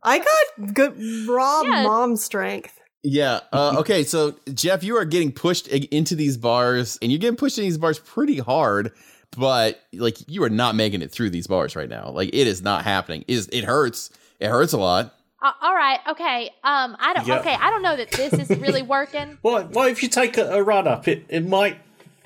I 0.04 0.18
got 0.18 0.74
good 0.74 1.28
raw 1.28 1.62
Yeah. 1.62 1.82
mom 1.84 2.16
strength. 2.16 2.78
Yeah. 3.04 3.40
Uh, 3.52 3.76
okay. 3.78 4.04
So, 4.04 4.36
Jeff, 4.52 4.82
you 4.84 4.96
are 4.96 5.04
getting 5.04 5.32
pushed 5.32 5.66
into 5.68 6.14
these 6.14 6.36
bars, 6.36 6.98
and 7.02 7.10
you're 7.10 7.18
getting 7.18 7.36
pushed 7.36 7.58
in 7.58 7.64
these 7.64 7.78
bars 7.78 7.98
pretty 7.98 8.38
hard. 8.38 8.92
But 9.36 9.80
like, 9.92 10.18
you 10.28 10.42
are 10.44 10.50
not 10.50 10.74
making 10.74 11.02
it 11.02 11.10
through 11.10 11.30
these 11.30 11.46
bars 11.46 11.74
right 11.74 11.88
now. 11.88 12.10
Like, 12.10 12.30
it 12.32 12.46
is 12.46 12.62
not 12.62 12.84
happening. 12.84 13.24
It, 13.28 13.34
is, 13.34 13.48
it 13.52 13.64
hurts. 13.64 14.10
It 14.40 14.48
hurts 14.48 14.72
a 14.72 14.78
lot. 14.78 15.14
Uh, 15.42 15.52
all 15.60 15.74
right. 15.74 15.98
Okay. 16.08 16.50
Um. 16.62 16.96
I 17.00 17.14
don't. 17.14 17.26
Yeah. 17.26 17.40
Okay. 17.40 17.54
I 17.54 17.70
don't 17.70 17.82
know 17.82 17.96
that 17.96 18.10
this 18.12 18.32
is 18.32 18.50
really 18.60 18.82
working. 18.82 19.38
What, 19.42 19.70
what 19.70 19.90
if 19.90 20.02
you 20.02 20.08
take 20.08 20.38
a, 20.38 20.48
a 20.52 20.62
run 20.62 20.86
up? 20.86 21.08
It 21.08 21.24
it 21.28 21.46
might 21.46 21.78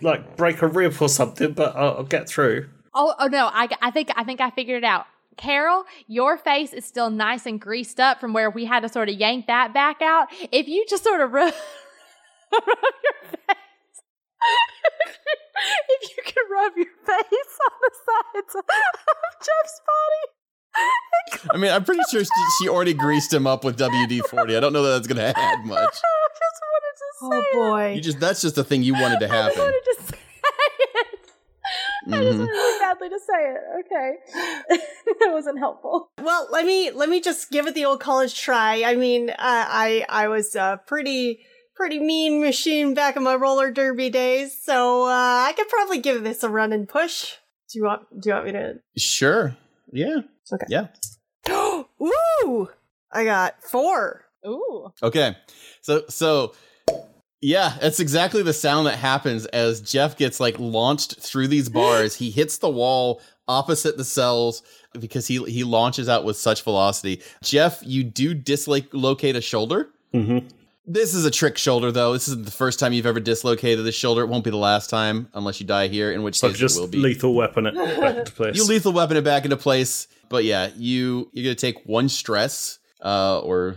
like 0.03 0.37
break 0.37 0.61
a 0.61 0.67
rib 0.67 0.95
or 1.01 1.09
something, 1.09 1.53
but 1.53 1.75
I'll, 1.75 1.99
I'll 1.99 2.05
get 2.05 2.29
through. 2.29 2.69
Oh. 2.95 3.15
Oh 3.19 3.27
no. 3.29 3.47
I. 3.53 3.69
I 3.81 3.91
think. 3.91 4.11
I 4.17 4.25
think 4.25 4.43
I 4.43 4.51
figured 4.51 4.83
it 4.83 4.87
out. 4.87 5.07
Carol, 5.37 5.85
your 6.07 6.37
face 6.39 6.73
is 6.73 6.85
still 6.85 7.11
nice 7.11 7.47
and 7.47 7.61
greased 7.61 8.01
up 8.01 8.21
from 8.21 8.33
where 8.33 8.51
we 8.51 8.65
had 8.65 8.81
to 8.81 8.89
sort 8.89 9.09
of 9.09 9.17
yank 9.17 9.47
that 9.47 9.75
back 9.75 10.01
out. 10.01 10.29
If 10.51 10.67
you 10.67 10.85
just 10.89 11.05
sort 11.05 11.21
of 11.21 11.33
rub, 11.33 11.53
rub 12.53 12.63
your 12.67 13.31
face, 13.31 14.03
if 15.89 16.11
you 16.17 16.23
can 16.25 16.45
rub 16.51 16.73
your 16.77 16.87
face 17.05 17.53
on 17.67 17.75
the 17.83 17.91
sides 18.07 18.55
of 18.57 18.65
Jeff's 19.41 19.81
body, 19.87 21.49
I 21.53 21.57
mean, 21.57 21.71
I'm 21.71 21.85
pretty 21.85 22.03
sure 22.11 22.23
she, 22.23 22.31
she 22.61 22.69
already 22.69 22.93
greased 22.93 23.33
him 23.33 23.47
up 23.47 23.65
with 23.65 23.79
WD 23.79 24.21
40. 24.27 24.57
I 24.57 24.61
don't 24.61 24.73
know 24.75 24.83
that 24.83 24.91
that's 24.91 25.07
going 25.07 25.17
to 25.33 25.39
add 25.39 25.65
much. 25.65 25.79
I 25.79 25.85
just 25.87 26.61
wanted 26.63 26.97
to 26.99 27.05
Oh 27.23 27.31
say 27.31 27.39
it. 27.39 27.55
boy. 27.55 27.93
You 27.95 28.01
just 28.03 28.21
That's 28.21 28.43
just 28.43 28.59
a 28.59 28.65
thing 28.65 28.83
you 28.83 28.93
wanted 28.93 29.21
to 29.21 29.29
happen. 29.29 29.59
I 29.59 29.65
happen. 29.65 29.73
wanted 29.73 29.83
to 29.97 30.03
say 30.03 30.19
it. 30.19 31.17
I 32.09 32.23
just 32.23 32.39
wanted 32.39 32.51
really 32.51 32.79
badly 32.79 33.09
to 33.09 33.19
say 33.19 33.51
it. 33.51 33.61
Okay, 33.81 34.79
that 35.21 35.33
wasn't 35.33 35.59
helpful. 35.59 36.11
well, 36.23 36.47
let 36.53 36.65
me 36.65 36.91
let 36.93 37.09
me 37.09 37.21
just 37.21 37.51
give 37.51 37.67
it 37.67 37.75
the 37.75 37.85
old 37.85 38.01
college 38.01 38.39
try. 38.41 38.83
I 38.87 38.95
mean, 38.95 39.31
uh, 39.31 39.35
I 39.39 40.05
I 40.09 40.29
was 40.29 40.55
a 40.55 40.81
pretty 40.87 41.41
pretty 41.77 41.99
mean 41.99 42.41
machine 42.41 42.95
back 42.95 43.17
in 43.17 43.23
my 43.23 43.35
roller 43.35 43.71
derby 43.71 44.11
days, 44.11 44.57
so 44.61 45.05
uh, 45.05 45.09
I 45.47 45.53
could 45.57 45.69
probably 45.69 45.99
give 45.99 46.25
this 46.25 46.43
a 46.43 46.49
run 46.49 46.73
and 46.73 46.89
push. 46.89 47.35
Do 47.73 47.79
you 47.79 47.85
want 47.85 48.03
Do 48.21 48.29
you 48.29 48.35
want 48.35 48.47
me 48.47 48.53
to? 48.53 48.75
Sure. 48.97 49.57
Yeah. 49.93 50.21
Okay. 50.53 50.67
Yeah. 50.69 50.89
Ooh, 51.51 52.69
I 53.13 53.25
got 53.25 53.63
four. 53.63 54.23
Ooh, 54.47 54.93
Okay. 55.03 55.37
So 55.83 56.05
so 56.09 56.55
yeah, 57.41 57.77
that's 57.81 58.01
exactly 58.01 58.43
the 58.43 58.53
sound 58.53 58.87
that 58.87 58.97
happens 58.99 59.47
as 59.47 59.81
Jeff 59.81 60.17
gets 60.17 60.41
like 60.41 60.59
launched 60.59 61.21
through 61.21 61.49
these 61.49 61.69
bars. 61.69 62.15
he 62.15 62.31
hits 62.31 62.59
the 62.59 62.71
wall 62.71 63.21
opposite 63.49 63.97
the 63.97 64.05
cells 64.05 64.63
because 64.99 65.27
he 65.27 65.43
he 65.45 65.65
launches 65.65 66.09
out 66.09 66.25
with 66.25 66.37
such 66.37 66.63
velocity. 66.63 67.23
Jeff, 67.43 67.81
you 67.85 68.05
do 68.05 68.35
dislocate 68.35 69.37
a 69.37 69.41
shoulder. 69.41 69.89
Mm-hmm. 70.15 70.47
This 70.89 71.15
is 71.15 71.25
a 71.25 71.31
trick 71.31 71.59
shoulder 71.59 71.91
though. 71.91 72.13
This 72.13 72.29
isn't 72.29 72.45
the 72.45 72.51
first 72.53 72.79
time 72.79 72.93
you've 72.93 73.07
ever 73.07 73.19
dislocated 73.21 73.85
the 73.85 73.93
shoulder. 73.93 74.23
It 74.23 74.27
won't 74.29 74.45
be 74.45 74.51
the 74.51 74.57
last 74.57 74.89
time 74.89 75.29
unless 75.35 75.61
you 75.61 75.67
die 75.67 75.89
here, 75.89 76.13
in 76.13 76.23
which 76.23 76.39
So 76.39 76.49
case 76.49 76.59
just 76.59 76.77
it 76.79 76.81
will 76.81 76.87
be. 76.89 76.99
lethal 76.99 77.35
weapon 77.35 77.67
it 77.67 77.75
back 77.75 78.17
into 78.19 78.33
place. 78.33 78.57
You 78.57 78.65
lethal 78.65 78.93
weapon 78.93 79.17
it 79.17 79.25
back 79.25 79.45
into 79.45 79.57
place. 79.57 80.07
But 80.29 80.45
yeah, 80.45 80.71
you 80.77 81.29
you're 81.33 81.45
gonna 81.45 81.55
take 81.57 81.85
one 81.87 82.09
stress, 82.09 82.79
uh, 83.03 83.41
or 83.41 83.77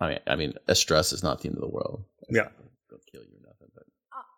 I 0.00 0.08
mean, 0.10 0.18
I 0.26 0.36
mean, 0.36 0.54
a 0.68 0.74
stress 0.74 1.12
is 1.12 1.22
not 1.22 1.40
the 1.40 1.48
end 1.48 1.56
of 1.56 1.62
the 1.62 1.68
world. 1.68 2.04
Yeah. 2.30 2.48
Don't 2.90 3.02
kill 3.10 3.22
you 3.22 3.28
or 3.36 3.46
nothing. 3.48 3.68
But 3.74 3.84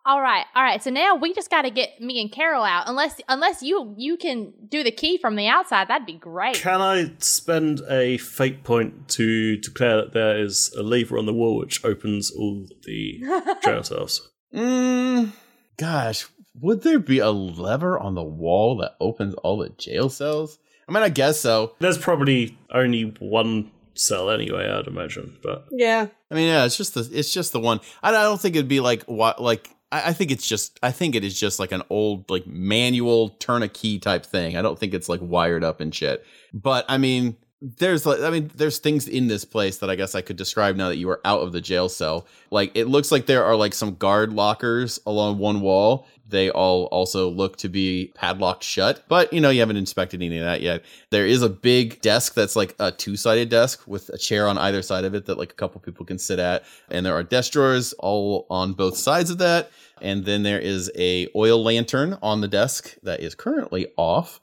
All 0.07 0.21
right, 0.23 0.47
all 0.55 0.63
right. 0.63 0.81
So 0.81 0.91
now 0.91 1.17
we 1.17 1.35
just 1.35 1.51
got 1.51 1.63
to 1.63 1.71
get 1.71 2.01
me 2.01 2.21
and 2.21 2.31
Carol 2.31 2.63
out. 2.63 2.85
Unless 2.87 3.21
unless 3.29 3.61
you 3.61 3.93
you 3.99 4.17
can 4.17 4.53
do 4.69 4.85
the 4.85 4.93
key 4.93 5.19
from 5.19 5.35
the 5.35 5.49
outside, 5.49 5.89
that'd 5.89 6.07
be 6.07 6.13
great. 6.13 6.55
Can 6.55 6.81
I 6.81 7.11
spend 7.19 7.83
a 7.91 8.17
fate 8.19 8.63
point 8.63 9.09
to 9.09 9.57
declare 9.57 9.97
that 9.97 10.13
there 10.13 10.39
is 10.39 10.73
a 10.79 10.85
lever 10.85 11.19
on 11.19 11.27
the 11.27 11.35
wall 11.35 11.57
which 11.59 11.85
opens 11.85 12.31
all 12.31 12.67
the 12.85 13.21
jail 13.65 13.83
cells? 13.83 14.31
Mm, 14.55 15.33
gosh, 15.77 16.29
would 16.61 16.83
there 16.83 17.01
be 17.01 17.19
a 17.19 17.31
lever 17.31 17.99
on 17.99 18.15
the 18.15 18.23
wall 18.23 18.77
that 18.77 18.95
opens 19.01 19.35
all 19.35 19.59
the 19.59 19.71
jail 19.71 20.09
cells? 20.09 20.59
I 20.89 20.93
mean, 20.93 21.03
I 21.03 21.09
guess 21.09 21.41
so. 21.41 21.75
There's 21.81 21.99
probably 21.99 22.57
only 22.71 23.13
one 23.19 23.73
cell 23.95 24.31
anyway, 24.31 24.71
I'd 24.71 24.87
imagine. 24.87 25.37
But 25.43 25.67
Yeah. 25.73 26.07
I 26.31 26.35
mean, 26.35 26.47
yeah, 26.47 26.65
it's 26.65 26.77
just 26.77 26.95
the 26.95 27.09
it's 27.13 27.33
just 27.33 27.53
the 27.53 27.61
one. 27.61 27.81
I, 28.03 28.11
I 28.11 28.23
don't 28.23 28.41
think 28.41 28.55
it'd 28.55 28.69
be 28.69 28.81
like 28.81 29.03
what 29.05 29.43
like 29.43 29.71
I, 29.93 30.11
I 30.11 30.13
think 30.13 30.31
it's 30.31 30.47
just 30.47 30.79
I 30.83 30.91
think 30.91 31.15
it 31.15 31.25
is 31.25 31.39
just 31.39 31.59
like 31.59 31.73
an 31.73 31.83
old 31.91 32.29
like 32.31 32.47
manual 32.47 33.31
turn 33.31 33.63
a 33.63 33.69
key 33.69 33.99
type 33.99 34.27
thing. 34.27 34.57
I 34.57 34.63
don't 34.63 34.79
think 34.79 34.95
it's 34.95 35.09
like 35.09 35.21
wired 35.23 35.65
up 35.65 35.81
and 35.81 35.95
shit. 35.95 36.25
But 36.53 36.85
I 36.89 36.99
mean, 36.99 37.37
there's 37.63 38.05
like 38.05 38.21
I 38.21 38.31
mean, 38.31 38.51
there's 38.55 38.79
things 38.79 39.09
in 39.09 39.29
this 39.29 39.45
place 39.45 39.79
that 39.79 39.91
I 39.91 39.97
guess 39.97 40.15
I 40.15 40.21
could 40.21 40.37
describe 40.37 40.77
now 40.77 40.89
that 40.89 40.97
you 40.97 41.09
are 41.11 41.21
out 41.25 41.41
of 41.41 41.53
the 41.53 41.61
jail 41.61 41.89
cell. 41.89 42.27
Like 42.51 42.73
it 42.75 42.87
looks 42.87 43.11
like 43.11 43.27
there 43.27 43.45
are 43.45 43.57
like 43.57 43.75
some 43.75 43.95
guard 43.95 44.33
lockers 44.33 44.99
along 45.07 45.39
one 45.39 45.61
wall. 45.61 46.07
They 46.29 46.51
all 46.51 46.85
also 46.87 47.29
look 47.29 47.57
to 47.59 47.69
be 47.69 48.13
padlocked 48.15 48.65
shut, 48.65 49.05
but 49.09 49.33
you 49.33 49.41
know, 49.41 49.51
you 49.51 49.61
haven't 49.61 49.77
inspected 49.77 50.23
any 50.23 50.39
of 50.39 50.45
that 50.45 50.61
yet. 50.61 50.85
There 51.11 51.27
is 51.27 51.43
a 51.43 51.49
big 51.49 52.01
desk 52.01 52.35
that's 52.35 52.57
like 52.57 52.75
a 52.79 52.91
two 52.91 53.17
sided 53.17 53.49
desk 53.49 53.83
with 53.87 54.09
a 54.09 54.19
chair 54.19 54.49
on 54.49 54.59
either 54.59 54.83
side 54.83 55.05
of 55.05 55.15
it 55.15 55.27
that 55.27 55.39
like 55.39 55.53
a 55.53 55.55
couple 55.57 55.81
people 55.81 56.05
can 56.05 56.19
sit 56.19 56.39
at. 56.39 56.65
And 56.91 57.07
there 57.07 57.15
are 57.15 57.23
desk 57.23 57.53
drawers 57.53 57.93
all 57.95 58.47
on 58.51 58.73
both 58.73 58.97
sides 58.97 59.31
of 59.31 59.39
that. 59.39 59.71
And 60.03 60.25
then 60.25 60.43
there 60.43 60.61
is 60.61 60.91
a 60.97 61.29
oil 61.37 61.63
lantern 61.63 62.19
on 62.23 62.41
the 62.41 62.49
desk 62.49 62.97
that 63.03 63.21
is 63.21 63.35
currently 63.35 63.87
off. 63.97 64.41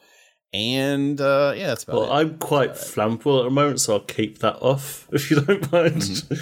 And 0.53 1.19
uh, 1.19 1.53
yeah, 1.55 1.67
that's 1.67 1.83
about 1.83 1.95
well, 1.95 2.05
it. 2.05 2.15
I'm 2.15 2.37
quite 2.37 2.73
flammable 2.73 3.39
at 3.39 3.45
the 3.45 3.49
moment, 3.49 3.81
so 3.81 3.93
I'll 3.93 3.99
keep 3.99 4.39
that 4.39 4.61
off 4.61 5.07
if 5.11 5.29
you 5.29 5.41
don't 5.41 5.71
mind. 5.71 6.23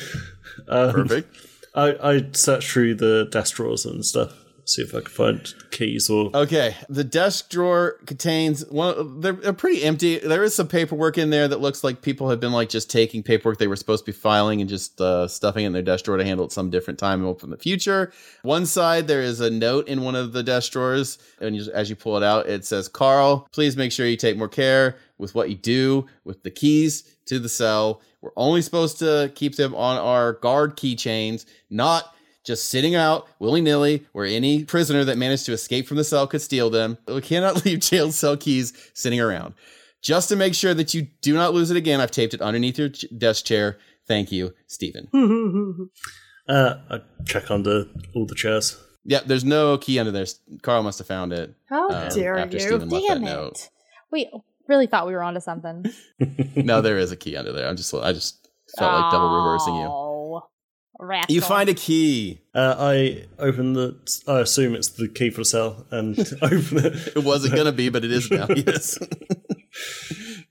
Um, 0.68 0.92
Perfect. 0.92 1.36
I 1.74 1.96
I 2.04 2.30
search 2.34 2.70
through 2.70 2.96
the 2.96 3.28
desk 3.32 3.56
drawers 3.56 3.86
and 3.86 4.06
stuff, 4.06 4.41
see 4.72 4.82
if 4.82 4.96
I 4.96 5.00
can 5.00 5.10
find 5.10 5.54
keys 5.72 6.10
or 6.10 6.32
Okay, 6.34 6.76
the 6.90 7.04
desk 7.04 7.50
drawer 7.50 7.98
contains 8.06 8.66
one. 8.68 9.20
They're, 9.22 9.34
they're 9.34 9.54
pretty 9.54 9.84
empty. 9.84 10.20
There 10.20 10.44
is 10.44 10.56
some 10.56 10.68
paperwork 10.68 11.18
in 11.18 11.30
there 11.30 11.48
that 11.48 11.60
looks 11.60 11.84
like 11.84 12.02
people 12.02 12.30
have 12.30 12.40
been 12.40 12.52
like 12.52 12.70
just 12.70 12.90
taking 12.90 13.24
paperwork 13.24 13.58
they 13.58 13.68
were 13.68 13.76
supposed 13.76 14.06
to 14.06 14.12
be 14.12 14.18
filing 14.18 14.62
and 14.62 14.70
just 14.70 15.00
uh, 15.02 15.28
stuffing 15.28 15.64
it 15.64 15.68
in 15.68 15.74
their 15.74 15.82
desk 15.82 16.06
drawer 16.06 16.18
to 16.18 16.24
handle 16.24 16.46
it 16.46 16.52
some 16.52 16.70
different 16.70 17.00
time 17.00 17.26
in 17.26 17.50
the 17.50 17.58
future. 17.58 18.12
One 18.44 18.66
side 18.66 19.08
there 19.08 19.22
is 19.22 19.40
a 19.40 19.50
note 19.50 19.88
in 19.88 20.02
one 20.02 20.16
of 20.16 20.34
the 20.34 20.44
desk 20.44 20.72
drawers, 20.72 21.18
and 21.40 21.56
you, 21.56 21.72
as 21.74 21.90
you 21.90 21.96
pull 21.96 22.18
it 22.18 22.24
out, 22.24 22.48
it 22.48 22.66
says, 22.66 22.88
"Carl, 22.88 23.48
please 23.52 23.76
make 23.78 23.92
sure 23.92 24.06
you 24.06 24.18
take 24.18 24.38
more 24.38 24.50
care 24.50 24.98
with 25.18 25.36
what 25.36 25.50
you 25.50 25.56
do 25.56 26.08
with 26.24 26.44
the 26.44 26.52
keys 26.52 27.04
to 27.26 27.40
the 27.40 27.50
cell. 27.50 28.02
We're 28.22 28.32
only 28.36 28.62
supposed 28.62 29.00
to 29.00 29.32
keep 29.36 29.56
them 29.56 29.76
on 29.76 29.98
our 29.98 30.34
guard 30.34 30.78
keychains, 30.78 31.46
not." 31.70 32.16
Just 32.44 32.70
sitting 32.70 32.96
out 32.96 33.28
willy 33.40 33.62
nilly 33.62 34.06
where 34.14 34.26
any 34.26 34.64
prisoner 34.64 35.04
that 35.04 35.18
managed 35.18 35.46
to 35.46 35.54
escape 35.54 35.88
from 35.88 35.98
the 35.98 36.04
cell 36.04 36.28
could 36.28 36.42
steal 36.42 36.70
them. 36.70 36.98
We 37.08 37.22
cannot 37.22 37.66
leave 37.66 37.80
jail 37.80 38.12
cell 38.12 38.38
keys 38.38 38.74
sitting 38.94 39.20
around. 39.20 39.54
Just 40.02 40.30
to 40.30 40.36
make 40.36 40.56
sure 40.56 40.74
that 40.74 40.94
you 40.94 41.04
do 41.22 41.34
not 41.34 41.54
lose 41.54 41.70
it 41.70 41.78
again, 41.78 42.00
I've 42.02 42.10
taped 42.12 42.34
it 42.34 42.42
underneath 42.42 42.80
your 42.80 42.90
ch- 42.90 43.06
desk 43.16 43.46
chair. 43.46 43.78
Thank 44.08 44.32
you, 44.32 44.54
Stephen. 44.66 45.08
uh, 46.50 46.76
I 46.90 47.02
check 47.26 47.52
under 47.52 47.86
all 48.16 48.26
the 48.26 48.34
chairs. 48.36 48.78
yeah, 49.06 49.20
there's 49.24 49.46
no 49.46 49.78
key 49.78 50.00
under 50.00 50.12
there. 50.12 50.26
Carl 50.64 50.82
must 50.82 50.98
have 50.98 51.08
found 51.08 51.34
it. 51.34 51.54
How 51.70 51.90
um, 51.90 52.10
dare 52.10 52.38
after 52.38 52.58
you? 52.58 52.62
Stephen 52.64 52.90
left 52.90 53.08
that 53.08 53.14
Damn 53.16 53.24
note. 53.24 53.52
it. 53.54 53.70
We 54.12 54.32
really 54.68 54.88
thought 54.88 55.06
we 55.06 55.14
were 55.14 55.24
onto 55.24 55.40
something. 55.40 55.86
No, 56.56 56.82
there 56.82 56.98
is 56.98 57.12
a 57.12 57.16
key 57.16 57.38
under 57.38 57.52
there. 57.52 57.68
I'm 57.68 57.76
just, 57.78 57.94
I 57.94 58.12
just 58.14 58.48
felt 58.78 58.94
like 58.94 59.12
double 59.12 59.36
reversing 59.36 59.76
you. 59.76 59.88
Rascal. 61.02 61.34
You 61.34 61.42
find 61.42 61.68
a 61.68 61.74
key. 61.74 62.42
Uh, 62.54 62.76
I 62.78 63.26
open 63.40 63.74
the. 63.74 63.98
I 64.28 64.40
assume 64.42 64.76
it's 64.76 64.90
the 64.90 65.08
key 65.08 65.32
for 65.32 65.42
the 65.42 65.46
cell, 65.46 65.86
and 65.92 66.18
open 66.42 66.78
it. 66.86 67.14
It 67.18 67.24
wasn't 67.24 67.56
gonna 67.56 67.72
be, 67.72 67.90
but 67.90 68.06
it 68.06 68.12
is 68.12 68.30
now. 68.30 68.48
Yes. 68.56 68.98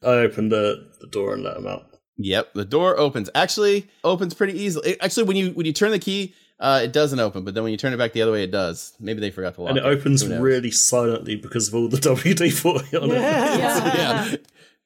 I 0.02 0.08
open 0.10 0.48
the, 0.48 0.88
the 1.00 1.06
door 1.08 1.34
and 1.34 1.42
let 1.44 1.56
him 1.58 1.66
out. 1.66 1.86
Yep, 2.16 2.54
the 2.54 2.64
door 2.64 2.98
opens. 2.98 3.28
Actually, 3.34 3.88
opens 4.04 4.34
pretty 4.34 4.58
easily. 4.58 4.90
It- 4.90 4.98
actually, 5.00 5.24
when 5.24 5.36
you 5.36 5.50
when 5.52 5.66
you 5.66 5.72
turn 5.72 5.90
the 5.90 5.98
key, 5.98 6.34
uh, 6.58 6.80
it 6.82 6.92
doesn't 6.92 7.20
open. 7.20 7.44
But 7.44 7.54
then 7.54 7.62
when 7.62 7.70
you 7.72 7.78
turn 7.78 7.92
it 7.92 7.96
back 7.98 8.12
the 8.12 8.22
other 8.22 8.32
way, 8.32 8.42
it 8.42 8.50
does. 8.50 8.92
Maybe 8.98 9.20
they 9.20 9.30
forgot 9.30 9.54
to 9.54 9.62
lock 9.62 9.70
it. 9.76 9.78
And 9.78 9.86
it 9.86 9.98
opens 9.98 10.26
really 10.26 10.70
silently 10.70 11.36
because 11.36 11.68
of 11.68 11.74
all 11.74 11.88
the 11.88 11.96
WD 11.98 12.52
40 12.52 12.96
on 12.96 13.10
it. 13.10 13.14
yeah, 13.14 14.34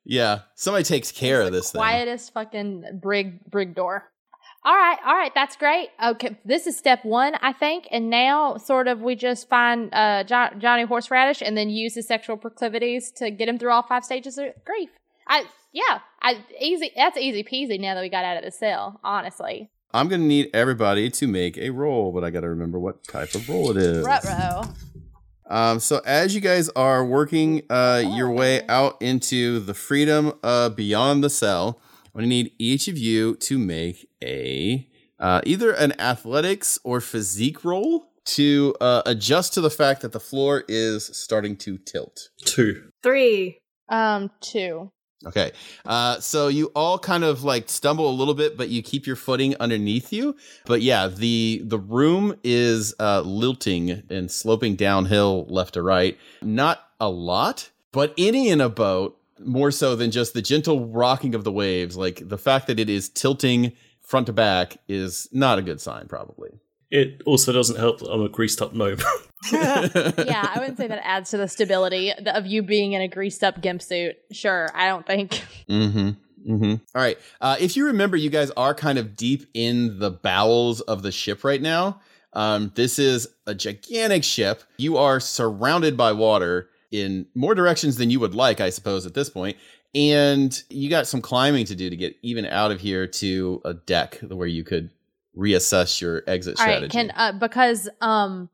yeah. 0.04 0.38
Somebody 0.56 0.84
takes 0.84 1.10
care 1.10 1.42
of 1.42 1.52
this 1.52 1.70
thing. 1.72 1.78
quietest 1.80 2.32
fucking 2.34 2.98
brig 3.00 3.44
brig 3.50 3.74
door. 3.74 4.10
All 4.66 4.74
right, 4.74 4.98
all 5.04 5.14
right, 5.14 5.32
that's 5.34 5.56
great. 5.56 5.90
Okay, 6.02 6.38
this 6.46 6.66
is 6.66 6.74
step 6.74 7.04
one, 7.04 7.34
I 7.42 7.52
think, 7.52 7.86
and 7.90 8.08
now 8.08 8.56
sort 8.56 8.88
of 8.88 9.02
we 9.02 9.14
just 9.14 9.46
find 9.46 9.90
uh, 9.92 10.24
jo- 10.24 10.56
Johnny 10.58 10.84
Horseradish 10.84 11.42
and 11.42 11.54
then 11.54 11.68
use 11.68 11.94
his 11.94 12.06
sexual 12.06 12.38
proclivities 12.38 13.10
to 13.12 13.30
get 13.30 13.46
him 13.46 13.58
through 13.58 13.72
all 13.72 13.82
five 13.82 14.06
stages 14.06 14.38
of 14.38 14.46
grief. 14.64 14.88
I 15.28 15.44
yeah, 15.72 15.98
I 16.22 16.42
easy. 16.58 16.92
That's 16.96 17.18
easy 17.18 17.44
peasy. 17.44 17.78
Now 17.78 17.94
that 17.94 18.00
we 18.00 18.08
got 18.08 18.24
out 18.24 18.38
of 18.38 18.44
the 18.44 18.50
cell, 18.50 19.00
honestly. 19.04 19.68
I'm 19.92 20.08
gonna 20.08 20.24
need 20.24 20.48
everybody 20.54 21.10
to 21.10 21.26
make 21.26 21.58
a 21.58 21.68
roll, 21.68 22.10
but 22.10 22.24
I 22.24 22.30
gotta 22.30 22.48
remember 22.48 22.78
what 22.78 23.04
type 23.04 23.34
of 23.34 23.46
roll 23.48 23.70
it 23.70 23.76
is. 23.76 24.04
Ruh-roh. 24.06 24.62
Um, 25.50 25.78
so 25.78 26.00
as 26.06 26.34
you 26.34 26.40
guys 26.40 26.70
are 26.70 27.04
working 27.04 27.62
uh, 27.68 28.02
your 28.14 28.30
way 28.30 28.66
out 28.66 29.00
into 29.02 29.60
the 29.60 29.74
freedom 29.74 30.32
uh, 30.42 30.70
beyond 30.70 31.22
the 31.22 31.28
cell, 31.28 31.80
I'm 32.14 32.20
gonna 32.20 32.28
need 32.28 32.52
each 32.58 32.86
of 32.86 32.96
you 32.96 33.34
to 33.36 33.58
make 33.58 34.08
a 34.22 34.88
uh, 35.18 35.40
either 35.44 35.72
an 35.72 35.98
athletics 36.00 36.78
or 36.84 37.00
physique 37.00 37.64
roll 37.64 38.06
to 38.24 38.74
uh, 38.80 39.02
adjust 39.04 39.54
to 39.54 39.60
the 39.60 39.70
fact 39.70 40.00
that 40.02 40.12
the 40.12 40.20
floor 40.20 40.64
is 40.68 41.06
starting 41.06 41.56
to 41.56 41.76
tilt. 41.78 42.30
Two. 42.44 42.90
Three. 43.02 43.58
Um, 43.88 44.30
two. 44.40 44.90
Okay. 45.26 45.52
Uh, 45.84 46.20
so 46.20 46.48
you 46.48 46.70
all 46.74 46.98
kind 46.98 47.24
of 47.24 47.42
like 47.42 47.68
stumble 47.68 48.08
a 48.08 48.12
little 48.12 48.34
bit, 48.34 48.56
but 48.56 48.68
you 48.68 48.82
keep 48.82 49.06
your 49.06 49.16
footing 49.16 49.56
underneath 49.58 50.12
you. 50.12 50.36
But 50.66 50.82
yeah, 50.82 51.08
the 51.08 51.62
the 51.64 51.78
room 51.78 52.36
is 52.44 52.94
uh, 53.00 53.22
lilting 53.22 54.02
and 54.10 54.30
sloping 54.30 54.76
downhill 54.76 55.46
left 55.48 55.74
to 55.74 55.82
right. 55.82 56.18
Not 56.42 56.86
a 57.00 57.08
lot, 57.08 57.70
but 57.92 58.14
any 58.18 58.50
in 58.50 58.60
a 58.60 58.68
boat 58.68 59.18
more 59.44 59.70
so 59.70 59.96
than 59.96 60.10
just 60.10 60.34
the 60.34 60.42
gentle 60.42 60.88
rocking 60.88 61.34
of 61.34 61.44
the 61.44 61.52
waves. 61.52 61.96
Like 61.96 62.28
the 62.28 62.38
fact 62.38 62.66
that 62.66 62.78
it 62.80 62.88
is 62.88 63.08
tilting 63.08 63.72
front 64.00 64.26
to 64.26 64.32
back 64.32 64.76
is 64.88 65.28
not 65.32 65.58
a 65.58 65.62
good 65.62 65.80
sign, 65.80 66.06
probably. 66.08 66.50
It 66.90 67.22
also 67.26 67.52
doesn't 67.52 67.76
help 67.76 67.98
that 68.00 68.10
I'm 68.10 68.22
a 68.22 68.28
greased 68.28 68.62
up 68.62 68.72
gnome. 68.72 68.98
yeah, 69.52 70.48
I 70.54 70.56
wouldn't 70.58 70.78
say 70.78 70.86
that 70.86 71.04
adds 71.04 71.30
to 71.30 71.36
the 71.36 71.48
stability 71.48 72.12
of 72.12 72.46
you 72.46 72.62
being 72.62 72.92
in 72.92 73.02
a 73.02 73.08
greased 73.08 73.42
up 73.44 73.60
gimp 73.60 73.82
suit. 73.82 74.16
Sure, 74.32 74.70
I 74.74 74.86
don't 74.88 75.06
think. 75.06 75.42
Mm-hmm. 75.68 76.10
Mm-hmm. 76.46 76.72
All 76.94 77.02
right. 77.02 77.18
Uh, 77.40 77.56
if 77.58 77.74
you 77.74 77.86
remember, 77.86 78.18
you 78.18 78.28
guys 78.28 78.50
are 78.50 78.74
kind 78.74 78.98
of 78.98 79.16
deep 79.16 79.46
in 79.54 79.98
the 79.98 80.10
bowels 80.10 80.82
of 80.82 81.02
the 81.02 81.10
ship 81.10 81.42
right 81.42 81.60
now. 81.60 82.02
Um, 82.34 82.70
this 82.74 82.98
is 82.98 83.26
a 83.46 83.54
gigantic 83.54 84.24
ship. 84.24 84.62
You 84.76 84.98
are 84.98 85.20
surrounded 85.20 85.96
by 85.96 86.12
water 86.12 86.68
in 86.94 87.26
more 87.34 87.54
directions 87.56 87.96
than 87.96 88.08
you 88.08 88.20
would 88.20 88.34
like, 88.34 88.60
I 88.60 88.70
suppose, 88.70 89.04
at 89.04 89.14
this 89.14 89.28
point. 89.28 89.56
And 89.96 90.60
you 90.70 90.88
got 90.88 91.06
some 91.06 91.20
climbing 91.20 91.66
to 91.66 91.74
do 91.74 91.90
to 91.90 91.96
get 91.96 92.16
even 92.22 92.46
out 92.46 92.70
of 92.70 92.80
here 92.80 93.06
to 93.06 93.60
a 93.64 93.74
deck 93.74 94.18
where 94.28 94.46
you 94.46 94.62
could 94.64 94.90
reassess 95.36 96.00
your 96.00 96.22
exit 96.28 96.58
All 96.58 96.64
strategy. 96.64 96.82
right, 96.84 96.90
can 96.90 97.12
uh, 97.16 97.32
because 97.32 97.88
um 98.00 98.48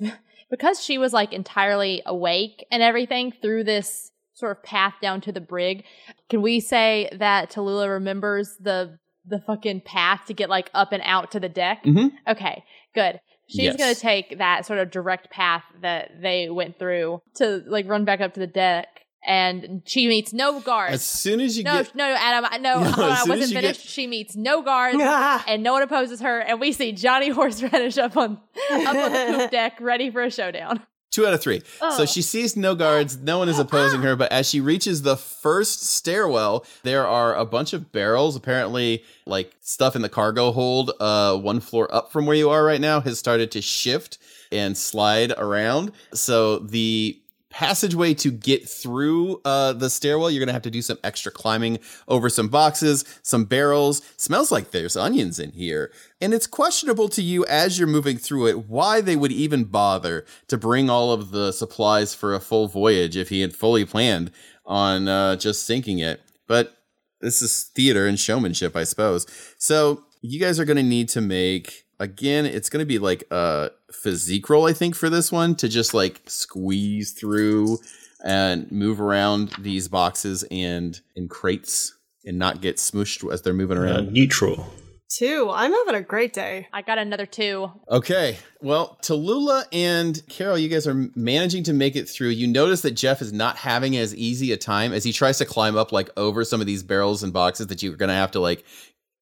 because 0.50 0.82
she 0.82 0.98
was 0.98 1.12
like 1.12 1.32
entirely 1.32 2.02
awake 2.06 2.66
and 2.72 2.82
everything 2.82 3.32
through 3.32 3.64
this 3.64 4.10
sort 4.34 4.56
of 4.56 4.62
path 4.64 4.94
down 5.00 5.20
to 5.20 5.32
the 5.32 5.40
brig. 5.40 5.84
Can 6.28 6.42
we 6.42 6.58
say 6.58 7.08
that 7.12 7.50
Tallulah 7.52 7.88
remembers 7.88 8.56
the 8.60 8.98
the 9.26 9.40
fucking 9.40 9.82
path 9.82 10.22
to 10.26 10.34
get 10.34 10.50
like 10.50 10.70
up 10.74 10.92
and 10.92 11.02
out 11.04 11.30
to 11.32 11.40
the 11.40 11.48
deck? 11.48 11.84
Mhm. 11.84 12.10
Okay, 12.28 12.64
good. 12.94 13.20
She's 13.48 13.64
Yes. 13.64 13.76
gonna 13.76 13.94
take 13.94 14.38
that 14.38 14.66
sort 14.66 14.78
of 14.78 14.90
direct 14.90 15.30
path 15.30 15.64
that 15.82 16.20
they 16.22 16.48
went 16.48 16.78
through 16.78 17.20
to 17.36 17.62
like 17.66 17.86
run 17.88 18.04
back 18.04 18.20
up 18.20 18.34
to 18.34 18.40
the 18.40 18.46
deck, 18.46 18.86
and 19.26 19.82
she 19.86 20.06
meets 20.08 20.32
no 20.32 20.60
guards. 20.60 20.94
as 20.94 21.02
soon 21.04 21.40
as 21.40 21.56
you 21.58 21.64
no, 21.64 21.82
get 21.82 21.94
no, 21.94 22.08
no, 22.08 22.14
Adam. 22.18 22.46
I- 22.50 22.58
No, 22.58 22.80
No, 22.80 22.90
hold 22.90 23.06
on, 23.06 23.12
as 23.12 23.18
I 23.20 23.22
soon 23.24 23.32
as 23.32 23.38
wasn't 23.40 23.52
finished. 23.60 23.82
get- 23.82 23.90
She 23.90 24.06
meets 24.06 24.34
no 24.36 24.62
guards 24.62 24.98
and 25.48 25.62
no 25.62 25.72
one 25.74 25.82
opposes 25.82 26.20
her, 26.20 26.40
and 26.40 26.58
we 26.60 26.72
see 26.72 26.92
Johnny 26.92 27.28
Horseradish 27.30 27.98
up 27.98 28.16
on 28.16 28.38
up 28.70 28.94
on 28.96 29.12
the 29.12 29.34
poop 29.38 29.50
deck, 29.50 29.78
ready 29.80 30.10
for 30.10 30.22
a 30.22 30.30
showdown. 30.30 30.82
Two 31.14 31.26
out 31.28 31.32
of 31.32 31.40
three. 31.40 31.62
So 31.78 32.02
Oh. 32.02 32.04
she 32.06 32.22
sees 32.22 32.56
no 32.56 32.74
guards, 32.74 33.16
no 33.18 33.38
one 33.38 33.48
is 33.48 33.60
opposing 33.60 34.02
her, 34.02 34.16
but 34.16 34.32
as 34.32 34.48
she 34.48 34.60
reaches 34.60 35.02
the 35.02 35.16
first 35.16 35.84
stairwell, 35.86 36.66
there 36.82 37.06
are 37.06 37.36
a 37.36 37.44
bunch 37.44 37.72
of 37.72 37.92
barrels, 37.92 38.34
apparently 38.34 39.04
like 39.24 39.52
stuff 39.60 39.94
in 39.94 40.02
the 40.02 40.08
cargo 40.08 40.50
hold, 40.50 40.90
uh, 40.98 41.36
one 41.36 41.60
floor 41.60 41.86
up 41.94 42.10
from 42.10 42.26
where 42.26 42.34
you 42.36 42.50
are 42.50 42.64
right 42.64 42.80
now 42.80 43.00
has 43.00 43.16
started 43.16 43.52
to 43.52 43.62
shift 43.62 44.18
and 44.50 44.76
slide 44.76 45.32
around. 45.38 45.92
So 46.14 46.58
the 46.58 47.16
passageway 47.54 48.12
to 48.12 48.32
get 48.32 48.68
through 48.68 49.40
uh, 49.44 49.72
the 49.72 49.88
stairwell, 49.88 50.28
you're 50.28 50.44
gonna 50.44 50.52
have 50.52 50.62
to 50.62 50.72
do 50.72 50.82
some 50.82 50.98
extra 51.04 51.30
climbing 51.30 51.78
over 52.08 52.28
some 52.28 52.48
boxes, 52.48 53.04
some 53.22 53.44
barrels. 53.44 54.02
Smells 54.16 54.50
like 54.50 54.72
there's 54.72 54.96
onions 54.96 55.38
in 55.38 55.52
here. 55.52 55.92
And 56.20 56.34
it's 56.34 56.48
questionable 56.48 57.08
to 57.10 57.22
you 57.22 57.46
as 57.46 57.78
you're 57.78 57.86
moving 57.86 58.16
through 58.16 58.48
it 58.48 58.68
why 58.68 59.00
they 59.00 59.14
would 59.14 59.30
even 59.30 59.64
bother 59.64 60.26
to 60.48 60.58
bring 60.58 60.90
all 60.90 61.12
of 61.12 61.30
the 61.30 61.52
supplies 61.52 62.12
for 62.12 62.34
a 62.34 62.40
full 62.40 62.66
voyage 62.66 63.16
if 63.16 63.28
he 63.28 63.40
had 63.40 63.54
fully 63.54 63.84
planned 63.84 64.32
on 64.66 65.06
uh, 65.06 65.36
just 65.36 65.64
sinking 65.64 66.00
it. 66.00 66.22
But 66.48 66.76
this 67.20 67.40
is 67.40 67.70
theater 67.74 68.08
and 68.08 68.18
showmanship, 68.18 68.74
I 68.74 68.82
suppose. 68.82 69.28
So 69.58 70.02
you 70.22 70.40
guys 70.40 70.58
are 70.58 70.64
to 70.76 70.82
need 70.82 71.08
to 71.10 71.20
make 71.20 71.83
again. 72.00 72.46
It's 72.46 72.68
going 72.68 72.82
to 72.82 72.86
be 72.86 72.98
like 72.98 73.24
a 73.30 73.70
physique 73.92 74.48
roll, 74.50 74.66
I 74.66 74.72
think, 74.72 74.94
for 74.94 75.08
this 75.10 75.30
one 75.32 75.54
to 75.56 75.68
just 75.68 75.94
like 75.94 76.20
squeeze 76.26 77.12
through 77.12 77.78
and 78.24 78.70
move 78.72 79.00
around 79.00 79.50
these 79.58 79.88
boxes 79.88 80.44
and 80.50 80.98
in 81.14 81.28
crates 81.28 81.94
and 82.24 82.38
not 82.38 82.60
get 82.62 82.76
smooshed 82.76 83.30
as 83.32 83.42
they're 83.42 83.52
moving 83.52 83.76
Uh, 83.78 83.82
around. 83.82 84.12
neutral. 84.12 84.66
Two. 85.10 85.48
I'm 85.52 85.72
having 85.72 85.94
a 85.94 86.00
great 86.02 86.32
day. 86.32 86.66
I 86.72 86.82
got 86.82 86.98
another 86.98 87.26
two. 87.26 87.70
Okay. 87.88 88.38
Well, 88.60 88.98
Tallulah 89.02 89.64
and 89.72 90.20
Carol, 90.28 90.58
you 90.58 90.68
guys 90.68 90.88
are 90.88 91.08
managing 91.14 91.62
to 91.64 91.72
make 91.72 91.94
it 91.94 92.08
through. 92.08 92.30
You 92.30 92.48
notice 92.48 92.80
that 92.80 92.92
Jeff 92.92 93.22
is 93.22 93.32
not 93.32 93.56
having 93.58 93.96
as 93.96 94.12
easy 94.16 94.50
a 94.50 94.56
time 94.56 94.92
as 94.92 95.04
he 95.04 95.12
tries 95.12 95.38
to 95.38 95.44
climb 95.44 95.76
up 95.76 95.92
like 95.92 96.10
over 96.16 96.42
some 96.44 96.60
of 96.60 96.66
these 96.66 96.82
barrels 96.82 97.22
and 97.22 97.32
boxes 97.32 97.68
that 97.68 97.80
you're 97.82 97.94
going 97.94 98.08
to 98.08 98.14
have 98.14 98.32
to 98.32 98.40
like 98.40 98.64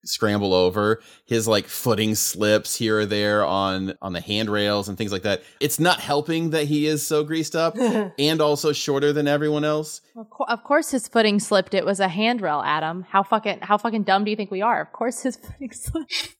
scramble 0.05 0.53
over. 0.55 1.01
His 1.25 1.47
like 1.49 1.67
footing 1.67 2.15
slips 2.15 2.77
here 2.77 3.01
or 3.01 3.07
there 3.07 3.45
on 3.45 3.95
on 4.03 4.13
the 4.13 4.21
handrails 4.21 4.89
and 4.89 4.99
things 4.99 5.13
like 5.13 5.23
that. 5.23 5.43
It's 5.61 5.79
not 5.79 6.01
helping 6.01 6.51
that 6.51 6.67
he 6.67 6.87
is 6.87 7.07
so 7.07 7.25
greased 7.25 7.55
up 7.57 7.77
and 8.19 8.41
also 8.41 8.73
shorter 8.73 9.13
than 9.13 9.29
everyone 9.29 9.65
else. 9.65 10.01
Of, 10.17 10.65
course, 10.65 10.91
his 10.91 11.09
footing 11.09 11.41
slipped. 11.41 11.75
It 11.75 11.85
was 11.85 12.01
a 12.01 12.09
handrail, 12.09 12.63
Adam. 12.65 13.03
How 13.09 13.23
fucking 13.23 13.61
how 13.63 13.79
fucking 13.79 14.05
dumb 14.05 14.25
do 14.25 14.31
you 14.31 14.37
think 14.37 14.51
we 14.51 14.63
are? 14.63 14.81
Of 14.81 14.93
course, 14.93 15.23
his 15.23 15.37
footing 15.43 15.73
slipped. 15.73 16.37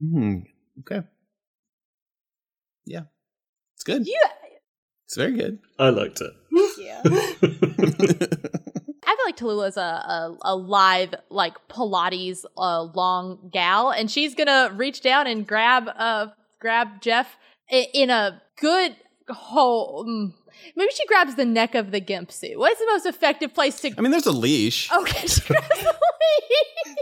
Hmm. 0.00 0.38
Okay. 0.80 1.06
Yeah. 2.84 3.02
It's 3.74 3.84
good. 3.84 4.06
Yeah. 4.06 4.30
It's 5.06 5.16
very 5.16 5.36
good. 5.36 5.58
I 5.78 5.90
liked 5.90 6.20
it. 6.20 6.32
Yeah. 6.78 7.02
Like 9.26 9.36
Tallulah's 9.36 9.76
a, 9.76 9.80
a, 9.80 10.38
a 10.42 10.54
live, 10.56 11.12
like 11.30 11.54
Pilates 11.68 12.44
uh, 12.56 12.82
long 12.94 13.50
gal, 13.52 13.90
and 13.90 14.08
she's 14.10 14.34
gonna 14.36 14.70
reach 14.74 15.00
down 15.02 15.26
and 15.26 15.44
grab 15.46 15.88
uh 15.96 16.28
grab 16.60 17.00
Jeff 17.02 17.36
i- 17.70 17.88
in 17.92 18.08
a 18.10 18.40
good 18.60 18.94
hole. 19.28 20.04
Maybe 20.76 20.90
she 20.94 21.04
grabs 21.06 21.34
the 21.34 21.44
neck 21.44 21.74
of 21.74 21.90
the 21.90 21.98
gimp 22.00 22.30
suit. 22.30 22.56
What's 22.56 22.78
the 22.78 22.86
most 22.86 23.04
effective 23.04 23.52
place 23.52 23.80
to? 23.80 23.92
I 23.98 24.00
mean, 24.00 24.12
there's 24.12 24.26
a 24.26 24.32
leash. 24.32 24.90
Okay, 24.92 25.26
she 25.26 25.40
grabs 25.40 25.68
the 25.68 25.94
leash. 26.86 26.96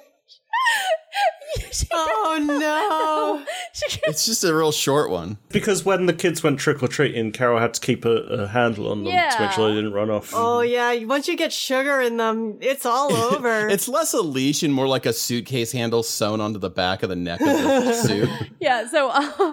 She 1.70 1.86
oh 1.92 2.38
no. 2.40 3.44
She 3.72 4.00
It's 4.04 4.26
just 4.26 4.44
a 4.44 4.54
real 4.54 4.72
short 4.72 5.10
one. 5.10 5.38
Because 5.50 5.84
when 5.84 6.06
the 6.06 6.12
kids 6.12 6.42
went 6.42 6.58
trick 6.58 6.82
or 6.82 6.88
treating, 6.88 7.32
Carol 7.32 7.58
had 7.60 7.74
to 7.74 7.80
keep 7.80 8.04
a, 8.04 8.10
a 8.10 8.46
handle 8.48 8.90
on 8.90 9.04
them 9.04 9.12
to 9.12 9.40
make 9.40 9.50
sure 9.52 9.68
they 9.68 9.74
didn't 9.74 9.92
run 9.92 10.10
off. 10.10 10.30
Oh 10.34 10.60
yeah. 10.60 11.04
Once 11.04 11.28
you 11.28 11.36
get 11.36 11.52
sugar 11.52 12.00
in 12.00 12.16
them, 12.16 12.58
it's 12.60 12.86
all 12.86 13.12
over. 13.34 13.68
It's 13.68 13.88
less 13.88 14.14
a 14.14 14.20
leash 14.22 14.62
and 14.62 14.72
more 14.74 14.86
like 14.88 15.06
a 15.06 15.12
suitcase 15.12 15.72
handle 15.72 16.02
sewn 16.02 16.40
onto 16.40 16.58
the 16.58 16.70
back 16.70 17.02
of 17.02 17.08
the 17.08 17.16
neck 17.16 17.40
of 17.40 17.46
the 17.46 17.92
suit. 17.94 18.28
yeah 18.60 18.86
so 18.88 19.10
uh, 19.10 19.52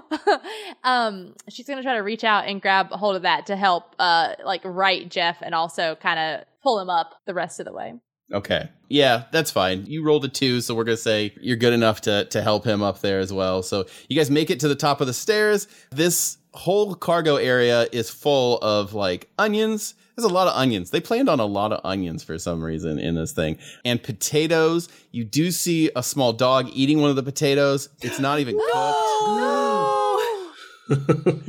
um 0.84 1.34
she's 1.50 1.68
gonna 1.68 1.84
try 1.84 1.94
to 1.96 2.02
reach 2.02 2.24
out 2.24 2.46
and 2.48 2.62
grab 2.62 2.88
a 2.92 2.98
hold 2.98 3.16
of 3.16 3.22
that 3.24 3.46
to 3.48 3.56
help 3.56 3.96
uh 4.00 4.34
like 4.46 4.62
right 4.64 5.10
jeff 5.10 5.38
and 5.42 5.54
also 5.56 5.96
kind 5.96 6.20
of 6.20 6.46
pull 6.64 6.80
him 6.80 6.90
up 6.90 7.16
the 7.26 7.34
rest 7.34 7.60
of 7.60 7.66
the 7.66 7.74
way 7.74 7.94
Okay. 8.34 8.70
Yeah, 8.90 9.24
that's 9.32 9.52
fine. 9.52 9.86
You 9.86 10.04
rolled 10.04 10.26
a 10.26 10.28
two, 10.30 10.62
so 10.62 10.76
we're 10.76 10.84
gonna 10.84 10.98
say 10.98 11.34
you're 11.40 11.58
good 11.58 11.74
enough 11.74 12.02
to 12.02 12.26
to 12.26 12.42
help 12.42 12.66
him 12.66 12.82
up 12.82 13.00
there 13.00 13.20
as 13.20 13.32
well. 13.32 13.64
So 13.64 13.86
you 14.10 14.18
guys 14.18 14.30
make 14.30 14.50
it 14.50 14.60
to 14.62 14.68
the 14.68 14.76
top 14.76 15.02
of 15.02 15.08
the 15.08 15.14
stairs. 15.14 15.68
This 15.92 16.38
whole 16.54 16.96
cargo 16.96 17.38
area 17.38 17.88
is 17.92 18.10
full 18.10 18.58
of 18.60 18.94
like 18.94 19.30
onions. 19.40 19.96
There's 20.16 20.30
a 20.30 20.34
lot 20.34 20.48
of 20.48 20.56
onions. 20.58 20.92
They 20.92 21.00
planned 21.00 21.30
on 21.30 21.40
a 21.40 21.46
lot 21.46 21.72
of 21.72 21.80
onions 21.86 22.24
for 22.24 22.38
some 22.38 22.62
reason 22.62 23.00
in 23.00 23.16
this 23.16 23.32
thing. 23.32 23.58
And 23.86 24.02
potatoes. 24.04 24.90
You 25.12 25.24
do 25.24 25.52
see 25.52 25.90
a 25.96 26.04
small 26.04 26.34
dog 26.34 26.70
eating 26.74 27.00
one 27.02 27.10
of 27.10 27.16
the 27.16 27.24
potatoes. 27.24 27.90
It's 28.02 28.20
not 28.20 28.40
even 28.40 28.56
cooked. 28.74 28.76
no. 28.76 30.20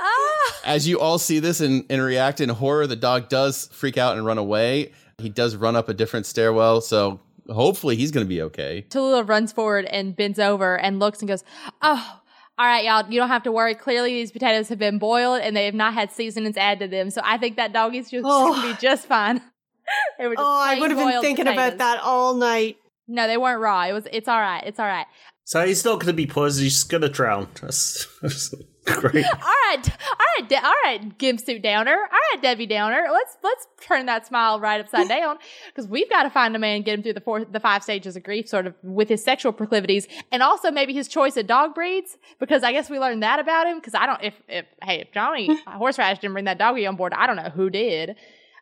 ah 0.00 0.60
As 0.64 0.86
you 0.86 1.00
all 1.00 1.18
see 1.18 1.38
this 1.38 1.60
and, 1.60 1.84
and 1.88 2.02
react 2.02 2.40
in 2.40 2.50
horror, 2.50 2.86
the 2.86 2.96
dog 2.96 3.30
does 3.30 3.68
freak 3.72 3.96
out 3.96 4.16
and 4.16 4.26
run 4.26 4.38
away. 4.38 4.92
He 5.18 5.28
does 5.28 5.56
run 5.56 5.76
up 5.76 5.88
a 5.88 5.94
different 5.94 6.26
stairwell, 6.26 6.80
so 6.80 7.20
hopefully 7.50 7.96
he's 7.96 8.10
going 8.10 8.24
to 8.26 8.28
be 8.28 8.42
okay. 8.42 8.84
Tallulah 8.88 9.28
runs 9.28 9.52
forward 9.52 9.84
and 9.86 10.16
bends 10.16 10.38
over 10.38 10.78
and 10.78 10.98
looks 10.98 11.20
and 11.20 11.28
goes 11.28 11.44
oh 11.82 12.20
all 12.56 12.66
right 12.66 12.84
y'all 12.84 13.04
you 13.10 13.18
don't 13.18 13.28
have 13.28 13.42
to 13.42 13.50
worry 13.52 13.74
clearly 13.74 14.12
these 14.12 14.30
potatoes 14.32 14.68
have 14.68 14.78
been 14.78 14.96
boiled 14.98 15.40
and 15.40 15.56
they 15.56 15.64
have 15.66 15.74
not 15.74 15.92
had 15.92 16.10
seasonings 16.12 16.56
added 16.56 16.78
to 16.78 16.96
them 16.96 17.10
so 17.10 17.20
i 17.24 17.36
think 17.36 17.56
that 17.56 17.72
doggy's 17.72 18.08
just 18.10 18.24
Oh. 18.26 18.52
gonna 18.54 18.68
be 18.68 18.72
oh. 18.74 18.78
just 18.80 19.06
fine 19.06 19.42
they 20.18 20.26
were 20.28 20.34
just 20.36 20.40
Oh, 20.46 20.62
I 20.64 20.78
would 20.78 20.90
have 20.92 20.98
been 20.98 21.20
thinking 21.20 21.44
potatoes. 21.46 21.74
about 21.74 21.78
that 21.78 22.00
all 22.04 22.34
night. 22.34 22.76
no 23.08 23.26
they 23.26 23.36
weren't 23.36 23.60
raw 23.60 23.82
it 23.88 23.92
was 23.92 24.06
it's 24.12 24.28
all 24.28 24.38
right 24.40 24.62
it's 24.64 24.78
all 24.78 24.86
right 24.86 25.06
So 25.44 25.66
he's 25.66 25.84
not 25.84 25.94
going 25.96 26.06
to 26.06 26.12
be 26.12 26.26
poisoned, 26.26 26.62
he's 26.64 26.74
just 26.74 26.88
going 26.90 27.02
to 27.02 27.08
drown. 27.08 27.48
That's, 27.60 28.06
that's 28.22 28.54
great. 29.00 29.24
all 29.24 29.32
right, 29.40 29.88
all 29.88 30.26
right, 30.38 30.64
all 30.64 30.74
right, 30.84 31.18
Gimp 31.18 31.40
Suit 31.40 31.62
Downer. 31.62 31.92
All 31.92 32.18
right, 32.32 32.42
Debbie 32.42 32.66
Downer. 32.66 33.06
Let's 33.10 33.36
let's 33.42 33.66
turn 33.80 34.06
that 34.06 34.26
smile 34.26 34.60
right 34.60 34.80
upside 34.80 35.08
down 35.20 35.38
because 35.68 35.88
we've 35.88 36.08
got 36.10 36.24
to 36.24 36.30
find 36.30 36.54
a 36.54 36.58
man, 36.58 36.82
get 36.82 36.94
him 36.94 37.02
through 37.02 37.14
the 37.14 37.20
four, 37.20 37.44
the 37.44 37.60
five 37.60 37.82
stages 37.82 38.14
of 38.14 38.22
grief, 38.22 38.46
sort 38.48 38.66
of 38.66 38.74
with 38.82 39.08
his 39.08 39.24
sexual 39.24 39.52
proclivities, 39.52 40.06
and 40.30 40.42
also 40.42 40.70
maybe 40.70 40.92
his 40.92 41.08
choice 41.08 41.36
of 41.38 41.46
dog 41.46 41.74
breeds. 41.74 42.18
Because 42.38 42.62
I 42.62 42.72
guess 42.72 42.90
we 42.90 42.98
learned 42.98 43.22
that 43.22 43.38
about 43.38 43.66
him. 43.66 43.78
Because 43.78 43.94
I 43.94 44.04
don't 44.04 44.22
if 44.22 44.34
if 44.48 44.66
hey 44.82 45.00
if 45.00 45.12
Johnny 45.12 45.58
Horseradish 45.66 46.18
didn't 46.18 46.34
bring 46.34 46.44
that 46.44 46.58
doggy 46.58 46.86
on 46.86 46.96
board, 46.96 47.14
I 47.14 47.26
don't 47.26 47.36
know 47.36 47.50
who 47.50 47.70
did. 47.70 48.16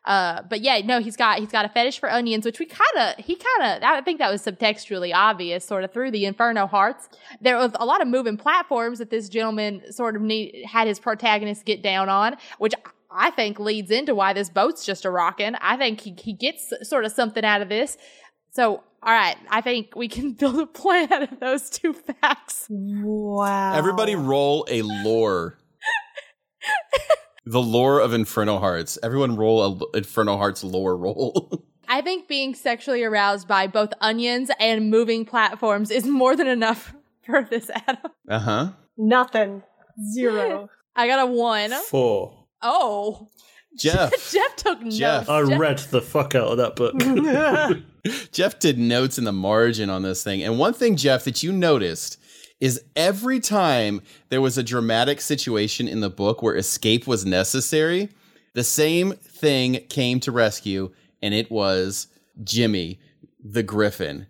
Uh, 0.05 0.41
but 0.49 0.61
yeah, 0.61 0.79
no, 0.83 0.99
he's 0.99 1.15
got 1.15 1.39
he's 1.39 1.51
got 1.51 1.63
a 1.63 1.69
fetish 1.69 1.99
for 1.99 2.11
onions, 2.11 2.45
which 2.45 2.59
we 2.59 2.65
kind 2.65 2.97
of 2.97 3.23
he 3.23 3.35
kind 3.35 3.83
of 3.83 3.83
I 3.83 4.01
think 4.01 4.19
that 4.19 4.31
was 4.31 4.43
subtextually 4.43 5.13
obvious, 5.13 5.63
sort 5.63 5.83
of 5.83 5.93
through 5.93 6.11
the 6.11 6.25
Inferno 6.25 6.67
Hearts. 6.67 7.07
There 7.39 7.57
was 7.57 7.71
a 7.75 7.85
lot 7.85 8.01
of 8.01 8.07
moving 8.07 8.35
platforms 8.35 8.99
that 8.99 9.09
this 9.09 9.29
gentleman 9.29 9.91
sort 9.91 10.15
of 10.15 10.21
need 10.21 10.65
had 10.65 10.87
his 10.87 10.99
protagonist 10.99 11.65
get 11.65 11.81
down 11.81 12.09
on, 12.09 12.35
which 12.57 12.73
I 13.09 13.31
think 13.31 13.59
leads 13.59 13.91
into 13.91 14.13
why 14.13 14.33
this 14.33 14.49
boat's 14.49 14.85
just 14.85 15.05
a 15.05 15.09
rocking. 15.09 15.55
I 15.55 15.77
think 15.77 16.01
he 16.01 16.15
he 16.17 16.33
gets 16.33 16.73
sort 16.83 17.05
of 17.05 17.13
something 17.13 17.45
out 17.45 17.61
of 17.61 17.69
this. 17.69 17.97
So, 18.51 18.83
all 19.01 19.13
right, 19.13 19.37
I 19.49 19.61
think 19.61 19.95
we 19.95 20.07
can 20.09 20.31
build 20.39 20.59
a 20.59 20.67
plan 20.67 21.13
out 21.13 21.31
of 21.31 21.39
those 21.39 21.69
two 21.69 21.93
facts. 21.93 22.67
Wow. 22.69 23.73
Everybody 23.73 24.15
roll 24.15 24.65
a 24.69 24.81
lore. 24.81 25.57
the 27.45 27.61
lore 27.61 27.99
of 27.99 28.13
Inferno 28.13 28.59
Hearts. 28.59 28.97
Everyone 29.03 29.35
roll 29.35 29.61
a 29.61 29.69
l- 29.69 29.89
Inferno 29.93 30.37
Hearts 30.37 30.63
lore 30.63 30.95
roll. 30.97 31.63
I 31.87 32.01
think 32.01 32.27
being 32.27 32.55
sexually 32.55 33.03
aroused 33.03 33.47
by 33.47 33.67
both 33.67 33.93
onions 33.99 34.49
and 34.59 34.89
moving 34.89 35.25
platforms 35.25 35.91
is 35.91 36.05
more 36.05 36.35
than 36.35 36.47
enough 36.47 36.93
for 37.25 37.43
this 37.43 37.69
Adam. 37.87 38.11
uh 38.29 38.39
huh. 38.39 38.69
Nothing. 38.97 39.63
Zero. 40.13 40.69
I 40.95 41.07
got 41.07 41.19
a 41.19 41.25
one. 41.31 41.71
Four. 41.71 42.45
Oh, 42.61 43.27
Jeff. 43.77 44.11
Jeff 44.31 44.55
took 44.55 44.81
notes. 44.81 44.97
Jeff. 44.97 45.29
I 45.29 45.43
Jeff- 45.43 45.59
read 45.59 45.77
the 45.79 46.01
fuck 46.01 46.35
out 46.35 46.47
of 46.47 46.57
that 46.57 46.75
book. 46.75 46.93
Jeff 48.31 48.59
did 48.59 48.77
notes 48.77 49.17
in 49.17 49.23
the 49.23 49.31
margin 49.33 49.89
on 49.89 50.03
this 50.03 50.23
thing. 50.23 50.43
And 50.43 50.59
one 50.59 50.73
thing, 50.73 50.95
Jeff, 50.95 51.23
that 51.25 51.41
you 51.43 51.51
noticed 51.51 52.19
is 52.63 52.81
every 52.95 53.41
time 53.41 54.01
there 54.29 54.39
was 54.39 54.57
a 54.57 54.63
dramatic 54.63 55.19
situation 55.19 55.85
in 55.85 55.99
the 55.99 56.09
book 56.09 56.41
where 56.41 56.55
escape 56.55 57.05
was 57.05 57.25
necessary, 57.25 58.07
the 58.53 58.63
same 58.63 59.11
thing 59.11 59.81
came 59.89 60.17
to 60.21 60.31
rescue, 60.31 60.89
and 61.21 61.33
it 61.33 61.51
was 61.51 62.07
Jimmy 62.41 63.01
the 63.43 63.63
Griffin, 63.63 64.27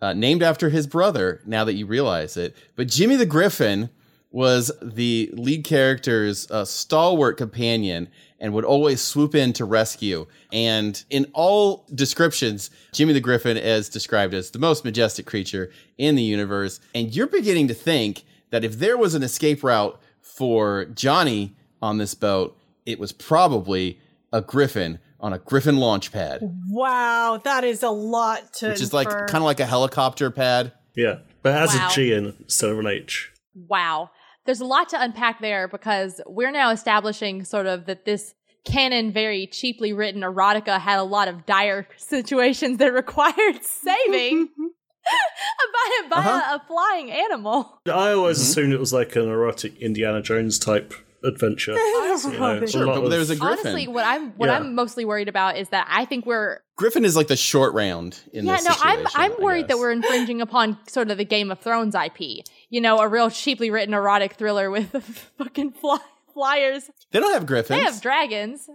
uh, 0.00 0.12
named 0.12 0.40
after 0.40 0.68
his 0.68 0.86
brother, 0.86 1.40
now 1.46 1.64
that 1.64 1.74
you 1.74 1.84
realize 1.84 2.36
it. 2.36 2.54
But 2.76 2.86
Jimmy 2.86 3.16
the 3.16 3.26
Griffin 3.26 3.90
was 4.34 4.72
the 4.82 5.30
lead 5.34 5.62
character's 5.64 6.50
uh, 6.50 6.64
stalwart 6.64 7.36
companion 7.36 8.08
and 8.40 8.52
would 8.52 8.64
always 8.64 9.00
swoop 9.00 9.32
in 9.32 9.52
to 9.52 9.64
rescue. 9.64 10.26
And 10.52 11.02
in 11.08 11.26
all 11.34 11.86
descriptions, 11.94 12.68
Jimmy 12.92 13.12
the 13.12 13.20
Griffin 13.20 13.56
is 13.56 13.88
described 13.88 14.34
as 14.34 14.50
the 14.50 14.58
most 14.58 14.84
majestic 14.84 15.24
creature 15.24 15.70
in 15.98 16.16
the 16.16 16.22
universe. 16.24 16.80
And 16.96 17.14
you're 17.14 17.28
beginning 17.28 17.68
to 17.68 17.74
think 17.74 18.24
that 18.50 18.64
if 18.64 18.80
there 18.80 18.96
was 18.98 19.14
an 19.14 19.22
escape 19.22 19.62
route 19.62 20.00
for 20.20 20.86
Johnny 20.86 21.54
on 21.80 21.98
this 21.98 22.14
boat, 22.14 22.58
it 22.84 22.98
was 22.98 23.12
probably 23.12 24.00
a 24.32 24.40
griffin 24.40 24.98
on 25.20 25.32
a 25.32 25.38
griffin 25.38 25.76
launch 25.76 26.10
pad, 26.10 26.40
Wow, 26.68 27.40
that 27.44 27.62
is 27.62 27.84
a 27.84 27.88
lot 27.90 28.52
to 28.54 28.70
which 28.70 28.80
is 28.82 28.92
like 28.92 29.08
kind 29.08 29.36
of 29.36 29.42
like 29.44 29.60
a 29.60 29.64
helicopter 29.64 30.32
pad. 30.32 30.72
Yeah, 30.96 31.20
but 31.42 31.50
it 31.50 31.58
has 31.58 31.74
Wow. 31.76 31.88
a 31.88 31.94
G 31.94 32.12
in 32.12 32.26
it 32.26 32.34
instead 32.40 32.70
of 32.70 32.80
an 32.80 32.88
H. 32.88 33.30
Wow. 33.54 34.10
There's 34.46 34.60
a 34.60 34.64
lot 34.66 34.88
to 34.90 35.00
unpack 35.00 35.40
there 35.40 35.68
because 35.68 36.20
we're 36.26 36.50
now 36.50 36.70
establishing 36.70 37.44
sort 37.44 37.66
of 37.66 37.86
that 37.86 38.04
this 38.04 38.34
canon, 38.64 39.12
very 39.12 39.46
cheaply 39.46 39.92
written 39.92 40.22
erotica 40.22 40.80
had 40.80 40.98
a 40.98 41.02
lot 41.04 41.28
of 41.28 41.44
dire 41.46 41.86
situations 41.96 42.78
that 42.78 42.92
required 42.92 43.62
saving 43.62 44.48
by, 44.58 46.08
by 46.10 46.16
Uh-huh. 46.16 46.52
a, 46.52 46.56
a 46.56 46.62
flying 46.66 47.10
animal. 47.10 47.80
I 47.86 48.12
always 48.12 48.38
Mm-hmm. 48.38 48.42
assumed 48.50 48.72
it 48.72 48.80
was 48.80 48.92
like 48.92 49.16
an 49.16 49.28
erotic 49.28 49.76
Indiana 49.80 50.22
Jones 50.22 50.58
type 50.58 50.94
adventure. 51.24 51.72
You 52.14 52.30
know, 52.38 52.66
Sure, 52.66 52.86
but 52.86 53.04
of- 53.04 53.10
there's 53.10 53.30
a 53.30 53.36
griffin. 53.36 53.66
Honestly, 53.66 53.88
what 53.88 54.06
I'm 54.06 54.30
what 54.32 54.46
Yeah. 54.48 54.56
I'm 54.56 54.74
mostly 54.76 55.04
worried 55.04 55.28
about 55.28 55.56
is 55.56 55.70
that 55.70 55.86
I 55.90 56.04
think 56.04 56.24
we're 56.26 56.60
Griffin 56.76 57.04
is 57.04 57.16
like 57.16 57.26
the 57.26 57.36
short 57.36 57.74
round 57.74 58.20
in 58.32 58.44
yeah 58.46 58.56
this 58.56 58.64
no 58.66 58.74
I'm 58.80 59.06
I'm 59.14 59.32
worried 59.40 59.66
that 59.68 59.78
we're 59.78 59.90
infringing 59.90 60.40
upon 60.40 60.78
sort 60.88 61.10
of 61.10 61.18
the 61.18 61.24
Game 61.24 61.50
of 61.50 61.58
Thrones 61.58 61.94
IP. 61.94 62.44
You 62.70 62.80
know, 62.80 62.98
a 63.00 63.08
real 63.08 63.30
cheaply 63.30 63.70
written 63.70 63.94
erotic 63.94 64.34
thriller 64.34 64.70
with 64.70 64.90
fucking 65.38 65.72
fly, 65.72 65.98
flyers. 66.32 66.88
They 67.10 67.18
don't 67.20 67.32
have 67.32 67.46
griffins. 67.46 67.78
They 67.80 67.84
have 67.84 68.00
dragons. 68.00 68.68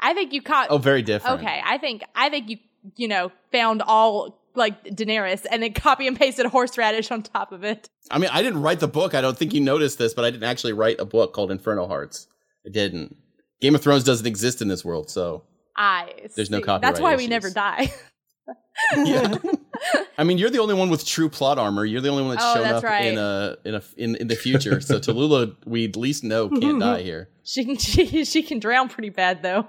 I 0.00 0.14
think 0.14 0.32
you 0.32 0.42
caught. 0.42 0.68
oh, 0.70 0.78
very 0.78 1.02
different. 1.02 1.40
Okay, 1.40 1.60
I 1.64 1.78
think 1.78 2.02
I 2.16 2.28
think 2.28 2.48
you 2.50 2.56
you 2.96 3.06
know 3.08 3.30
found 3.52 3.82
all 3.82 4.39
like 4.54 4.84
Daenerys 4.84 5.46
and 5.50 5.62
then 5.62 5.72
copy 5.72 6.06
and 6.06 6.16
pasted 6.16 6.46
horseradish 6.46 7.10
on 7.10 7.22
top 7.22 7.52
of 7.52 7.64
it. 7.64 7.88
I 8.10 8.18
mean, 8.18 8.30
I 8.32 8.42
didn't 8.42 8.62
write 8.62 8.80
the 8.80 8.88
book. 8.88 9.14
I 9.14 9.20
don't 9.20 9.36
think 9.36 9.52
you 9.54 9.60
noticed 9.60 9.98
this, 9.98 10.14
but 10.14 10.24
I 10.24 10.30
didn't 10.30 10.44
actually 10.44 10.72
write 10.72 10.98
a 11.00 11.04
book 11.04 11.32
called 11.32 11.50
Inferno 11.50 11.86
Hearts. 11.86 12.26
I 12.66 12.70
didn't. 12.70 13.16
Game 13.60 13.74
of 13.74 13.82
Thrones 13.82 14.04
doesn't 14.04 14.26
exist 14.26 14.62
in 14.62 14.68
this 14.68 14.84
world, 14.84 15.10
so 15.10 15.44
I 15.76 16.12
There's 16.34 16.50
no 16.50 16.60
copyright 16.60 16.82
That's 16.82 17.00
why 17.00 17.16
we 17.16 17.26
never 17.26 17.50
die. 17.50 17.92
yeah. 18.96 19.36
I 20.18 20.24
mean, 20.24 20.38
you're 20.38 20.50
the 20.50 20.58
only 20.58 20.74
one 20.74 20.90
with 20.90 21.06
true 21.06 21.28
plot 21.28 21.58
armor. 21.58 21.84
You're 21.84 22.00
the 22.00 22.08
only 22.10 22.22
one 22.22 22.32
that's 22.32 22.44
Oh, 22.44 22.54
shown 22.54 22.62
that's 22.64 22.78
up 22.78 22.84
right. 22.84 23.06
in 23.06 23.18
a 23.18 23.56
in 23.64 23.74
a 23.74 23.82
in, 23.96 24.16
in 24.16 24.28
the 24.28 24.36
future. 24.36 24.80
so 24.80 24.98
Tallulah, 25.00 25.56
we 25.66 25.86
at 25.86 25.96
least 25.96 26.24
know 26.24 26.48
can't 26.48 26.80
die 26.80 27.02
here. 27.02 27.28
she 27.44 27.64
can 27.64 27.76
she 27.76 28.24
she 28.24 28.42
can 28.42 28.58
drown 28.58 28.88
pretty 28.88 29.10
bad 29.10 29.42
though. 29.42 29.68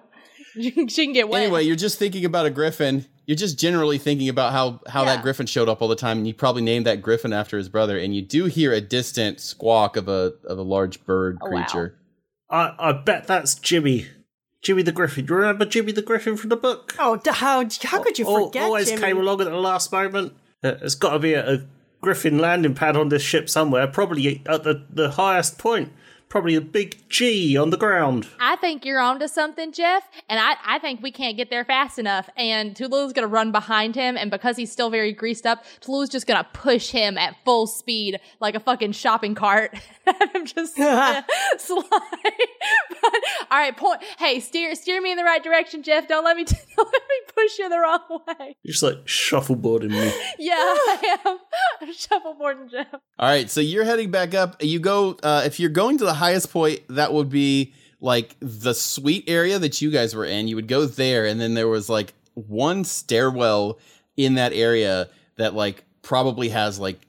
She 0.53 0.71
she 0.87 1.05
can 1.05 1.13
get 1.13 1.29
wet. 1.29 1.43
Anyway, 1.43 1.63
you're 1.63 1.77
just 1.77 1.97
thinking 1.97 2.25
about 2.25 2.45
a 2.45 2.49
griffin. 2.49 3.05
You're 3.27 3.37
just 3.37 3.57
generally 3.59 3.97
thinking 3.97 4.29
about 4.29 4.51
how 4.51 4.81
how 4.87 5.03
Yeah. 5.03 5.15
that 5.15 5.23
griffin 5.23 5.45
showed 5.45 5.69
up 5.69 5.81
all 5.81 5.87
the 5.87 5.95
time, 5.95 6.17
and 6.17 6.27
you 6.27 6.33
probably 6.33 6.61
named 6.61 6.85
that 6.85 7.01
griffin 7.01 7.31
after 7.33 7.57
his 7.57 7.69
brother. 7.69 7.97
And 7.97 8.15
you 8.15 8.21
do 8.21 8.45
hear 8.45 8.73
a 8.73 8.81
distant 8.81 9.39
squawk 9.39 9.95
of 9.95 10.07
a 10.07 10.33
of 10.45 10.57
a 10.57 10.63
large 10.63 11.03
bird 11.05 11.37
Oh, 11.41 11.49
wow. 11.49 11.51
creature. 11.63 11.95
I, 12.49 12.75
I 12.79 12.91
bet 12.93 13.27
that's 13.27 13.55
Jimmy. 13.55 14.07
Jimmy 14.61 14.83
the 14.83 14.91
Griffin. 14.91 15.25
Do 15.25 15.33
you 15.33 15.39
remember 15.39 15.65
Jimmy 15.65 15.91
the 15.91 16.01
Griffin 16.01 16.37
from 16.37 16.49
the 16.49 16.55
book? 16.55 16.95
oh, 16.99 17.19
how 17.31 17.65
how 17.83 18.01
could 18.03 18.19
you 18.19 18.27
Al- 18.27 18.45
forget? 18.47 18.63
Always 18.63 18.89
Jimmy? 18.89 19.01
came 19.01 19.17
along 19.17 19.41
at 19.41 19.45
the 19.49 19.55
last 19.55 19.91
moment. 19.91 20.33
Uh, 20.63 20.71
There's 20.71 20.95
got 20.95 21.13
to 21.13 21.19
be 21.19 21.33
a, 21.33 21.53
a 21.55 21.61
Griffin 22.01 22.37
landing 22.39 22.73
pad 22.75 22.97
on 22.97 23.09
this 23.09 23.21
ship 23.23 23.49
somewhere, 23.49 23.87
probably 23.87 24.41
at 24.47 24.63
the, 24.63 24.85
the 24.89 25.11
highest 25.11 25.57
point. 25.57 25.91
Probably 26.31 26.55
a 26.55 26.61
big 26.61 27.09
G 27.09 27.57
on 27.57 27.71
the 27.71 27.77
ground. 27.77 28.25
I 28.39 28.55
think 28.55 28.85
you're 28.85 29.01
onto 29.01 29.27
something, 29.27 29.73
Jeff, 29.73 30.07
and 30.29 30.39
I, 30.39 30.55
I 30.65 30.79
think 30.79 31.03
we 31.03 31.11
can't 31.11 31.35
get 31.35 31.49
there 31.49 31.65
fast 31.65 31.99
enough. 31.99 32.29
And 32.37 32.73
Tulu's 32.73 33.11
gonna 33.11 33.27
run 33.27 33.51
behind 33.51 33.95
him, 33.95 34.15
and 34.15 34.31
because 34.31 34.55
he's 34.55 34.71
still 34.71 34.89
very 34.89 35.11
greased 35.11 35.45
up, 35.45 35.65
Tulu's 35.81 36.07
just 36.07 36.27
gonna 36.27 36.47
push 36.53 36.89
him 36.89 37.17
at 37.17 37.35
full 37.43 37.67
speed 37.67 38.17
like 38.39 38.55
a 38.55 38.61
fucking 38.61 38.93
shopping 38.93 39.35
cart. 39.35 39.77
I'm 40.07 40.45
just 40.45 40.79
uh, 40.79 41.21
slide. 41.57 41.83
but, 41.89 43.13
all 43.51 43.57
right, 43.57 43.75
point. 43.75 44.01
Hey, 44.17 44.39
steer 44.39 44.73
steer 44.75 45.01
me 45.01 45.11
in 45.11 45.17
the 45.17 45.25
right 45.25 45.43
direction, 45.43 45.83
Jeff. 45.83 46.07
Don't 46.07 46.23
let 46.23 46.37
me 46.37 46.45
don't 46.45 46.61
let 46.77 46.93
me 46.93 47.33
push 47.35 47.59
you 47.59 47.67
the 47.67 47.77
wrong 47.77 48.21
way. 48.25 48.55
You're 48.63 48.71
just 48.71 48.83
like 48.83 49.05
shuffleboarding 49.05 49.91
me. 49.91 50.13
Yeah, 50.39 50.53
I 50.55 51.17
am. 51.25 51.37
I'm 51.81 51.93
shuffleboarding 51.93 52.71
Jeff. 52.71 52.87
All 52.93 53.27
right, 53.27 53.49
so 53.49 53.59
you're 53.59 53.83
heading 53.83 54.11
back 54.11 54.33
up. 54.33 54.63
You 54.63 54.79
go 54.79 55.17
uh, 55.23 55.43
if 55.45 55.59
you're 55.59 55.69
going 55.69 55.97
to 55.97 56.05
the 56.05 56.20
highest 56.21 56.51
point, 56.51 56.79
that 56.89 57.11
would 57.13 57.29
be 57.29 57.73
like 57.99 58.35
the 58.39 58.73
suite 58.73 59.25
area 59.27 59.59
that 59.59 59.81
you 59.81 59.89
guys 59.91 60.15
were 60.15 60.25
in. 60.25 60.47
You 60.47 60.55
would 60.55 60.67
go 60.67 60.85
there, 60.85 61.25
and 61.25 61.39
then 61.41 61.53
there 61.53 61.67
was 61.67 61.89
like 61.89 62.13
one 62.35 62.83
stairwell 62.83 63.79
in 64.17 64.35
that 64.35 64.53
area 64.53 65.09
that 65.37 65.53
like 65.53 65.83
probably 66.01 66.49
has 66.49 66.79
like 66.79 66.99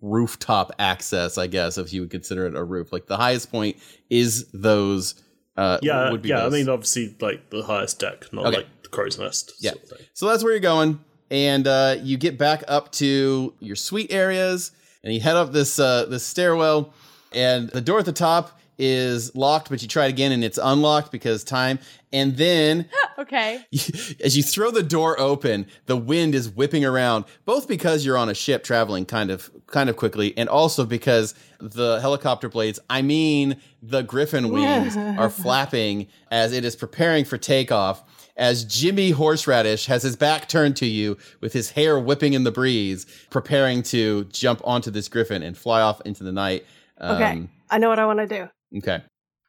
rooftop 0.00 0.72
access. 0.78 1.38
I 1.38 1.46
guess 1.46 1.78
if 1.78 1.92
you 1.92 2.00
would 2.02 2.10
consider 2.10 2.46
it 2.46 2.54
a 2.56 2.64
roof, 2.64 2.92
like 2.92 3.06
the 3.06 3.16
highest 3.16 3.50
point 3.50 3.76
is 4.10 4.46
those. 4.52 5.14
Uh, 5.56 5.78
Yeah, 5.82 6.10
would 6.10 6.22
be 6.22 6.30
yeah. 6.30 6.40
those. 6.40 6.52
I 6.52 6.56
mean, 6.56 6.68
obviously, 6.68 7.14
like 7.20 7.50
the 7.50 7.62
highest 7.62 8.00
deck, 8.00 8.26
not 8.32 8.46
Okay. 8.46 8.56
like 8.58 8.82
the 8.82 8.88
crow's 8.88 9.18
nest. 9.18 9.52
Yeah. 9.60 9.72
Sort 9.72 10.00
of. 10.00 10.06
So 10.12 10.26
that's 10.28 10.42
where 10.42 10.52
you're 10.52 10.60
going, 10.60 10.98
and 11.30 11.66
uh, 11.66 11.96
you 12.02 12.16
get 12.16 12.36
back 12.38 12.64
up 12.66 12.90
to 12.92 13.54
your 13.60 13.76
suite 13.76 14.12
areas, 14.12 14.72
and 15.04 15.14
you 15.14 15.20
head 15.20 15.36
up 15.36 15.52
this 15.52 15.78
uh, 15.78 16.06
this 16.06 16.24
stairwell, 16.26 16.92
and 17.34 17.68
the 17.70 17.80
door 17.80 17.98
at 17.98 18.04
the 18.04 18.12
top 18.12 18.58
is 18.78 19.34
locked, 19.36 19.70
but 19.70 19.82
you 19.82 19.88
try 19.88 20.06
it 20.06 20.10
again, 20.10 20.32
and 20.32 20.42
it's 20.42 20.58
unlocked 20.60 21.12
because 21.12 21.44
time. 21.44 21.78
And 22.12 22.36
then, 22.36 22.88
Okay. 23.18 23.64
as 24.24 24.36
you 24.36 24.42
throw 24.42 24.70
the 24.70 24.82
door 24.82 25.18
open, 25.20 25.66
the 25.86 25.96
wind 25.96 26.34
is 26.34 26.48
whipping 26.48 26.84
around, 26.84 27.24
both 27.44 27.68
because 27.68 28.04
you're 28.04 28.16
on 28.16 28.28
a 28.28 28.34
ship 28.34 28.64
traveling 28.64 29.06
kind 29.06 29.30
of 29.30 29.50
kind 29.66 29.88
of 29.88 29.96
quickly, 29.96 30.36
and 30.36 30.48
also 30.48 30.84
because 30.84 31.34
the 31.60 32.00
helicopter 32.00 32.48
blades, 32.48 32.80
I 32.90 33.02
mean 33.02 33.56
the 33.82 34.02
griffin 34.02 34.50
wings, 34.50 34.96
are 35.18 35.30
flapping 35.30 36.08
as 36.30 36.52
it 36.52 36.64
is 36.64 36.76
preparing 36.76 37.24
for 37.24 37.38
takeoff. 37.38 38.02
As 38.36 38.64
Jimmy 38.64 39.10
Horseradish 39.10 39.86
has 39.86 40.02
his 40.02 40.16
back 40.16 40.48
turned 40.48 40.74
to 40.78 40.86
you 40.86 41.16
with 41.40 41.52
his 41.52 41.70
hair 41.70 42.00
whipping 42.00 42.32
in 42.32 42.42
the 42.42 42.50
breeze, 42.50 43.06
preparing 43.30 43.84
to 43.84 44.24
jump 44.24 44.60
onto 44.64 44.90
this 44.90 45.06
griffin 45.06 45.44
and 45.44 45.56
fly 45.56 45.80
off 45.80 46.00
into 46.04 46.24
the 46.24 46.32
night. 46.32 46.66
Okay, 47.00 47.30
Um, 47.32 47.50
I 47.70 47.78
know 47.78 47.88
what 47.88 47.98
I 47.98 48.06
want 48.06 48.20
to 48.20 48.26
do. 48.26 48.78
okay. 48.78 49.02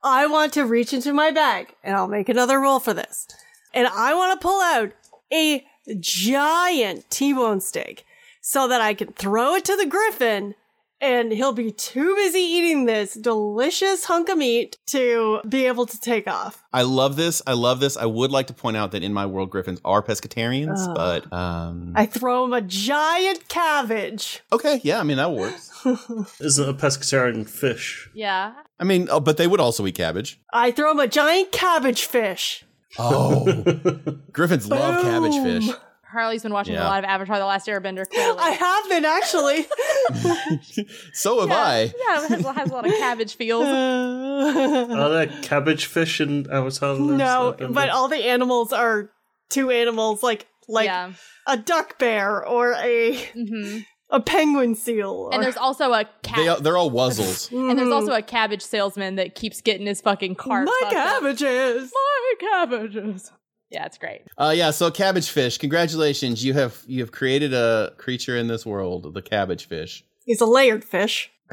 I 0.04 0.28
want 0.28 0.54
to 0.54 0.66
reach 0.66 0.94
into 0.94 1.14
my 1.14 1.32
bag, 1.32 1.74
and 1.84 1.96
I'll 1.96 2.08
make 2.08 2.30
another 2.30 2.60
roll 2.60 2.80
for 2.80 2.94
this. 2.94 3.28
And 3.74 3.88
I 3.88 4.14
want 4.14 4.40
to 4.40 4.44
pull 4.44 4.62
out 4.62 4.92
a 5.34 5.66
giant 6.00 7.10
T-bone 7.10 7.60
steak 7.62 8.06
so 8.42 8.68
that 8.68 8.82
I 8.82 8.94
can 8.94 9.14
throw 9.14 9.56
it 9.56 9.66
to 9.66 9.76
the 9.76 9.86
griffin, 9.88 10.54
and 11.02 11.32
he'll 11.32 11.54
be 11.54 11.72
too 11.72 12.16
busy 12.16 12.40
eating 12.40 12.86
this 12.86 13.14
delicious 13.14 14.06
hunk 14.06 14.30
of 14.30 14.38
meat 14.38 14.78
to 14.88 15.42
be 15.48 15.66
able 15.66 15.86
to 15.86 16.00
take 16.00 16.28
off. 16.28 16.64
I 16.74 16.84
love 16.84 17.16
this. 17.16 17.42
I 17.46 17.54
love 17.54 17.80
this. 17.80 17.98
I 17.98 18.06
would 18.06 18.32
like 18.32 18.48
to 18.48 18.54
point 18.54 18.78
out 18.78 18.92
that 18.92 19.04
in 19.04 19.14
my 19.14 19.26
world, 19.26 19.50
griffins 19.50 19.80
are 19.86 20.02
pescatarians, 20.02 20.94
but 20.96 21.32
um, 21.34 21.94
I 21.96 22.06
throw 22.06 22.46
him 22.46 22.54
a 22.54 22.62
giant 22.62 23.48
cabbage. 23.48 24.42
okay, 24.52 24.80
yeah. 24.84 25.00
I 25.00 25.04
mean 25.04 25.18
that 25.18 25.32
works. 25.32 25.72
Isn't 26.40 26.70
a 26.70 26.74
pescatarian 26.74 27.48
fish? 27.48 28.10
Yeah. 28.14 28.54
I 28.80 28.84
mean, 28.84 29.08
oh, 29.12 29.20
but 29.20 29.38
they 29.38 29.48
would 29.48 29.60
also 29.60 29.86
eat 29.88 29.96
cabbage. 29.96 30.40
I 30.52 30.72
throw 30.72 30.92
him 30.92 31.00
a 31.00 31.08
giant 31.08 31.52
cabbage 31.52 32.04
fish. 32.06 32.66
Oh, 32.98 33.44
griffins 34.32 34.68
love 34.70 35.04
cabbage 35.04 35.44
fish. 35.44 35.76
Harley's 36.16 36.42
been 36.44 36.54
watching 36.54 36.74
Yeah. 36.74 36.84
a 36.86 36.90
lot 36.90 37.00
of 37.04 37.06
Avatar: 37.06 37.38
The 37.38 37.46
Last 37.46 37.68
Airbender. 37.68 38.10
Clearly. 38.10 38.38
I 38.40 38.50
have 38.52 38.90
been 38.90 39.06
actually. 39.06 39.66
So 41.14 41.42
have 41.42 41.52
I. 41.52 41.82
Yeah, 41.84 42.26
it 42.26 42.30
has, 42.30 42.46
has 42.46 42.70
a 42.72 42.74
lot 42.74 42.86
of 42.86 42.92
cabbage 42.94 43.36
feels. 43.36 43.66
Are 43.68 45.10
there 45.10 45.28
cabbage 45.42 45.86
fish 45.86 46.20
in 46.22 46.50
Avatar? 46.52 46.96
The 46.96 47.02
no, 47.02 47.56
but 47.72 47.90
all 47.90 48.08
the 48.08 48.18
animals 48.26 48.74
are 48.74 49.12
two 49.50 49.70
animals, 49.72 50.22
like 50.24 50.48
like 50.68 50.86
yeah. 50.86 51.14
a 51.48 51.58
duck 51.58 51.98
bear 52.00 52.46
or 52.46 52.74
a 52.74 53.16
hmm 53.34 53.80
a 54.12 54.20
penguin 54.20 54.76
seal. 54.76 55.30
And 55.34 55.42
there's 55.44 55.58
also 55.58 55.92
a 55.92 56.08
They, 56.36 56.48
are, 56.48 56.60
they're 56.60 56.78
all 56.78 56.92
wuzzles. 56.92 57.52
and 57.52 57.78
there's 57.78 57.92
also 57.92 58.14
a 58.14 58.22
cabbage 58.22 58.62
salesman 58.62 59.16
that 59.16 59.34
keeps 59.34 59.62
getting 59.62 59.88
his 59.88 60.00
fucking 60.00 60.36
cart. 60.36 60.68
my 60.68 60.80
fucked 60.84 60.96
up. 60.96 61.22
cabbages. 61.22 61.92
My 61.94 62.34
cabbages. 62.40 63.32
Yeah, 63.70 63.86
it's 63.86 63.98
great. 63.98 64.22
Uh, 64.38 64.54
yeah. 64.56 64.72
So 64.72 64.92
cabbage 64.92 65.30
fish. 65.30 65.58
Congratulations, 65.58 66.44
you 66.44 66.54
have 66.54 66.84
you 66.88 67.02
have 67.02 67.12
created 67.12 67.54
a 67.54 67.94
creature 67.98 68.38
in 68.38 68.48
this 68.48 68.66
world, 68.66 69.14
the 69.14 69.22
cabbage 69.22 69.68
fish. 69.68 70.06
He's 70.26 70.42
a 70.42 70.46
layered 70.46 70.84
fish. 70.84 71.32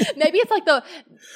maybe 0.16 0.38
it's 0.38 0.50
like 0.50 0.64
the 0.64 0.82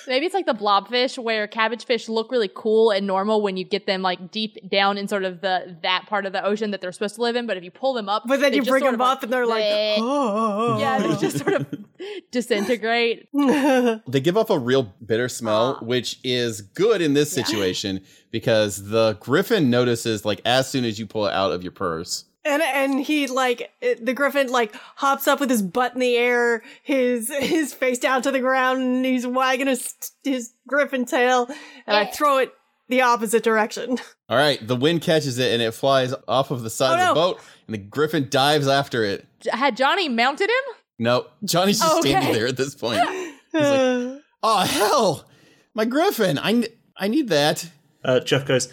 maybe 0.07 0.26
it's 0.26 0.34
like 0.34 0.46
the 0.46 0.54
blobfish 0.54 1.18
where 1.18 1.46
cabbage 1.46 1.84
fish 1.84 2.09
look 2.09 2.30
really 2.30 2.50
cool 2.54 2.90
and 2.90 3.07
normal 3.07 3.42
when 3.42 3.57
you 3.57 3.64
get 3.64 3.86
them 3.86 4.02
like 4.02 4.30
deep 4.30 4.57
down 4.68 4.98
in 4.98 5.09
sort 5.09 5.24
of 5.24 5.40
the 5.40 5.76
that 5.82 6.07
part 6.07 6.26
of 6.26 6.32
the 6.32 6.44
ocean 6.44 6.70
that 6.70 6.80
they're 6.80 6.92
supposed 6.92 7.16
to 7.16 7.22
live 7.22 7.36
in. 7.36 7.46
But 7.46 7.57
if 7.57 7.64
you 7.64 7.70
pull 7.70 7.92
them 7.94 8.09
up, 8.09 8.24
But 8.26 8.40
then 8.40 8.52
you 8.52 8.62
bring 8.62 8.84
them 8.84 8.94
of, 8.94 9.00
up 9.02 9.22
and 9.22 9.32
they're 9.32 9.46
like, 9.46 9.64
oh. 9.98 10.78
yeah, 10.78 10.98
they 10.98 11.16
just 11.16 11.38
sort 11.38 11.54
of 11.54 11.66
disintegrate. 12.30 13.28
They 14.09 14.20
give 14.20 14.36
off 14.36 14.50
a 14.50 14.59
real 14.59 14.94
bitter 15.04 15.28
smell, 15.28 15.78
Ah. 15.80 15.84
which 15.84 16.18
is 16.24 16.61
good 16.61 17.00
in 17.02 17.14
this 17.14 17.30
situation 17.32 18.02
because 18.30 18.88
the 18.90 19.14
griffin 19.20 19.70
notices 19.70 20.24
like 20.24 20.40
as 20.44 20.70
soon 20.70 20.84
as 20.84 20.98
you 20.98 21.07
pull 21.07 21.26
it 21.26 21.32
out 21.32 21.52
of 21.52 21.62
your 21.62 21.72
purse. 21.72 22.24
And 22.47 22.62
and 22.62 23.01
he 23.01 23.26
like 23.26 23.70
the 23.80 24.12
griffin 24.14 24.49
like 24.49 24.74
hops 24.97 25.26
up 25.26 25.40
with 25.40 25.51
his 25.51 25.62
butt 25.62 25.94
in 25.94 26.01
the 26.01 26.16
air, 26.16 26.62
his 26.82 27.28
his 27.40 27.74
face 27.74 27.99
down 27.99 28.22
to 28.22 28.30
the 28.30 28.40
ground, 28.40 28.80
and 28.82 29.05
he's 29.05 29.26
wagging 29.26 29.66
his 29.66 29.92
his 30.22 30.53
griffin 30.68 31.05
tail, 31.05 31.47
and 31.86 31.97
I 31.97 32.03
Eh. 32.05 32.11
throw 32.12 32.38
it 32.38 32.53
the 32.88 33.03
opposite 33.03 33.42
direction. 33.42 33.99
All 34.28 34.36
right, 34.36 34.64
the 34.64 34.76
wind 34.76 35.03
catches 35.03 35.38
it 35.38 35.53
and 35.53 35.61
it 35.61 35.72
flies 35.74 36.14
off 36.28 36.51
of 36.53 36.62
the 36.62 36.70
side 36.70 36.90
Oh, 36.90 36.94
of 36.94 37.01
the 37.01 37.07
no. 37.07 37.14
boat, 37.14 37.40
and 37.66 37.74
the 37.74 37.78
griffin 37.78 38.28
dives 38.30 38.68
after 38.68 39.03
it. 39.05 39.26
Had 39.51 39.76
Johnny 39.76 40.09
mounted 40.09 40.49
him? 40.51 40.74
No, 40.99 41.26
Johnny's 41.44 41.80
just 41.80 41.99
Okay. 41.99 42.11
standing 42.11 42.32
there 42.32 42.47
at 42.47 42.57
this 42.57 42.74
point. 42.76 42.99
like- 42.99 43.32
Oh 44.42 44.61
hell, 44.61 45.28
my 45.74 45.84
griffin! 45.84 46.38
I 46.38 46.68
I 46.97 47.09
need 47.09 47.28
that. 47.28 47.68
Uh, 48.05 48.20
Jeff 48.20 48.44
goes, 48.47 48.72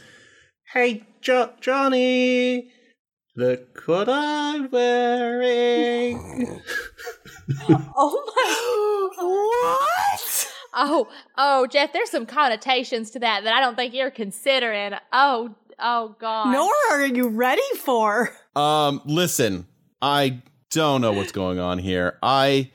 Hey, 0.73 1.03
jo- 1.21 1.51
Johnny, 1.61 2.69
look 3.35 3.83
what 3.85 4.09
I'm 4.09 4.69
wearing. 4.69 6.61
Oh 7.95 9.11
my. 9.17 9.21
what? 9.21 10.53
Oh, 10.73 11.09
oh, 11.37 11.67
Jeff, 11.67 11.91
there's 11.91 12.09
some 12.09 12.25
connotations 12.25 13.11
to 13.11 13.19
that 13.19 13.43
that 13.43 13.53
I 13.53 13.59
don't 13.59 13.75
think 13.75 13.93
you're 13.93 14.11
considering. 14.11 14.93
Oh, 15.11 15.53
oh, 15.77 16.15
God. 16.19 16.53
Nor 16.53 16.71
are 16.91 17.05
you 17.05 17.27
ready 17.27 17.61
for? 17.79 18.31
Um, 18.55 19.01
listen, 19.03 19.67
I 20.01 20.41
don't 20.71 21.01
know 21.01 21.11
what's 21.11 21.33
going 21.33 21.59
on 21.59 21.79
here. 21.79 22.17
I 22.23 22.71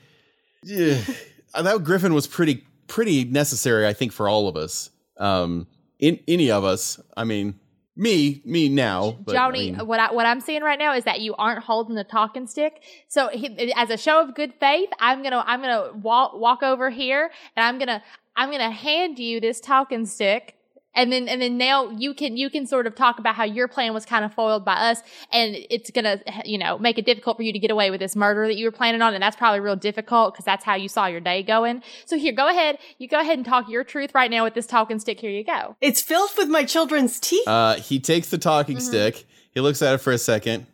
yeah, 0.63 1.01
that 1.59 1.83
griffin 1.83 2.13
was 2.13 2.27
pretty 2.27 2.63
pretty 2.87 3.25
necessary, 3.25 3.87
I 3.87 3.93
think, 3.93 4.11
for 4.11 4.29
all 4.29 4.47
of 4.47 4.55
us. 4.55 4.91
Um, 5.17 5.67
in 5.99 6.19
any 6.27 6.49
of 6.49 6.63
us. 6.63 6.99
I 7.15 7.25
mean, 7.25 7.59
me, 7.99 8.41
me 8.45 8.69
now. 8.69 9.17
But, 9.23 9.35
I 9.35 9.37
Johnny, 9.37 9.71
mean- 9.71 9.85
what 9.85 9.99
I, 9.99 10.13
what 10.13 10.25
I'm 10.25 10.39
seeing 10.39 10.63
right 10.63 10.79
now 10.79 10.95
is 10.95 11.03
that 11.03 11.19
you 11.19 11.35
aren't 11.35 11.63
holding 11.63 11.95
the 11.95 12.03
talking 12.03 12.47
stick. 12.47 12.81
So, 13.07 13.27
he, 13.27 13.73
as 13.73 13.89
a 13.89 13.97
show 13.97 14.21
of 14.21 14.35
good 14.35 14.53
faith, 14.59 14.89
I'm 14.99 15.21
gonna 15.21 15.43
I'm 15.45 15.61
gonna 15.61 15.91
walk 15.93 16.33
walk 16.35 16.63
over 16.63 16.89
here 16.89 17.29
and 17.55 17.65
I'm 17.65 17.77
gonna 17.77 18.01
I'm 18.35 18.51
gonna 18.51 18.71
hand 18.71 19.19
you 19.19 19.39
this 19.41 19.59
talking 19.59 20.05
stick. 20.05 20.55
And 20.95 21.11
then, 21.11 21.27
and 21.27 21.41
then 21.41 21.57
now 21.57 21.89
you 21.91 22.13
can, 22.13 22.35
you 22.35 22.49
can 22.49 22.65
sort 22.65 22.87
of 22.87 22.95
talk 22.95 23.19
about 23.19 23.35
how 23.35 23.43
your 23.43 23.67
plan 23.67 23.93
was 23.93 24.05
kind 24.05 24.25
of 24.25 24.33
foiled 24.33 24.65
by 24.65 24.73
us 24.73 25.01
and 25.31 25.55
it's 25.69 25.91
gonna, 25.91 26.19
you 26.45 26.57
know, 26.57 26.79
make 26.79 26.97
it 26.97 27.05
difficult 27.05 27.37
for 27.37 27.43
you 27.43 27.53
to 27.53 27.59
get 27.59 27.69
away 27.71 27.91
with 27.91 27.99
this 27.99 28.15
murder 28.15 28.47
that 28.47 28.55
you 28.57 28.65
were 28.65 28.71
planning 28.71 29.01
on. 29.01 29.13
And 29.13 29.21
that's 29.21 29.35
probably 29.35 29.59
real 29.59 29.75
difficult 29.75 30.33
because 30.33 30.45
that's 30.45 30.65
how 30.65 30.75
you 30.75 30.89
saw 30.89 31.05
your 31.05 31.19
day 31.21 31.43
going. 31.43 31.83
So 32.05 32.17
here, 32.17 32.33
go 32.33 32.49
ahead. 32.49 32.79
You 32.97 33.07
go 33.07 33.19
ahead 33.19 33.37
and 33.37 33.45
talk 33.45 33.69
your 33.69 33.83
truth 33.83 34.15
right 34.15 34.31
now 34.31 34.43
with 34.43 34.55
this 34.55 34.65
talking 34.65 34.99
stick. 34.99 35.19
Here 35.19 35.29
you 35.29 35.43
go. 35.43 35.75
It's 35.79 36.01
filled 36.01 36.31
with 36.37 36.49
my 36.49 36.65
children's 36.65 37.19
teeth. 37.19 37.47
Uh, 37.47 37.75
he 37.75 37.99
takes 37.99 38.29
the 38.29 38.37
talking 38.39 38.77
Mm-hmm. 38.77 38.85
stick. 38.85 39.25
He 39.53 39.59
looks 39.61 39.81
at 39.81 39.93
it 39.93 39.97
for 39.99 40.11
a 40.11 40.17
second, 40.17 40.65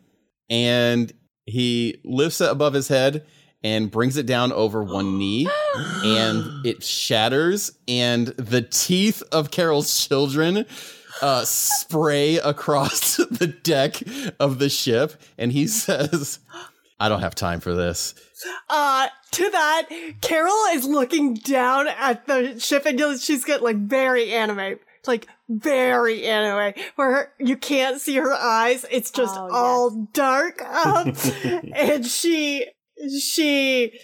and 0.50 1.12
he 1.44 2.00
lifts 2.04 2.40
it 2.40 2.50
above 2.50 2.72
his 2.74 2.88
head 2.88 3.24
and 3.66 3.90
brings 3.90 4.16
it 4.16 4.26
down 4.26 4.52
over 4.52 4.82
one 4.84 5.18
knee, 5.18 5.48
and 6.04 6.64
it 6.64 6.84
shatters, 6.84 7.72
and 7.88 8.28
the 8.28 8.62
teeth 8.62 9.22
of 9.32 9.50
Carol's 9.50 10.06
children 10.06 10.64
uh, 11.20 11.44
spray 11.44 12.36
across 12.36 13.16
the 13.30 13.46
deck 13.48 14.00
of 14.38 14.58
the 14.58 14.68
ship, 14.68 15.20
and 15.36 15.50
he 15.50 15.66
says, 15.66 16.38
"I 17.00 17.08
don't 17.08 17.20
have 17.20 17.34
time 17.34 17.60
for 17.60 17.74
this." 17.74 18.14
Uh, 18.68 19.08
to 19.32 19.50
that, 19.50 19.88
Carol 20.20 20.54
is 20.72 20.84
looking 20.84 21.34
down 21.34 21.88
at 21.88 22.26
the 22.26 22.60
ship 22.60 22.84
and 22.86 22.98
you'll- 22.98 23.16
she's 23.16 23.44
got 23.44 23.62
like 23.62 23.76
very 23.76 24.32
anime, 24.32 24.78
like 25.06 25.26
very 25.48 26.24
anime, 26.26 26.74
where 26.96 27.10
her, 27.12 27.32
you 27.38 27.56
can't 27.56 27.98
see 28.00 28.16
her 28.16 28.34
eyes. 28.34 28.84
It's 28.90 29.10
just 29.10 29.34
Oh, 29.36 29.48
all 29.50 30.08
dark 30.12 30.60
up, 30.62 31.16
and 31.74 32.04
she, 32.06 32.66
she, 33.20 33.98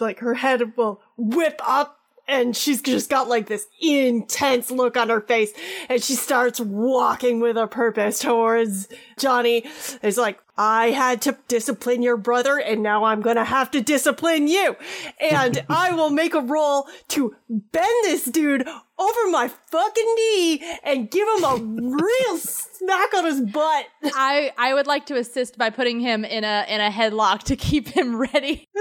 like 0.00 0.20
her 0.20 0.34
head 0.34 0.76
will 0.76 1.02
whip 1.16 1.60
up. 1.64 2.00
And 2.26 2.56
she's 2.56 2.80
just 2.80 3.10
got 3.10 3.28
like 3.28 3.46
this 3.46 3.66
intense 3.80 4.70
look 4.70 4.96
on 4.96 5.10
her 5.10 5.20
face, 5.20 5.52
and 5.88 6.02
she 6.02 6.14
starts 6.14 6.58
walking 6.58 7.40
with 7.40 7.56
a 7.56 7.66
purpose 7.66 8.18
towards 8.18 8.88
Johnny. 9.18 9.64
It's 10.02 10.16
like, 10.16 10.40
I 10.56 10.90
had 10.90 11.20
to 11.22 11.36
discipline 11.48 12.02
your 12.02 12.16
brother, 12.16 12.58
and 12.58 12.82
now 12.82 13.04
I'm 13.04 13.20
gonna 13.20 13.44
have 13.44 13.70
to 13.72 13.80
discipline 13.80 14.48
you. 14.48 14.76
And 15.20 15.64
I 15.68 15.92
will 15.92 16.10
make 16.10 16.34
a 16.34 16.40
roll 16.40 16.86
to 17.08 17.34
bend 17.48 18.04
this 18.04 18.24
dude 18.24 18.66
over 18.98 19.30
my 19.30 19.48
fucking 19.48 20.14
knee 20.16 20.78
and 20.82 21.10
give 21.10 21.26
him 21.36 21.44
a 21.44 21.56
real 21.56 22.36
smack 22.38 23.12
on 23.14 23.24
his 23.26 23.40
butt. 23.40 23.86
I 24.02 24.52
I 24.56 24.72
would 24.74 24.86
like 24.86 25.06
to 25.06 25.16
assist 25.16 25.58
by 25.58 25.70
putting 25.70 26.00
him 26.00 26.24
in 26.24 26.44
a 26.44 26.64
in 26.68 26.80
a 26.80 26.90
headlock 26.90 27.42
to 27.44 27.56
keep 27.56 27.88
him 27.88 28.16
ready. 28.16 28.68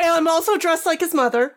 And 0.00 0.06
I'm 0.06 0.28
also 0.28 0.56
dressed 0.56 0.86
like 0.86 1.00
his 1.00 1.12
mother. 1.12 1.56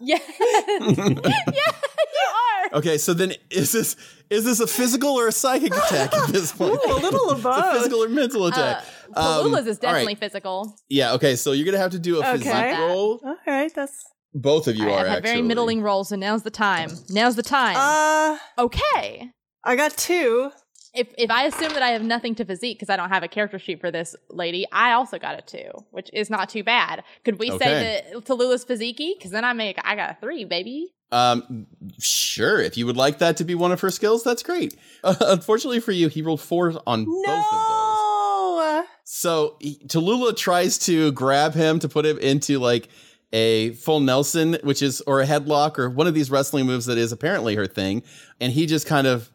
Yeah, 0.00 0.18
yeah, 0.80 1.08
you 1.08 2.26
are. 2.72 2.78
Okay, 2.78 2.98
so 2.98 3.12
then 3.14 3.34
is 3.50 3.72
this 3.72 3.96
is 4.30 4.44
this 4.44 4.60
a 4.60 4.66
physical 4.66 5.10
or 5.10 5.28
a 5.28 5.32
psychic 5.32 5.74
attack 5.76 6.14
at 6.14 6.28
this 6.28 6.52
point? 6.52 6.72
Ooh, 6.86 6.92
a 6.92 6.96
little 6.96 7.30
of 7.30 7.38
It's 7.44 7.44
a 7.46 7.48
both. 7.60 7.72
physical 7.76 8.02
or 8.04 8.08
mental 8.08 8.46
attack. 8.46 8.84
Um, 9.14 9.24
Tallulah's 9.24 9.66
is 9.66 9.78
all 9.78 9.82
right. 9.88 9.92
definitely 9.92 10.14
physical. 10.16 10.76
Yeah, 10.88 11.12
okay, 11.14 11.36
so 11.36 11.52
you're 11.52 11.66
gonna 11.66 11.78
have 11.78 11.90
to 11.92 11.98
do 11.98 12.20
a 12.20 12.24
physique 12.24 12.48
Okay. 12.48 12.78
roll. 12.78 13.20
All 13.24 13.36
right, 13.46 13.72
that's 13.74 14.04
Both 14.34 14.68
of 14.68 14.76
you 14.76 14.84
All 14.84 14.88
right, 14.90 14.94
are 14.96 15.00
I've 15.00 15.06
had 15.08 15.16
actually. 15.18 15.30
very 15.32 15.42
middling 15.42 15.82
rolls, 15.82 16.08
so 16.08 16.16
now's 16.16 16.42
the 16.42 16.50
time. 16.50 16.90
Now's 17.10 17.36
the 17.36 17.42
time. 17.42 17.76
uh. 17.76 18.38
okay. 18.58 19.30
I 19.64 19.76
got 19.76 19.96
two. 19.96 20.50
If 20.94 21.08
if 21.16 21.30
I 21.30 21.44
assume 21.44 21.70
that 21.72 21.82
I 21.82 21.90
have 21.90 22.02
nothing 22.02 22.34
to 22.34 22.44
physique 22.44 22.78
because 22.78 22.90
I 22.90 22.96
don't 22.96 23.08
have 23.08 23.22
a 23.22 23.28
character 23.28 23.58
sheet 23.58 23.80
for 23.80 23.90
this 23.90 24.14
lady, 24.28 24.66
I 24.72 24.92
also 24.92 25.18
got 25.18 25.38
a 25.38 25.42
two, 25.42 25.70
which 25.90 26.10
is 26.12 26.28
not 26.28 26.48
too 26.50 26.62
bad. 26.62 27.02
Could 27.24 27.38
we 27.38 27.50
Okay. 27.50 27.64
say 27.64 28.02
that 28.12 28.24
Tallulah's 28.26 28.64
physique? 28.64 28.98
Because 29.16 29.30
then 29.30 29.44
I 29.44 29.52
make 29.54 29.78
I 29.84 29.96
got 29.96 30.10
a 30.10 30.16
three, 30.20 30.44
baby. 30.44 30.92
Um, 31.10 31.66
sure. 31.98 32.60
If 32.60 32.76
you 32.76 32.86
would 32.86 32.96
like 32.96 33.18
that 33.18 33.36
to 33.38 33.44
be 33.44 33.54
one 33.54 33.70
of 33.72 33.80
her 33.80 33.90
skills, 33.90 34.22
that's 34.24 34.42
great. 34.42 34.76
Uh, 35.04 35.14
unfortunately 35.20 35.80
for 35.80 35.92
you, 35.92 36.08
he 36.08 36.22
rolled 36.22 36.40
four 36.40 36.72
on 36.86 37.04
both 37.04 37.26
of 37.52 37.68
those. 37.68 38.86
So 39.04 39.56
he, 39.60 39.76
Tallulah 39.86 40.36
tries 40.36 40.78
to 40.80 41.12
grab 41.12 41.54
him 41.54 41.78
to 41.80 41.88
put 41.88 42.06
him 42.06 42.18
into 42.18 42.58
like 42.58 42.88
a 43.32 43.72
full 43.72 44.00
Nelson, 44.00 44.58
which 44.62 44.82
is 44.82 45.00
or 45.02 45.20
a 45.20 45.26
headlock 45.26 45.78
or 45.78 45.90
one 45.90 46.06
of 46.06 46.14
these 46.14 46.30
wrestling 46.30 46.66
moves 46.66 46.86
that 46.86 46.98
is 46.98 47.12
apparently 47.12 47.54
her 47.56 47.66
thing, 47.66 48.02
and 48.40 48.52
he 48.52 48.66
just 48.66 48.86
kind 48.86 49.06
of 49.06 49.30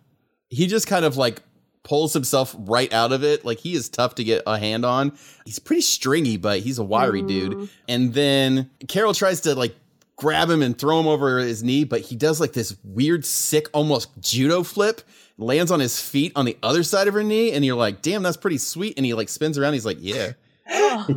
he 0.49 0.66
just 0.68 0.88
kind 0.88 1.03
of 1.05 1.18
like 1.18 1.41
pulls 1.88 2.12
himself 2.12 2.54
right 2.60 2.92
out 2.92 3.14
of 3.14 3.24
it. 3.24 3.46
Like 3.46 3.60
he 3.60 3.74
is 3.74 3.88
tough 3.88 4.16
to 4.16 4.24
get 4.24 4.44
a 4.46 4.60
hand 4.60 4.86
on. 4.86 5.18
He's 5.46 5.58
pretty 5.58 5.82
stringy, 5.82 6.36
but 6.36 6.60
he's 6.60 6.80
a 6.80 6.84
wiry 6.84 7.22
dude. 7.22 7.54
Mm. 7.54 7.70
And 7.88 8.14
then 8.14 8.70
Carol 8.90 9.14
tries 9.14 9.42
to 9.42 9.56
like 9.56 9.74
grab 10.18 10.50
him 10.50 10.62
and 10.62 10.78
throw 10.78 11.00
him 11.00 11.08
over 11.08 11.38
his 11.38 11.64
knee, 11.64 11.86
but 11.86 12.02
he 12.02 12.18
does 12.18 12.42
like 12.42 12.52
this 12.52 12.76
weird, 12.84 13.24
sick, 13.24 13.70
almost 13.72 14.10
judo 14.20 14.64
flip, 14.64 15.02
lands 15.38 15.72
on 15.72 15.80
his 15.80 16.02
feet 16.02 16.34
on 16.36 16.44
the 16.44 16.58
other 16.62 16.84
side 16.84 17.08
of 17.08 17.14
her 17.14 17.24
knee, 17.24 17.54
and 17.54 17.64
you're 17.64 17.78
like, 17.78 18.02
damn, 18.02 18.22
that's 18.22 18.36
pretty 18.36 18.58
sweet. 18.58 18.96
And 18.98 19.06
he 19.06 19.14
like 19.14 19.30
spins 19.30 19.58
around, 19.58 19.72
he's 19.72 19.86
like, 19.86 20.00
yeah. 20.02 20.34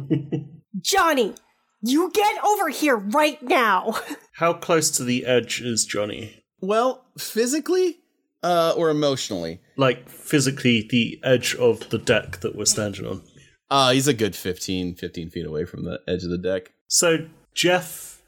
Johnny, 0.80 1.34
you 1.82 2.12
get 2.12 2.44
over 2.44 2.68
here 2.68 2.96
right 2.96 3.42
now. 3.42 3.98
How 4.34 4.52
close 4.52 4.90
to 4.92 5.02
the 5.02 5.26
edge 5.26 5.60
is 5.60 5.84
Johnny? 5.84 6.44
Well, 6.60 7.06
physically, 7.18 7.98
uh, 8.42 8.74
or 8.76 8.90
emotionally. 8.90 9.60
Like 9.76 10.08
physically, 10.08 10.86
the 10.88 11.18
edge 11.24 11.54
of 11.56 11.88
the 11.90 11.98
deck 11.98 12.40
that 12.40 12.54
we're 12.56 12.64
standing 12.66 13.06
on. 13.06 13.22
Uh, 13.70 13.92
he's 13.92 14.08
a 14.08 14.14
good 14.14 14.34
15, 14.34 14.96
15 14.96 15.30
feet 15.30 15.46
away 15.46 15.64
from 15.64 15.84
the 15.84 16.00
edge 16.08 16.24
of 16.24 16.30
the 16.30 16.38
deck. 16.38 16.72
So 16.88 17.28
Jeff 17.54 18.20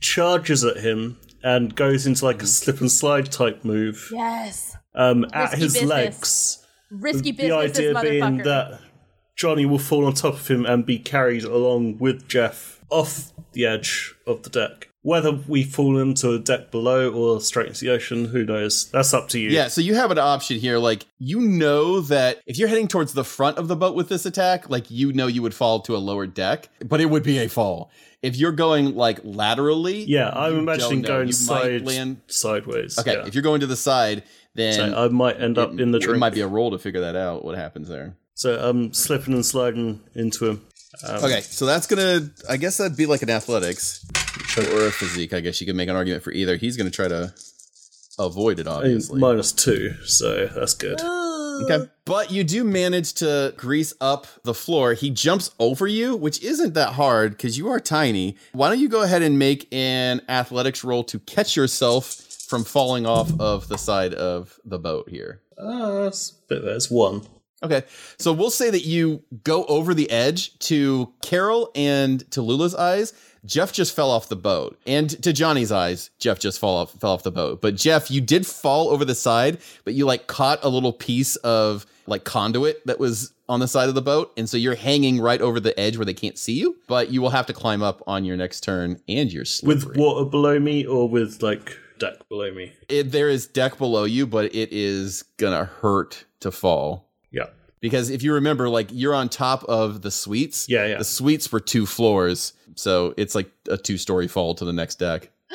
charges 0.00 0.62
at 0.64 0.76
him 0.78 1.18
and 1.42 1.74
goes 1.74 2.06
into 2.06 2.24
like 2.24 2.42
a 2.42 2.46
slip 2.46 2.80
and 2.80 2.92
slide 2.92 3.32
type 3.32 3.64
move 3.64 4.10
Yes. 4.12 4.76
um, 4.94 5.24
at 5.32 5.54
his 5.54 5.72
business. 5.72 5.88
legs. 5.88 6.66
Risky 6.90 7.32
business. 7.32 7.48
the 7.48 7.56
idea 7.56 7.94
this 7.94 8.02
being 8.02 8.36
that 8.38 8.80
Johnny 9.36 9.64
will 9.64 9.78
fall 9.78 10.04
on 10.04 10.12
top 10.12 10.34
of 10.34 10.46
him 10.48 10.66
and 10.66 10.84
be 10.84 10.98
carried 10.98 11.44
along 11.44 11.96
with 11.98 12.28
Jeff 12.28 12.84
off 12.90 13.32
the 13.52 13.64
edge 13.64 14.14
of 14.26 14.42
the 14.42 14.50
deck. 14.50 14.89
Whether 15.02 15.32
we 15.32 15.64
fall 15.64 15.96
into 15.98 16.32
a 16.32 16.38
deck 16.38 16.70
below 16.70 17.10
or 17.10 17.40
straight 17.40 17.68
into 17.68 17.80
the 17.86 17.90
ocean, 17.90 18.26
who 18.26 18.44
knows? 18.44 18.90
That's 18.90 19.14
up 19.14 19.28
to 19.30 19.38
you. 19.40 19.48
Yeah, 19.48 19.68
so 19.68 19.80
you 19.80 19.94
have 19.94 20.10
an 20.10 20.18
option 20.18 20.58
here. 20.58 20.76
Like, 20.76 21.06
you 21.18 21.40
know 21.40 22.00
that 22.02 22.42
if 22.46 22.58
you're 22.58 22.68
heading 22.68 22.86
towards 22.86 23.14
the 23.14 23.24
front 23.24 23.56
of 23.56 23.66
the 23.68 23.76
boat 23.76 23.94
with 23.94 24.10
this 24.10 24.26
attack, 24.26 24.68
like, 24.68 24.90
you 24.90 25.12
know 25.14 25.26
you 25.26 25.40
would 25.40 25.54
fall 25.54 25.80
to 25.80 25.96
a 25.96 25.98
lower 25.98 26.26
deck, 26.26 26.68
but 26.84 27.00
it 27.00 27.06
would 27.06 27.22
be 27.22 27.38
a 27.38 27.48
fall. 27.48 27.90
If 28.20 28.36
you're 28.36 28.52
going, 28.52 28.94
like, 28.94 29.20
laterally. 29.24 30.04
Yeah, 30.04 30.28
I'm 30.34 30.52
you 30.52 30.58
imagining 30.58 31.00
don't 31.00 31.02
know. 31.02 31.08
going 31.16 31.26
You 31.28 31.32
side, 31.32 31.72
might 31.72 31.94
land. 31.94 32.20
sideways. 32.26 32.98
Okay, 32.98 33.14
yeah. 33.14 33.26
if 33.26 33.34
you're 33.34 33.42
going 33.42 33.60
to 33.60 33.66
the 33.66 33.76
side, 33.76 34.22
then. 34.54 34.74
so 34.74 35.04
I 35.04 35.08
might 35.08 35.40
end 35.40 35.56
up 35.56 35.72
it, 35.72 35.80
in 35.80 35.92
the 35.92 35.98
it 35.98 36.18
might 36.18 36.34
be 36.34 36.42
a 36.42 36.46
roll 36.46 36.70
to 36.72 36.78
figure 36.78 37.00
that 37.00 37.16
out, 37.16 37.42
what 37.42 37.56
happens 37.56 37.88
there. 37.88 38.16
So 38.34 38.58
I'm 38.60 38.92
slipping 38.92 39.32
and 39.32 39.46
sliding 39.46 40.00
into 40.14 40.46
him. 40.46 40.66
Um, 41.06 41.24
Okay, 41.24 41.40
so 41.40 41.64
that's 41.66 41.86
gonna. 41.86 42.30
I 42.48 42.56
guess 42.56 42.76
that'd 42.76 42.96
be 42.96 43.06
like 43.06 43.22
an 43.22 43.30
athletics 43.30 44.04
or 44.58 44.86
a 44.86 44.90
physique. 44.92 45.32
I 45.32 45.40
guess 45.40 45.60
you 45.60 45.66
could 45.66 45.76
make 45.76 45.88
an 45.88 45.96
argument 45.96 46.22
for 46.22 46.32
either. 46.32 46.56
He's 46.56 46.76
gonna 46.76 46.90
try 46.90 47.08
to 47.08 47.32
avoid 48.18 48.58
it, 48.58 48.66
I 48.66 48.70
mean, 48.70 48.78
obviously. 48.78 49.20
minus 49.20 49.52
two, 49.52 49.94
so 50.04 50.46
that's 50.46 50.74
good. 50.74 51.00
Okay. 51.00 51.90
But 52.04 52.30
you 52.30 52.42
do 52.42 52.64
manage 52.64 53.14
to 53.14 53.52
grease 53.56 53.92
up 54.00 54.26
the 54.44 54.54
floor. 54.54 54.94
He 54.94 55.10
jumps 55.10 55.50
over 55.58 55.86
you, 55.86 56.16
which 56.16 56.42
isn't 56.42 56.74
that 56.74 56.94
hard 56.94 57.32
because 57.32 57.58
you 57.58 57.68
are 57.68 57.78
tiny. 57.78 58.36
Why 58.52 58.68
don't 58.68 58.80
you 58.80 58.88
go 58.88 59.02
ahead 59.02 59.22
and 59.22 59.38
make 59.38 59.68
an 59.72 60.22
athletics 60.28 60.82
roll 60.84 61.04
to 61.04 61.18
catch 61.18 61.56
yourself 61.56 62.06
from 62.48 62.64
falling 62.64 63.06
off 63.06 63.30
of 63.38 63.68
the 63.68 63.76
side 63.78 64.14
of 64.14 64.58
the 64.64 64.78
boat 64.78 65.08
here? 65.10 65.42
Uh, 65.58 66.04
that's, 66.04 66.40
that's 66.48 66.90
one. 66.90 67.22
Okay. 67.62 67.82
So 68.18 68.32
we'll 68.32 68.50
say 68.50 68.70
that 68.70 68.86
you 68.86 69.22
go 69.44 69.64
over 69.66 69.92
the 69.94 70.10
edge 70.10 70.58
to 70.60 71.12
Carol 71.22 71.70
and 71.74 72.28
Tallulah's 72.30 72.74
eyes. 72.74 73.12
Jeff 73.44 73.72
just 73.72 73.94
fell 73.94 74.10
off 74.10 74.28
the 74.28 74.36
boat. 74.36 74.78
And 74.86 75.10
to 75.22 75.32
Johnny's 75.32 75.72
eyes, 75.72 76.10
Jeff 76.18 76.38
just 76.38 76.58
fall 76.58 76.76
off, 76.76 76.92
fell 76.92 77.12
off 77.12 77.22
the 77.22 77.30
boat. 77.30 77.60
But 77.60 77.74
Jeff, 77.76 78.10
you 78.10 78.20
did 78.20 78.46
fall 78.46 78.90
over 78.90 79.04
the 79.04 79.14
side, 79.14 79.58
but 79.84 79.94
you 79.94 80.04
like 80.04 80.26
caught 80.26 80.58
a 80.62 80.68
little 80.68 80.92
piece 80.92 81.36
of 81.36 81.86
like 82.06 82.24
conduit 82.24 82.86
that 82.86 82.98
was 82.98 83.32
on 83.48 83.60
the 83.60 83.68
side 83.68 83.88
of 83.88 83.94
the 83.94 84.02
boat. 84.02 84.32
And 84.36 84.48
so 84.48 84.56
you're 84.56 84.74
hanging 84.74 85.20
right 85.20 85.40
over 85.40 85.58
the 85.58 85.78
edge 85.78 85.96
where 85.96 86.04
they 86.04 86.14
can't 86.14 86.38
see 86.38 86.52
you, 86.52 86.76
but 86.86 87.10
you 87.10 87.22
will 87.22 87.30
have 87.30 87.46
to 87.46 87.52
climb 87.52 87.82
up 87.82 88.02
on 88.06 88.24
your 88.24 88.36
next 88.36 88.62
turn 88.62 89.00
and 89.08 89.32
you're 89.32 89.44
slippery. 89.44 89.88
With 89.90 89.96
water 89.96 90.24
below 90.24 90.58
me 90.58 90.86
or 90.86 91.08
with 91.08 91.42
like 91.42 91.76
deck 91.98 92.28
below 92.28 92.52
me? 92.52 92.72
It, 92.88 93.12
there 93.12 93.28
is 93.28 93.46
deck 93.46 93.78
below 93.78 94.04
you, 94.04 94.26
but 94.26 94.54
it 94.54 94.72
is 94.72 95.22
gonna 95.36 95.64
hurt 95.64 96.24
to 96.40 96.50
fall. 96.50 97.09
Yeah. 97.80 97.88
Because 97.88 98.10
if 98.10 98.22
you 98.22 98.34
remember, 98.34 98.68
like 98.68 98.88
you're 98.92 99.14
on 99.14 99.28
top 99.28 99.64
of 99.64 100.02
the 100.02 100.10
suites. 100.10 100.66
Yeah, 100.68 100.86
yeah. 100.86 100.98
The 100.98 101.04
suites 101.04 101.50
were 101.50 101.60
two 101.60 101.86
floors, 101.86 102.52
so 102.74 103.14
it's 103.16 103.34
like 103.34 103.50
a 103.68 103.76
two 103.76 103.96
story 103.96 104.28
fall 104.28 104.54
to 104.56 104.64
the 104.64 104.72
next 104.72 104.96
deck. 104.98 105.30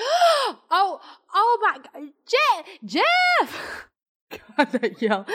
oh, 0.72 1.00
oh 1.34 1.58
my 1.62 1.78
God. 1.78 2.10
Jeff! 2.26 2.66
Jeff! 2.86 3.88
God, 4.58 4.72
that 4.72 5.02
yell. 5.02 5.26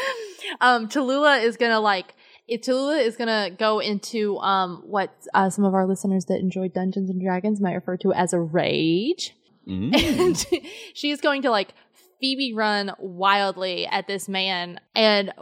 Um, 0.60 0.88
Tallulah 0.88 1.42
is 1.44 1.56
gonna 1.56 1.80
like, 1.80 2.14
if 2.48 2.62
Tallulah 2.62 3.04
is 3.04 3.16
gonna 3.16 3.50
go 3.56 3.78
into 3.78 4.36
um 4.38 4.82
what 4.84 5.14
uh, 5.32 5.48
some 5.48 5.64
of 5.64 5.74
our 5.74 5.86
listeners 5.86 6.24
that 6.26 6.40
enjoy 6.40 6.68
Dungeons 6.68 7.08
and 7.08 7.20
Dragons 7.22 7.60
might 7.60 7.74
refer 7.74 7.96
to 7.98 8.12
as 8.12 8.32
a 8.32 8.40
rage. 8.40 9.36
Mhm. 9.68 9.94
and 9.94 10.46
she's 10.94 11.20
going 11.20 11.42
to 11.42 11.50
like 11.50 11.74
Phoebe 12.20 12.52
run 12.52 12.92
wildly 12.98 13.86
at 13.86 14.06
this 14.06 14.28
man, 14.28 14.80
and 14.94 15.32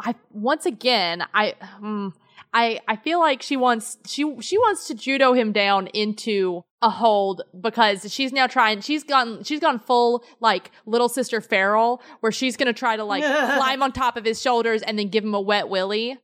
I 0.00 0.14
once 0.30 0.66
again 0.66 1.24
I 1.34 1.54
um, 1.80 2.14
I 2.52 2.80
I 2.88 2.96
feel 2.96 3.18
like 3.20 3.42
she 3.42 3.56
wants 3.56 3.98
she 4.06 4.40
she 4.40 4.58
wants 4.58 4.86
to 4.88 4.94
judo 4.94 5.32
him 5.32 5.52
down 5.52 5.86
into 5.88 6.62
a 6.82 6.90
hold 6.90 7.42
because 7.60 8.12
she's 8.12 8.32
now 8.32 8.46
trying 8.46 8.80
she's 8.82 9.04
gone 9.04 9.42
she's 9.42 9.60
gone 9.60 9.78
full 9.78 10.22
like 10.40 10.70
little 10.86 11.08
sister 11.08 11.40
feral 11.40 12.02
where 12.20 12.30
she's 12.32 12.56
gonna 12.56 12.72
try 12.72 12.96
to 12.96 13.04
like 13.04 13.22
climb 13.56 13.82
on 13.82 13.90
top 13.92 14.16
of 14.16 14.24
his 14.24 14.40
shoulders 14.40 14.82
and 14.82 14.98
then 14.98 15.08
give 15.08 15.24
him 15.24 15.34
a 15.34 15.40
wet 15.40 15.68
willy. 15.68 16.18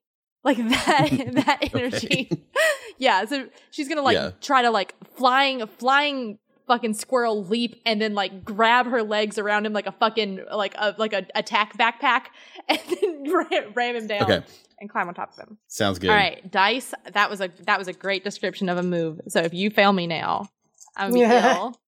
Like 0.44 0.56
that 0.56 1.08
that 1.46 1.74
energy. 1.74 2.30
Yeah 2.98 3.24
so 3.24 3.48
she's 3.70 3.88
gonna 3.88 4.02
like 4.02 4.14
Yeah. 4.16 4.32
try 4.42 4.60
to 4.62 4.70
like 4.70 4.94
flying 5.16 5.66
flying 5.78 6.38
fucking 6.70 6.94
squirrel 6.94 7.44
leap 7.44 7.80
and 7.84 8.00
then 8.00 8.14
like 8.14 8.44
grab 8.44 8.86
her 8.86 9.02
legs 9.02 9.38
around 9.38 9.66
him 9.66 9.72
like 9.72 9.86
a 9.88 9.92
fucking 9.92 10.40
like 10.54 10.72
a 10.78 10.94
like 10.98 11.12
a 11.12 11.26
attack 11.34 11.76
backpack 11.76 12.26
and 12.68 12.78
then 12.88 13.24
ram, 13.32 13.72
ram 13.74 13.96
him 13.96 14.06
down 14.06 14.22
Okay. 14.22 14.42
and 14.78 14.88
climb 14.88 15.08
on 15.08 15.14
top 15.14 15.32
of 15.32 15.38
him. 15.48 15.58
Sounds 15.66 15.98
good. 15.98 16.10
All 16.10 16.16
right, 16.16 16.48
dice. 16.50 16.94
That 17.12 17.28
was 17.28 17.40
a 17.40 17.50
that 17.66 17.76
was 17.78 17.88
a 17.88 17.92
great 17.92 18.22
description 18.22 18.68
of 18.68 18.78
a 18.78 18.82
move. 18.84 19.20
So 19.28 19.40
if 19.40 19.52
you 19.52 19.68
fail 19.70 19.92
me 19.92 20.06
now, 20.06 20.48
I'm 20.96 21.10
gonna 21.10 21.14
be 21.14 21.20
Yeah. 21.34 21.56
ill. 21.56 21.80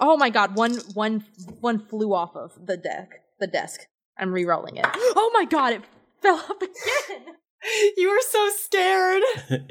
Oh 0.00 0.16
my 0.18 0.28
god, 0.30 0.54
one 0.56 0.74
one 0.92 1.24
one 1.60 1.78
flew 1.78 2.12
off 2.12 2.36
of 2.36 2.52
the 2.66 2.76
deck 2.76 3.20
the 3.40 3.46
desk. 3.46 3.80
I'm 4.18 4.32
re-rolling 4.32 4.76
it. 4.76 4.86
Oh 5.16 5.30
my 5.32 5.44
god, 5.46 5.72
it 5.72 5.82
fell 6.20 6.36
off 6.36 6.60
again. 6.60 7.34
You 7.96 8.10
were 8.10 8.20
so 8.28 8.50
scared. 8.58 9.22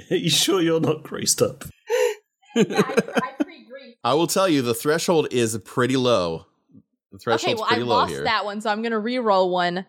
Are 0.09 0.15
you 0.15 0.29
sure 0.31 0.59
you're 0.61 0.79
not 0.79 1.03
greased 1.03 1.43
up? 1.43 1.65
yeah, 2.55 2.63
I, 2.81 2.93
I 3.23 3.31
pre-greased. 3.43 3.52
I 4.03 4.13
will 4.13 4.27
tell 4.27 4.47
you, 4.49 4.61
the 4.61 4.73
threshold 4.73 5.27
is 5.31 5.57
pretty 5.59 5.95
low. 5.97 6.45
The 7.11 7.17
Okay, 7.17 7.23
threshold's 7.23 7.55
well 7.61 7.65
I 7.65 7.67
pretty 7.69 7.83
low 7.83 7.95
lost 7.97 8.11
here. 8.11 8.23
that 8.23 8.45
one, 8.45 8.61
so 8.61 8.69
I'm 8.69 8.81
gonna 8.81 8.99
re-roll 8.99 9.49
one 9.51 9.85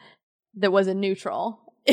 that 0.57 0.71
was 0.73 0.87
a 0.87 0.95
neutral. 0.95 1.61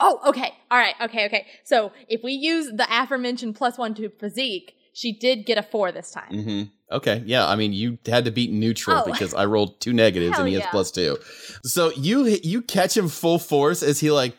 oh, 0.00 0.20
okay. 0.26 0.52
All 0.70 0.78
right. 0.78 0.94
Okay. 1.02 1.26
Okay. 1.26 1.46
So 1.64 1.92
if 2.08 2.22
we 2.22 2.32
use 2.32 2.66
the 2.66 2.86
aforementioned 2.90 3.56
plus 3.56 3.78
one 3.78 3.94
to 3.94 4.08
physique, 4.10 4.74
she 4.92 5.12
did 5.12 5.46
get 5.46 5.58
a 5.58 5.62
four 5.62 5.92
this 5.92 6.10
time. 6.10 6.42
hmm 6.42 6.62
Okay, 6.88 7.20
yeah. 7.26 7.44
I 7.48 7.56
mean, 7.56 7.72
you 7.72 7.98
had 8.06 8.26
to 8.26 8.30
beat 8.30 8.52
neutral 8.52 9.02
Oh. 9.04 9.10
because 9.10 9.34
I 9.34 9.44
rolled 9.46 9.80
two 9.80 9.92
negatives 9.92 10.38
and 10.38 10.46
he 10.46 10.54
has 10.54 10.62
yeah. 10.62 10.70
plus 10.70 10.92
two. 10.92 11.18
So 11.64 11.90
you 11.92 12.26
you 12.44 12.62
catch 12.62 12.96
him 12.96 13.08
full 13.08 13.40
force 13.40 13.82
as 13.82 13.98
he 13.98 14.12
like 14.12 14.36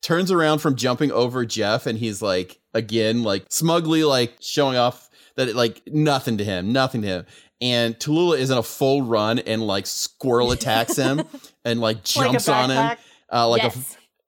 turns 0.00 0.30
around 0.30 0.60
from 0.60 0.74
jumping 0.74 1.12
over 1.12 1.44
Jeff, 1.44 1.86
and 1.86 1.98
he's 1.98 2.22
like 2.22 2.58
again 2.72 3.22
like 3.24 3.44
smugly 3.50 4.04
like 4.08 4.32
showing 4.40 4.78
off 4.78 5.10
that 5.36 5.48
it, 5.48 5.56
like 5.56 5.82
nothing 5.86 6.38
to 6.38 6.44
him, 6.44 6.72
nothing 6.72 7.02
to 7.02 7.08
him. 7.08 7.26
And 7.60 7.98
Tallulah 7.98 8.38
is 8.38 8.50
in 8.50 8.58
a 8.58 8.62
full 8.62 9.02
run 9.02 9.38
and 9.38 9.66
like 9.66 9.86
squirrel 9.86 10.52
attacks 10.52 10.96
him 10.96 11.22
and 11.64 11.80
like 11.80 11.98
Like 11.98 12.04
jumps 12.04 12.48
on 12.48 12.70
him, 12.70 12.96
uh, 13.32 13.48
like 13.48 13.64
a 13.64 13.72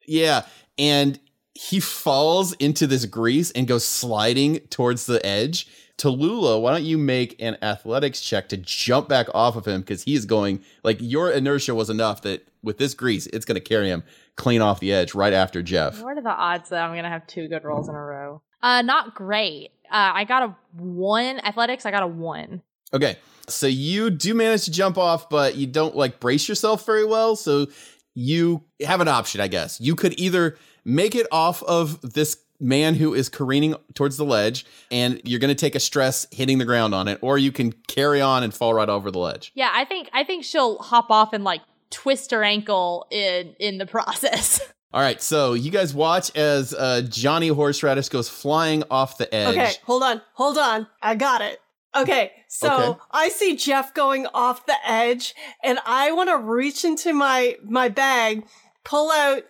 yeah, 0.07 0.47
and 0.79 1.19
he 1.55 1.81
falls 1.81 2.53
into 2.55 2.87
this 2.87 3.05
grease 3.07 3.51
and 3.53 3.67
goes 3.67 3.85
sliding 3.85 4.61
towards 4.71 5.07
the 5.07 5.25
edge. 5.25 5.69
Tallulah, 5.97 6.61
why 6.61 6.73
don't 6.73 6.85
you 6.85 6.99
make 6.99 7.41
an 7.41 7.57
athletics 7.63 8.21
check 8.21 8.49
to 8.49 8.57
jump 8.57 9.09
back 9.09 9.29
off 9.33 9.55
of 9.55 9.67
him 9.67 9.81
because 9.81 10.03
he 10.03 10.15
is 10.15 10.27
going 10.27 10.61
like 10.83 10.99
your 11.01 11.31
inertia 11.31 11.75
was 11.75 11.89
enough 11.89 12.23
that 12.23 12.49
with 12.65 12.79
this 12.79 12.95
grease, 12.95 13.27
it's 13.29 13.45
going 13.45 13.55
to 13.55 13.61
carry 13.61 13.89
him 13.89 14.03
clean 14.37 14.61
off 14.61 14.81
the 14.81 14.93
edge 14.93 15.15
right 15.15 15.33
after 15.33 15.63
Jeff. 15.63 16.03
What 16.03 16.19
are 16.19 16.23
the 16.23 16.31
odds 16.31 16.71
that 16.71 16.83
I'm 16.83 16.95
gonna 16.95 17.09
have 17.09 17.27
two 17.27 17.49
good 17.49 17.65
rolls 17.65 17.89
in 17.89 17.95
a 17.95 18.01
row? 18.01 18.43
Uh, 18.63 18.83
not 18.83 19.15
great. 19.15 19.71
Uh, 19.95 20.11
I 20.13 20.25
got 20.25 20.43
a 20.43 20.57
one 20.77 21.39
athletics. 21.39 21.87
I 21.87 21.93
got 21.93 22.03
a 22.03 22.09
one. 22.09 22.63
Okay, 22.93 23.17
so 23.47 23.69
you 23.69 24.11
do 24.11 24.35
manage 24.35 24.65
to 24.65 24.73
jump 24.73 24.99
off, 24.99 25.29
but 25.29 25.55
you 25.55 25.69
don't 25.69 25.95
like 25.95 26.19
brace 26.19 26.49
yourself 26.49 26.85
very 26.85 27.05
well. 27.05 27.37
So 27.37 27.69
you 28.13 28.65
have 28.85 29.01
an 29.01 29.07
option, 29.07 29.41
I 29.41 29.47
guess. 29.47 29.81
You 29.81 29.95
could 29.95 30.19
either 30.19 30.59
make 30.85 31.15
it 31.15 31.29
off 31.31 31.63
of 31.63 32.01
this 32.03 32.37
man 32.59 32.97
who 32.97 33.15
is 33.15 33.29
careening 33.29 33.77
towards 33.95 34.17
the 34.17 34.25
ledge, 34.25 34.67
and 34.91 35.21
you're 35.25 35.41
going 35.41 35.55
to 35.55 35.61
take 35.61 35.77
a 35.77 35.81
stress 35.81 36.27
hitting 36.33 36.59
the 36.59 36.65
ground 36.65 36.93
on 36.93 37.07
it, 37.07 37.21
or 37.23 37.39
you 37.39 37.53
can 37.53 37.73
carry 37.87 38.21
on 38.21 38.43
and 38.43 38.53
fall 38.53 38.75
right 38.75 38.89
over 38.89 39.13
the 39.13 39.21
ledge. 39.21 39.53
Yeah, 39.55 39.71
I 39.73 39.85
think 39.85 40.11
I 40.13 40.25
think 40.25 40.43
she'll 40.43 40.79
hop 40.79 41.09
off 41.09 41.33
and 41.33 41.45
like 41.45 41.61
twist 41.91 42.33
her 42.33 42.43
ankle 42.43 43.07
in 43.13 43.55
in 43.61 43.79
the 43.79 43.87
process. 43.95 44.61
All 44.95 45.01
right, 45.01 45.21
so 45.21 45.55
you 45.55 45.73
guys 45.73 45.93
watch 45.93 46.31
as 46.37 46.73
uh, 46.73 47.03
Johnny 47.09 47.49
Horseradish 47.49 48.11
goes 48.11 48.29
flying 48.29 48.85
off 48.93 49.19
the 49.19 49.35
edge. 49.35 49.57
Okay, 49.57 49.73
hold 49.85 50.05
on, 50.05 50.23
hold 50.35 50.57
on. 50.57 50.87
I 51.03 51.17
got 51.17 51.41
it. 51.41 51.61
Okay, 51.97 52.31
so 52.47 52.73
Okay. 52.73 53.01
I 53.11 53.29
see 53.29 53.57
Jeff 53.57 53.93
going 53.93 54.29
off 54.29 54.67
the 54.67 54.77
edge, 54.87 55.35
and 55.65 55.81
I 55.85 56.13
want 56.13 56.29
to 56.31 56.39
reach 56.39 56.85
into 56.85 57.13
my 57.13 57.57
my 57.65 57.89
bag, 57.89 58.47
pull 58.85 59.11
out 59.11 59.43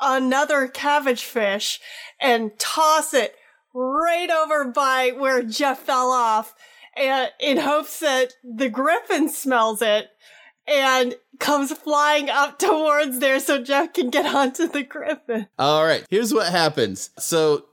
another 0.00 0.66
cabbage 0.66 1.24
fish, 1.24 1.78
and 2.18 2.58
toss 2.58 3.12
it 3.12 3.34
right 3.74 4.30
over 4.30 4.64
by 4.64 5.10
where 5.10 5.42
Jeff 5.42 5.80
fell 5.80 6.10
off, 6.10 6.54
and 6.96 7.30
in 7.38 7.58
hopes 7.58 8.00
that 8.00 8.32
the 8.42 8.70
griffin 8.70 9.28
smells 9.28 9.82
it 9.82 10.08
and 10.66 11.14
comes 11.38 11.72
flying 11.72 12.30
up 12.30 12.58
towards 12.58 13.18
there 13.18 13.40
so 13.40 13.62
Jeff 13.62 13.92
can 13.92 14.10
get 14.10 14.26
onto 14.26 14.68
the 14.68 14.82
griffin. 14.82 15.46
All 15.58 15.84
right, 15.84 16.04
here's 16.10 16.32
what 16.32 16.50
happens. 16.50 17.10
So 17.18 17.66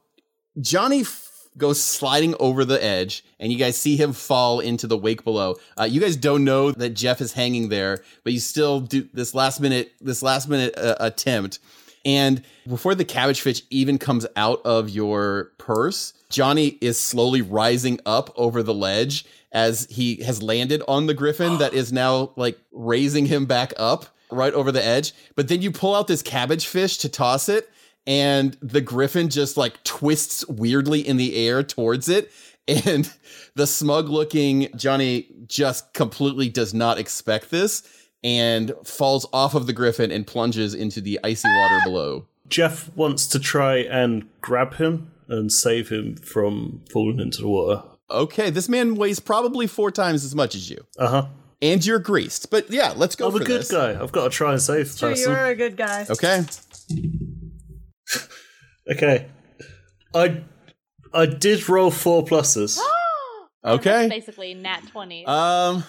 Johnny 0.60 1.02
f- 1.02 1.30
goes 1.58 1.82
sliding 1.82 2.36
over 2.40 2.66
the 2.66 2.84
edge, 2.84 3.24
and 3.40 3.52
you 3.52 3.58
guys 3.58 3.78
see 3.78 3.96
him 3.96 4.14
fall 4.14 4.60
into 4.60 4.88
the 4.88 4.98
wake 4.98 5.24
below. 5.24 5.56
Uh, 5.80 5.84
you 5.84 6.02
guys 6.02 6.16
don't 6.16 6.44
know 6.44 6.72
that 6.72 6.92
Jeff 6.92 7.22
is 7.22 7.34
hanging 7.34 7.70
there, 7.70 8.04
but 8.24 8.34
you 8.34 8.40
still 8.40 8.80
do 8.80 9.08
this 9.14 9.34
last 9.36 9.60
minute 9.60 9.92
this 10.02 10.22
last 10.24 10.50
minute 10.50 10.78
uh, 10.78 10.96
attempt. 11.00 11.60
And 12.06 12.42
before 12.68 12.96
the 12.96 13.06
cabbage 13.06 13.42
fish 13.42 13.62
even 13.70 13.98
comes 13.98 14.26
out 14.36 14.62
of 14.66 14.90
your 14.90 15.52
purse, 15.58 16.14
Johnny 16.34 16.80
is 16.82 17.00
slowly 17.00 17.44
rising 17.44 18.00
up 18.08 18.34
over 18.36 18.64
the 18.64 18.74
ledge 18.74 19.24
as 19.52 19.86
he 19.92 20.16
has 20.24 20.42
landed 20.42 20.82
on 20.88 21.06
the 21.06 21.14
griffin 21.14 21.60
that 21.60 21.76
is 21.76 21.94
now 21.94 22.32
like 22.36 22.58
raising 22.72 23.28
him 23.28 23.46
back 23.46 23.72
up 23.78 24.08
right 24.32 24.52
over 24.54 24.72
the 24.72 24.84
edge. 24.84 25.14
But 25.36 25.48
then 25.48 25.62
you 25.62 25.72
pull 25.72 25.94
out 25.94 26.08
this 26.08 26.24
cabbage 26.24 26.66
fish 26.66 26.98
to 26.98 27.10
toss 27.10 27.50
it, 27.50 27.70
and 28.08 28.58
the 28.64 28.82
griffin 28.82 29.30
just 29.30 29.58
like 29.58 29.84
twists 29.84 30.46
weirdly 30.48 31.08
in 31.08 31.18
the 31.18 31.36
air 31.48 31.64
towards 31.64 32.10
it. 32.10 32.32
And 32.86 33.12
the 33.56 33.68
smug 33.68 34.08
looking 34.08 34.70
Johnny 34.78 35.28
just 35.48 35.94
completely 35.94 36.48
does 36.48 36.74
not 36.74 36.98
expect 36.98 37.52
this 37.52 37.84
and 38.24 38.72
falls 38.86 39.26
off 39.34 39.54
of 39.54 39.68
the 39.68 39.74
griffin 39.74 40.12
and 40.14 40.26
plunges 40.26 40.74
into 40.74 41.02
the 41.02 41.20
icy 41.26 41.50
water 41.50 41.82
below. 41.84 42.26
Jeff 42.48 42.90
wants 42.96 43.28
to 43.28 43.40
try 43.40 43.80
and 43.80 44.30
grab 44.40 44.76
him 44.76 45.12
and 45.28 45.52
save 45.52 45.90
him 45.90 46.16
from 46.18 46.82
falling 46.92 47.20
into 47.20 47.42
the 47.42 47.48
water. 47.48 47.84
Okay, 48.12 48.50
this 48.50 48.68
man 48.70 48.96
weighs 48.96 49.20
probably 49.20 49.66
four 49.68 49.90
times 49.92 50.24
as 50.26 50.36
much 50.36 50.56
as 50.56 50.70
you. 50.70 50.86
Uh 51.00 51.08
huh. 51.08 51.26
and 51.62 51.86
you're 51.86 52.00
greased. 52.00 52.52
But 52.52 52.70
yeah, 52.70 52.94
let's 52.96 53.16
go 53.16 53.28
I'm 53.28 53.32
for 53.38 53.42
a 53.42 53.46
good 53.46 53.62
this. 53.62 53.72
guy. 53.72 54.00
I've 54.00 54.12
got 54.12 54.26
to 54.26 54.30
try 54.30 54.52
and 54.52 54.62
save 54.62 54.92
the 54.92 54.98
Sure, 54.98 55.10
person. 55.10 55.32
you're 55.32 55.46
a 55.46 55.56
good 55.56 55.78
guy. 55.78 56.06
Okay. 56.10 56.44
Okay. 58.92 59.28
I 60.14 60.44
I 61.14 61.26
did 61.26 61.68
roll 61.70 61.90
four 61.92 62.24
pluses. 62.26 62.78
Okay. 63.66 64.10
Basically, 64.10 64.54
nat 64.54 64.82
20. 64.92 65.26
Um, 65.26 65.86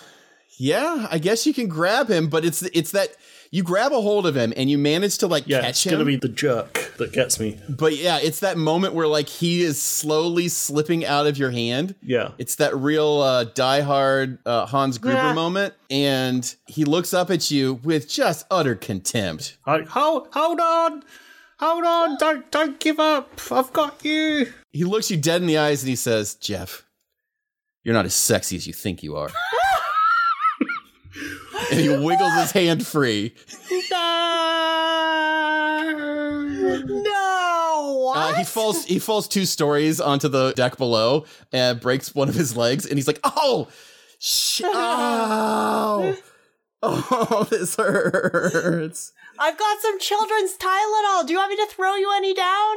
yeah, 0.60 1.08
I 1.10 1.18
guess 1.18 1.44
you 1.44 1.52
can 1.52 1.66
grab 1.66 2.08
him, 2.08 2.28
but 2.28 2.44
it's 2.44 2.62
it's 2.62 2.92
that 2.92 3.08
you 3.54 3.62
grab 3.62 3.92
a 3.92 4.00
hold 4.00 4.26
of 4.26 4.36
him 4.36 4.52
and 4.56 4.68
you 4.68 4.76
manage 4.76 5.18
to 5.18 5.28
like 5.28 5.44
yeah, 5.46 5.60
catch 5.60 5.86
him. 5.86 5.90
it's 5.90 5.92
gonna 5.92 6.04
be 6.04 6.16
the 6.16 6.28
jerk 6.28 6.90
that 6.96 7.12
gets 7.12 7.38
me. 7.38 7.56
but 7.68 7.96
yeah, 7.96 8.18
it's 8.20 8.40
that 8.40 8.58
moment 8.58 8.94
where 8.94 9.06
like 9.06 9.28
he 9.28 9.62
is 9.62 9.80
slowly 9.80 10.48
slipping 10.48 11.04
out 11.04 11.28
of 11.28 11.38
your 11.38 11.52
hand. 11.52 11.94
Yeah. 12.02 12.32
It's 12.36 12.56
that 12.56 12.76
real 12.76 13.20
uh, 13.20 13.44
diehard 13.44 14.38
uh, 14.44 14.66
Hans 14.66 14.98
Gruber 14.98 15.18
Yeah. 15.18 15.34
moment, 15.34 15.74
and 15.88 16.52
he 16.66 16.84
looks 16.84 17.14
up 17.14 17.30
at 17.30 17.48
you 17.52 17.74
with 17.84 18.08
just 18.08 18.44
utter 18.50 18.74
contempt. 18.74 19.56
Like, 19.68 19.86
hold, 19.86 20.26
hold 20.32 20.58
on, 20.58 21.04
hold 21.60 21.84
on, 21.84 22.16
don't, 22.18 22.50
don't 22.50 22.80
give 22.80 22.98
up. 22.98 23.38
I've 23.52 23.72
got 23.72 24.04
you. 24.04 24.52
He 24.72 24.82
looks 24.82 25.12
you 25.12 25.16
dead 25.16 25.42
in 25.42 25.46
the 25.46 25.58
eyes 25.58 25.80
and 25.84 25.88
he 25.90 25.94
says, 25.96 26.34
"Jeff, 26.34 26.84
you're 27.84 27.94
not 27.94 28.04
as 28.04 28.14
sexy 28.14 28.56
as 28.56 28.66
you 28.66 28.72
think 28.72 29.04
you 29.04 29.14
are." 29.14 29.30
and 31.70 31.80
he 31.80 31.88
wiggles 31.88 32.32
his 32.34 32.52
hand 32.52 32.86
free. 32.86 33.34
No, 36.86 38.02
what? 38.04 38.16
Uh, 38.16 38.34
he 38.34 38.44
falls. 38.44 38.84
He 38.84 38.98
falls 38.98 39.28
two 39.28 39.44
stories 39.44 40.00
onto 40.00 40.28
the 40.28 40.52
deck 40.52 40.76
below 40.76 41.24
and 41.52 41.80
breaks 41.80 42.14
one 42.14 42.28
of 42.28 42.34
his 42.34 42.56
legs. 42.56 42.86
And 42.86 42.96
he's 42.96 43.06
like, 43.06 43.20
"Oh, 43.24 43.68
shit! 44.18 44.66
Oh, 46.86 47.06
oh, 47.32 47.44
this 47.48 47.76
hurts." 47.76 49.12
I've 49.38 49.56
got 49.58 49.80
some 49.80 49.98
children's 49.98 50.54
Tylenol. 50.58 51.26
Do 51.26 51.32
you 51.32 51.38
want 51.38 51.48
me 51.50 51.56
to 51.56 51.66
throw 51.66 51.94
you 51.94 52.12
any 52.14 52.34
down? 52.34 52.76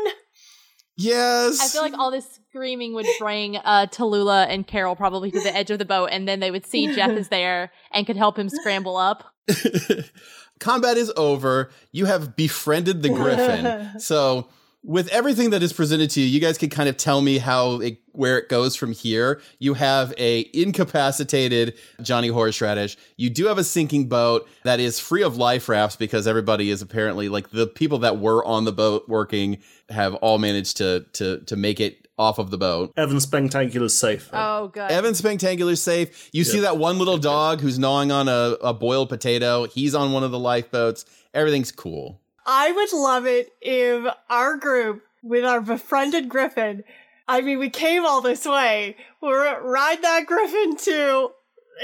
Yes. 0.98 1.60
I 1.62 1.68
feel 1.68 1.84
like 1.84 1.93
all 1.93 2.12
this 2.12 2.39
screaming 2.50 2.93
would 2.95 3.06
bring 3.20 3.58
uh, 3.58 3.86
Tallulah 3.89 4.48
and 4.50 4.66
Carol 4.66 4.95
probably 4.95 5.30
to 5.32 5.39
the 5.39 5.56
edge 5.56 5.70
of 5.70 5.78
the 5.80 5.86
boat, 5.86 6.10
and 6.12 6.28
then 6.28 6.39
they 6.39 6.52
would 6.52 6.66
see 6.66 6.93
Jeff 6.93 7.12
is 7.12 7.28
there 7.30 7.72
and 7.91 8.06
could 8.06 8.18
help 8.18 8.38
him 8.38 8.50
scramble 8.50 8.98
up. 8.98 9.24
combat 10.60 10.98
is 10.98 11.12
over. 11.16 11.70
You 11.91 12.06
have 12.06 12.36
befriended 12.36 13.04
the 13.04 13.10
griffin. 13.10 13.91
so, 14.00 14.50
with 14.88 15.09
everything 15.09 15.49
that 15.49 15.61
is 15.61 15.73
presented 15.73 16.09
to 16.11 16.21
you, 16.21 16.25
you 16.25 16.39
guys 16.39 16.57
can 16.57 16.69
kind 16.69 16.88
of 16.88 16.95
tell 16.95 17.19
me 17.19 17.39
how 17.39 17.81
it, 17.81 17.97
where 18.13 18.38
it 18.38 18.47
goes 18.47 18.73
from 18.77 18.93
here. 18.93 19.41
You 19.59 19.73
have 19.73 20.13
a 20.17 20.49
incapacitated 20.53 21.73
Johnny 22.01 22.29
Horseradish. 22.29 22.95
You 23.17 23.29
do 23.29 23.47
have 23.47 23.57
a 23.57 23.65
sinking 23.65 24.07
boat 24.07 24.47
that 24.63 24.79
is 24.79 24.97
free 24.97 25.23
of 25.23 25.35
life 25.35 25.67
rafts 25.67 25.97
because 25.97 26.25
everybody 26.25 26.69
is 26.69 26.81
apparently 26.81 27.27
like 27.27 27.49
the 27.49 27.67
people 27.67 27.99
that 27.99 28.19
were 28.19 28.45
on 28.45 28.63
the 28.63 28.71
boat 28.71 29.09
working 29.09 29.57
have 29.89 30.15
all 30.15 30.38
managed 30.38 30.77
to 30.77 31.05
to 31.13 31.41
to 31.41 31.57
make 31.57 31.81
it 31.81 32.07
off 32.17 32.39
of 32.39 32.49
the 32.49 32.57
boat. 32.57 32.93
Evan 32.95 33.19
Spectacular's 33.19 33.93
safe. 33.93 34.29
Oh, 34.31 34.69
god. 34.69 34.89
Evan 34.89 35.13
Spectacular's 35.13 35.81
safe. 35.81 36.29
You 36.31 36.45
see 36.45 36.61
that 36.61 36.77
one 36.77 36.97
little 36.97 37.17
dog 37.17 37.59
who's 37.61 37.77
gnawing 37.77 38.11
on 38.11 38.27
a, 38.27 38.55
a 38.63 38.73
boiled 38.73 39.09
potato. 39.09 39.67
He's 39.67 39.93
on 39.93 40.13
one 40.13 40.23
of 40.23 40.31
the 40.31 40.39
lifeboats. 40.39 41.05
Everything's 41.33 41.71
cool. 41.71 42.19
I 42.48 42.72
would 42.72 42.93
love 42.93 43.28
it 43.28 43.54
if 43.62 44.12
our 44.30 44.56
group, 44.56 45.04
with 45.22 45.43
our 45.43 45.60
befriended 45.60 46.30
griffin, 46.30 46.86
I 47.28 47.41
mean, 47.41 47.60
we 47.60 47.70
came 47.70 48.06
all 48.06 48.22
this 48.22 48.45
way. 48.45 48.95
We're 49.22 49.62
ride 49.62 50.02
that 50.02 50.26
griffin 50.26 50.78
to 50.78 51.32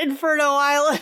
Inferno 0.01 0.45
Island 0.45 1.01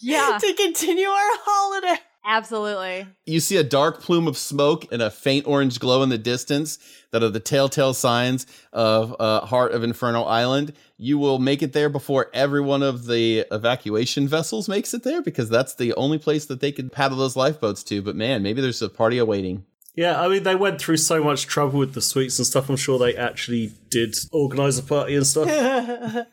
Yeah, 0.00 0.38
to 0.40 0.54
continue 0.54 1.08
our 1.08 1.30
holiday. 1.44 2.00
Absolutely. 2.24 3.06
You 3.26 3.40
see 3.40 3.56
a 3.56 3.64
dark 3.64 4.00
plume 4.00 4.26
of 4.26 4.36
smoke 4.36 4.86
and 4.92 5.02
a 5.02 5.10
faint 5.10 5.46
orange 5.46 5.78
glow 5.78 6.02
in 6.02 6.08
the 6.08 6.18
distance 6.18 6.78
that 7.10 7.22
are 7.22 7.30
the 7.30 7.40
telltale 7.40 7.94
signs 7.94 8.46
of 8.72 9.14
uh, 9.18 9.46
Heart 9.46 9.72
of 9.72 9.82
Inferno 9.84 10.22
Island. 10.22 10.72
You 10.96 11.18
will 11.18 11.38
make 11.38 11.62
it 11.62 11.72
there 11.72 11.88
before 11.88 12.30
every 12.32 12.60
one 12.60 12.82
of 12.82 13.06
the 13.06 13.46
evacuation 13.50 14.28
vessels 14.28 14.68
makes 14.68 14.94
it 14.94 15.02
there 15.02 15.22
because 15.22 15.48
that's 15.48 15.74
the 15.74 15.94
only 15.94 16.18
place 16.18 16.46
that 16.46 16.60
they 16.60 16.72
could 16.72 16.92
paddle 16.92 17.18
those 17.18 17.36
lifeboats 17.36 17.82
to. 17.84 18.02
But 18.02 18.16
man, 18.16 18.42
maybe 18.42 18.60
there's 18.60 18.82
a 18.82 18.88
party 18.88 19.18
awaiting. 19.18 19.64
Yeah, 19.96 20.20
I 20.20 20.26
mean, 20.26 20.42
they 20.42 20.56
went 20.56 20.80
through 20.80 20.96
so 20.96 21.22
much 21.22 21.46
trouble 21.46 21.78
with 21.78 21.94
the 21.94 22.00
sweets 22.00 22.38
and 22.38 22.46
stuff. 22.46 22.68
I'm 22.68 22.76
sure 22.76 22.98
they 22.98 23.16
actually 23.16 23.72
did 23.90 24.16
organize 24.32 24.76
a 24.78 24.82
party 24.82 25.14
and 25.14 25.26
stuff. 25.26 25.48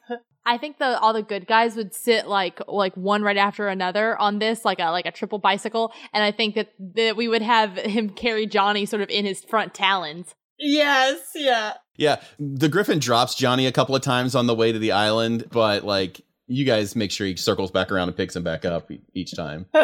I 0.46 0.58
think 0.58 0.80
the 0.80 1.00
all 1.00 1.14
the 1.14 1.22
good 1.22 1.46
guys 1.48 1.76
would 1.76 1.94
sit 1.94 2.28
like 2.28 2.62
like 2.68 2.96
one 2.96 3.22
right 3.22 3.38
after 3.38 3.68
another 3.68 4.18
on 4.18 4.40
this 4.40 4.66
like 4.66 4.80
a 4.80 4.92
like 4.92 5.06
a 5.06 5.12
triple 5.12 5.40
bicycle, 5.40 5.94
and 6.14 6.24
I 6.24 6.32
think 6.32 6.56
that 6.56 6.74
that 6.96 7.16
we 7.16 7.28
would 7.28 7.42
have 7.42 7.78
him 7.78 8.10
carry 8.10 8.48
Johnny 8.48 8.86
sort 8.86 9.02
of 9.02 9.10
in 9.10 9.26
his 9.26 9.44
front 9.44 9.74
talons. 9.74 10.34
yes, 10.58 11.20
yeah. 11.36 11.74
Yeah, 11.98 12.22
the 12.40 12.70
Griffin 12.70 13.00
drops 13.00 13.36
Johnny 13.36 13.68
a 13.68 13.72
couple 13.72 13.96
of 13.96 14.02
times 14.02 14.34
on 14.34 14.48
the 14.48 14.56
way 14.56 14.72
to 14.72 14.80
the 14.80 14.92
island, 14.94 15.46
but 15.52 15.84
like 15.84 16.22
you 16.48 16.66
guys 16.66 16.96
make 16.96 17.12
sure 17.12 17.28
he 17.28 17.36
circles 17.36 17.70
back 17.70 17.92
around 17.92 18.08
and 18.10 18.18
picks 18.18 18.36
him 18.36 18.44
back 18.44 18.66
up 18.66 18.90
each 19.14 19.36
time. 19.36 19.68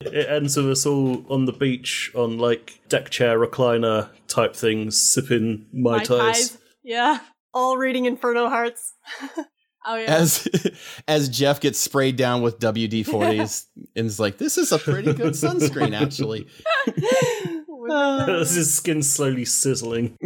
It 0.00 0.28
ends 0.28 0.56
with 0.56 0.68
us 0.70 0.84
all 0.84 1.24
on 1.32 1.44
the 1.44 1.52
beach 1.52 2.10
on 2.16 2.38
like 2.38 2.80
deck 2.88 3.10
chair 3.10 3.38
recliner 3.38 4.08
type 4.26 4.56
things, 4.56 4.98
sipping 5.00 5.66
mai 5.72 5.98
My 5.98 6.04
tais. 6.04 6.18
ties. 6.18 6.58
Yeah. 6.82 7.20
All 7.54 7.76
reading 7.76 8.04
Inferno 8.06 8.48
Hearts. 8.48 8.94
Oh 9.86 9.96
yeah. 9.96 10.14
as 10.14 10.46
as 11.08 11.30
Jeff 11.30 11.58
gets 11.58 11.78
sprayed 11.78 12.16
down 12.16 12.42
with 12.42 12.58
WD 12.58 13.06
forties 13.06 13.66
and 13.96 14.06
is 14.06 14.20
like, 14.20 14.36
"This 14.36 14.58
is 14.58 14.72
a 14.72 14.78
pretty 14.78 15.14
good 15.14 15.32
sunscreen, 15.32 15.98
actually." 15.98 16.46
As 16.86 16.92
uh, 17.90 18.54
his 18.54 18.74
skin 18.74 19.02
slowly 19.02 19.46
sizzling. 19.46 20.18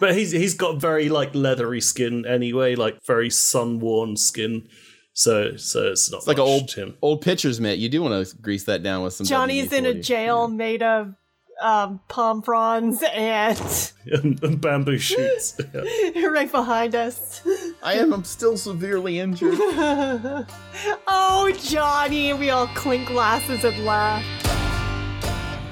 but 0.00 0.16
he's 0.16 0.32
he's 0.32 0.54
got 0.54 0.80
very 0.80 1.08
like 1.08 1.34
leathery 1.36 1.80
skin 1.80 2.26
anyway, 2.26 2.74
like 2.74 2.98
very 3.06 3.30
sun 3.30 3.78
worn 3.78 4.16
skin. 4.16 4.66
So 5.12 5.56
so 5.56 5.92
it's 5.92 6.10
not 6.10 6.18
It's 6.18 6.26
like 6.26 6.38
an 6.38 6.42
old 6.42 6.68
to 6.70 6.80
him. 6.82 6.94
old 7.00 7.20
pitcher's 7.20 7.60
mitt. 7.60 7.78
You 7.78 7.88
do 7.88 8.02
want 8.02 8.26
to 8.26 8.36
grease 8.38 8.64
that 8.64 8.82
down 8.82 9.04
with 9.04 9.12
some. 9.14 9.24
Johnny's 9.26 9.72
in 9.72 9.86
a 9.86 9.94
WD-40. 9.94 10.02
jail 10.02 10.48
made 10.48 10.82
of 10.82 11.14
um, 11.62 12.00
palm 12.08 12.42
fronds 12.42 13.02
and 13.14 13.92
and 14.06 14.60
bamboo 14.60 14.98
shoots. 14.98 15.58
Yeah. 16.14 16.26
right 16.26 16.50
behind 16.50 16.94
us. 16.94 17.42
I 17.82 17.94
am 17.94 18.12
I'm 18.12 18.24
still 18.24 18.56
severely 18.56 19.18
injured. 19.20 19.54
oh, 21.06 21.52
Johnny! 21.62 22.32
We 22.32 22.50
all 22.50 22.66
clink 22.68 23.08
glasses 23.08 23.64
and 23.64 23.84
laugh. 23.84 24.61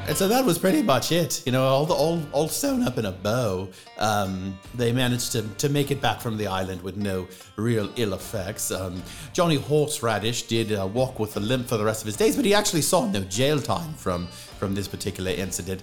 And 0.07 0.17
so 0.17 0.27
that 0.27 0.45
was 0.45 0.59
pretty 0.59 0.83
much 0.83 1.13
it. 1.13 1.43
You 1.47 1.53
know, 1.53 1.63
all 1.63 1.87
the 1.87 1.95
all, 1.95 2.21
all 2.33 2.49
sewn 2.49 2.83
up 2.83 2.99
in 2.99 3.05
a 3.05 3.13
bow. 3.13 3.69
Um, 3.99 4.59
they 4.75 4.93
managed 4.93 5.31
to, 5.33 5.43
to 5.43 5.69
make 5.69 5.91
it 5.93 6.01
back 6.01 6.21
from 6.21 6.37
the 6.37 6.49
island 6.49 6.83
with 6.83 6.97
no 6.97 7.29
real 7.57 7.89
ill 7.97 8.15
effects. 8.15 8.73
Um, 8.73 9.03
Johnny 9.33 9.57
Horseradish 9.57 10.43
did 10.49 10.73
uh, 10.73 10.87
walk 10.87 11.21
with 11.21 11.37
a 11.37 11.41
limp 11.41 11.69
for 11.69 11.77
the 11.77 11.85
rest 11.85 12.03
of 12.03 12.07
his 12.07 12.17
days, 12.17 12.35
but 12.35 12.45
he 12.45 12.55
actually 12.55 12.83
saw 12.83 13.07
no 13.07 13.21
jail 13.25 13.61
time 13.61 13.93
from 13.95 14.27
from 14.27 14.75
this 14.75 14.89
particular 14.89 15.31
incident. 15.31 15.83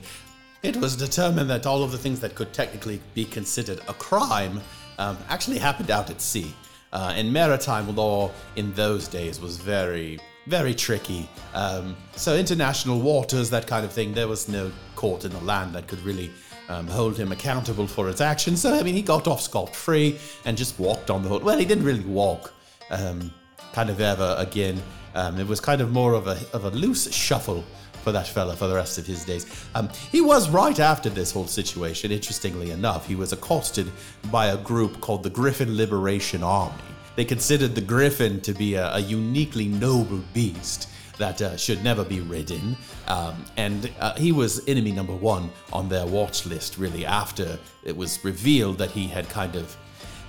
It 0.63 0.75
was 0.75 0.95
determined 0.95 1.49
that 1.49 1.65
all 1.65 1.83
of 1.83 1.91
the 1.91 1.97
things 1.97 2.19
that 2.19 2.35
could 2.35 2.51
technically 2.51 2.99
be 3.13 3.23
considered 3.25 3.79
a 3.87 3.93
crime 3.93 4.59
um, 4.97 5.17
actually 5.29 5.59
happened 5.59 5.91
out 5.91 6.09
at 6.09 6.19
sea. 6.19 6.53
Uh, 6.91 7.13
and 7.15 7.31
maritime 7.31 7.95
law 7.95 8.31
in 8.55 8.73
those 8.73 9.07
days 9.07 9.39
was 9.39 9.57
very, 9.57 10.19
very 10.47 10.73
tricky. 10.73 11.29
Um, 11.53 11.95
so, 12.15 12.35
international 12.35 12.99
waters, 12.99 13.49
that 13.49 13.67
kind 13.67 13.85
of 13.85 13.91
thing, 13.91 14.13
there 14.13 14.27
was 14.27 14.47
no 14.47 14.71
court 14.95 15.25
in 15.25 15.31
the 15.31 15.41
land 15.41 15.75
that 15.75 15.87
could 15.87 16.01
really 16.01 16.31
um, 16.69 16.87
hold 16.87 17.17
him 17.17 17.31
accountable 17.31 17.87
for 17.87 18.07
his 18.07 18.21
actions. 18.21 18.61
So, 18.61 18.73
I 18.73 18.83
mean, 18.83 18.95
he 18.95 19.01
got 19.01 19.27
off 19.27 19.41
scot 19.41 19.75
free 19.75 20.17
and 20.45 20.57
just 20.57 20.79
walked 20.79 21.09
on 21.09 21.21
the 21.21 21.29
hook. 21.29 21.43
Well, 21.43 21.57
he 21.57 21.65
didn't 21.65 21.83
really 21.83 22.03
walk 22.03 22.53
um, 22.89 23.33
kind 23.73 23.89
of 23.89 23.99
ever 23.99 24.35
again. 24.37 24.81
Um, 25.15 25.39
it 25.39 25.47
was 25.47 25.59
kind 25.59 25.81
of 25.81 25.91
more 25.91 26.13
of 26.13 26.27
a, 26.27 26.37
of 26.53 26.65
a 26.65 26.71
loose 26.71 27.11
shuffle 27.13 27.63
for 28.03 28.11
that 28.13 28.27
fella 28.27 28.55
for 28.55 28.67
the 28.67 28.75
rest 28.75 28.97
of 28.97 29.05
his 29.05 29.25
days. 29.25 29.45
Um, 29.75 29.89
he 30.11 30.21
was 30.21 30.49
right 30.49 30.79
after 30.79 31.09
this 31.09 31.31
whole 31.31 31.47
situation, 31.47 32.11
interestingly 32.11 32.71
enough. 32.71 33.05
He 33.05 33.15
was 33.15 33.33
accosted 33.33 33.91
by 34.31 34.47
a 34.47 34.57
group 34.57 35.01
called 35.01 35.23
the 35.23 35.29
Griffin 35.29 35.75
Liberation 35.75 36.41
Army. 36.43 36.83
They 37.17 37.25
considered 37.25 37.73
the 37.73 37.81
Griffin 37.81 38.39
to 38.41 38.53
be 38.53 38.75
a, 38.75 38.93
a 38.93 38.99
uniquely 38.99 39.67
noble 39.67 40.21
beast 40.35 40.87
that 41.17 41.41
uh, 41.41 41.57
should 41.57 41.83
never 41.83 42.03
be 42.03 42.21
ridden. 42.21 42.77
Um, 43.07 43.43
and 43.57 43.91
uh, 43.99 44.13
he 44.13 44.31
was 44.31 44.61
enemy 44.67 44.91
number 44.91 45.15
one 45.15 45.49
on 45.73 45.89
their 45.89 46.05
watch 46.05 46.45
list, 46.45 46.77
really, 46.77 47.07
after 47.07 47.57
it 47.83 47.97
was 47.97 48.23
revealed 48.23 48.77
that 48.77 48.91
he 48.91 49.07
had 49.07 49.27
kind 49.29 49.55
of. 49.55 49.75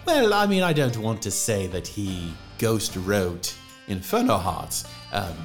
Well, 0.07 0.33
I 0.33 0.47
mean, 0.47 0.63
I 0.63 0.73
don't 0.73 0.97
want 0.97 1.21
to 1.23 1.31
say 1.31 1.67
that 1.67 1.87
he 1.87 2.33
ghost 2.57 2.97
wrote 2.97 3.55
Inferno 3.89 4.39
Hearts. 4.39 4.85
Um, 5.13 5.37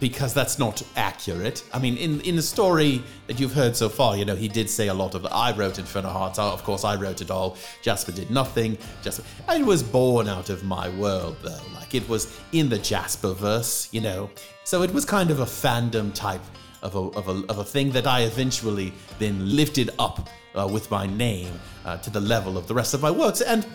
because 0.00 0.34
that's 0.34 0.58
not 0.58 0.82
accurate. 0.96 1.64
I 1.72 1.78
mean, 1.78 1.96
in 1.96 2.20
in 2.22 2.36
the 2.36 2.42
story 2.42 3.02
that 3.26 3.40
you've 3.40 3.52
heard 3.52 3.76
so 3.76 3.88
far, 3.88 4.16
you 4.16 4.24
know, 4.24 4.36
he 4.36 4.48
did 4.48 4.68
say 4.68 4.88
a 4.88 4.94
lot 4.94 5.14
of 5.14 5.26
I 5.26 5.52
wrote 5.52 5.78
Inferno 5.78 6.08
Hearts. 6.08 6.38
Of 6.38 6.62
course, 6.64 6.84
I 6.84 6.96
wrote 6.96 7.20
it 7.20 7.30
all. 7.30 7.56
Jasper 7.82 8.12
did 8.12 8.30
nothing. 8.30 8.78
Jasper, 9.02 9.24
it 9.50 9.64
was 9.64 9.82
born 9.82 10.28
out 10.28 10.50
of 10.50 10.64
my 10.64 10.88
world, 10.90 11.36
though. 11.42 11.60
Like 11.74 11.94
it 11.94 12.08
was 12.08 12.38
in 12.52 12.68
the 12.68 12.78
Jasper 12.78 13.32
verse, 13.32 13.88
you 13.92 14.00
know. 14.00 14.30
So 14.64 14.82
it 14.82 14.92
was 14.92 15.04
kind 15.04 15.30
of 15.30 15.40
a 15.40 15.46
fandom 15.46 16.12
type 16.14 16.42
of 16.82 16.94
a 16.94 17.18
of 17.18 17.28
a, 17.28 17.46
of 17.48 17.58
a 17.58 17.64
thing 17.64 17.90
that 17.92 18.06
I 18.06 18.22
eventually 18.22 18.92
then 19.18 19.56
lifted 19.56 19.90
up 19.98 20.28
uh, 20.54 20.68
with 20.70 20.90
my 20.90 21.06
name 21.06 21.58
uh, 21.84 21.96
to 21.98 22.10
the 22.10 22.20
level 22.20 22.56
of 22.56 22.66
the 22.66 22.74
rest 22.74 22.94
of 22.94 23.02
my 23.02 23.10
works. 23.10 23.40
And 23.40 23.66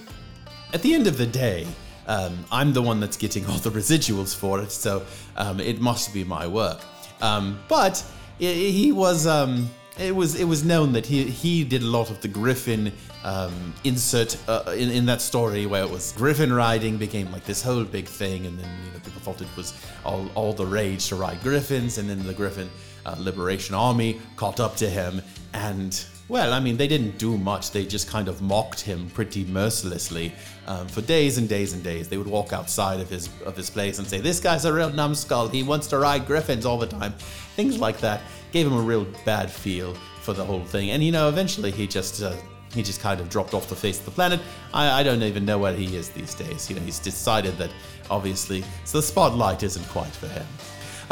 at 0.74 0.82
the 0.82 0.93
end 0.93 1.07
of 1.07 1.18
the 1.18 1.28
day, 1.28 1.68
um, 2.08 2.45
I'm 2.51 2.74
the 2.74 2.82
one 2.82 2.99
that's 2.99 3.18
getting 3.18 3.45
all 3.49 3.58
the 3.58 3.72
residuals 3.72 4.36
for 4.36 4.62
it, 4.62 4.72
so 4.72 5.06
um, 5.38 5.60
it 5.60 5.80
must 5.80 6.14
be 6.14 6.24
my 6.24 6.47
work. 6.47 6.80
Um, 7.22 7.60
but 7.68 8.04
he 8.39 8.91
was. 8.91 9.28
Um, 9.28 9.70
it 9.99 10.16
was 10.16 10.34
it 10.34 10.45
was 10.45 10.64
known 10.64 10.91
that 10.93 11.06
he 11.06 11.24
he 11.24 11.64
did 11.64 11.84
a 11.84 11.86
lot 11.86 12.10
of 12.10 12.20
the 12.22 12.28
Griffin 12.28 12.91
um, 13.24 13.74
insert 13.84 14.38
uh, 14.49 14.74
in 14.76 14.89
in 14.89 15.06
that 15.06 15.22
story 15.22 15.68
where 15.68 15.84
it 15.84 15.89
was 15.89 16.14
Griffin 16.14 16.51
riding 16.51 16.97
became 16.97 17.32
like 17.32 17.45
this 17.45 17.62
whole 17.62 17.84
big 17.84 18.08
thing, 18.08 18.47
and 18.47 18.58
then 18.58 18.70
you 18.86 18.91
know 18.91 18.99
people 18.99 19.22
thought 19.22 19.41
it 19.41 19.56
was 19.56 19.74
all 20.04 20.28
all 20.34 20.51
the 20.51 20.66
rage 20.66 21.10
to 21.10 21.16
ride 21.16 21.39
Griffins, 21.43 21.99
and 21.99 22.10
then 22.10 22.26
the 22.26 22.34
Griffin 22.34 22.70
uh, 23.06 23.16
Liberation 23.20 23.76
Army 23.76 24.20
caught 24.36 24.60
up 24.60 24.76
to 24.78 24.89
him 24.89 25.22
and 25.54 26.06
well, 26.34 26.52
I 26.52 26.60
mean, 26.60 26.78
they 26.78 26.88
didn't 26.88 27.20
do 27.20 27.38
much. 27.38 27.70
They 27.70 27.86
just 27.86 28.08
kind 28.08 28.28
of 28.28 28.42
mocked 28.42 28.82
him 28.82 29.08
pretty 29.12 29.46
mercilessly 29.46 30.34
um, 30.66 30.88
for 30.88 31.02
days 31.02 31.38
and 31.38 31.48
days 31.48 31.74
and 31.74 31.84
days. 31.84 32.10
They 32.10 32.18
would 32.18 32.26
walk 32.26 32.54
outside 32.54 33.00
of 33.00 33.08
his 33.08 33.30
of 33.46 33.56
his 33.56 33.70
place 33.70 34.00
and 34.00 34.08
say, 34.08 34.20
"This 34.20 34.40
guy's 34.40 34.66
a 34.66 34.74
real 34.74 34.90
numbskull. 34.90 35.48
He 35.50 35.62
wants 35.62 35.86
to 35.90 36.00
ride 36.00 36.26
griffins 36.26 36.66
all 36.66 36.80
the 36.80 36.88
time." 36.88 37.14
Things 37.56 37.78
like 37.78 38.00
that 38.00 38.22
gave 38.52 38.66
him 38.66 38.74
a 38.74 38.82
real 38.82 39.06
bad 39.26 39.52
feel 39.52 39.94
for 40.22 40.34
the 40.34 40.44
whole 40.44 40.66
thing. 40.66 40.90
And 40.90 41.04
you 41.04 41.12
know, 41.12 41.30
eventually 41.30 41.70
he 41.70 41.86
just 41.86 42.24
uh, 42.24 42.36
he 42.74 42.82
just 42.82 43.00
kind 43.00 43.22
of 43.22 43.30
dropped 43.30 43.54
off 43.54 43.70
the 43.70 43.76
face 43.76 44.00
of 44.00 44.06
the 44.06 44.12
planet. 44.12 44.40
I, 44.74 45.02
I 45.02 45.04
don't 45.04 45.22
even 45.22 45.46
know 45.46 45.60
where 45.60 45.76
he 45.76 45.96
is 45.96 46.10
these 46.10 46.34
days. 46.34 46.68
You 46.68 46.78
know, 46.78 46.82
he's 46.82 46.98
decided 46.98 47.60
that 47.60 47.70
obviously 48.10 48.64
so 48.86 48.98
the 48.98 49.04
spotlight 49.04 49.62
isn't 49.62 49.88
quite 49.90 50.16
for 50.16 50.30
him. 50.30 50.48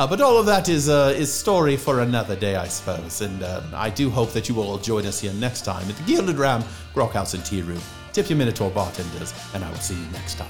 Uh, 0.01 0.07
but 0.07 0.19
all 0.19 0.39
of 0.39 0.47
that 0.47 0.67
is 0.67 0.89
uh, 0.89 1.13
is 1.15 1.31
story 1.31 1.77
for 1.77 1.99
another 1.99 2.35
day, 2.35 2.55
I 2.55 2.67
suppose. 2.67 3.21
And 3.21 3.43
uh, 3.43 3.61
I 3.75 3.91
do 3.91 4.09
hope 4.09 4.31
that 4.31 4.49
you 4.49 4.55
will 4.55 4.63
all 4.63 4.79
join 4.79 5.05
us 5.05 5.19
here 5.21 5.31
next 5.33 5.61
time 5.63 5.87
at 5.87 5.95
the 5.95 6.01
Gilded 6.05 6.39
Ram 6.39 6.63
Grog 6.95 7.11
House 7.11 7.35
and 7.35 7.45
Tea 7.45 7.61
Room. 7.61 7.79
Tip 8.11 8.27
your 8.27 8.39
Minotaur 8.39 8.71
bartenders, 8.71 9.31
and 9.53 9.63
I 9.63 9.69
will 9.69 9.77
see 9.77 9.93
you 9.93 10.05
next 10.11 10.39
time. 10.39 10.49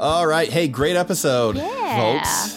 All 0.00 0.26
right. 0.26 0.48
Hey, 0.48 0.66
great 0.66 0.96
episode, 0.96 1.54
Yeah. 1.56 2.18
folks. 2.18 2.56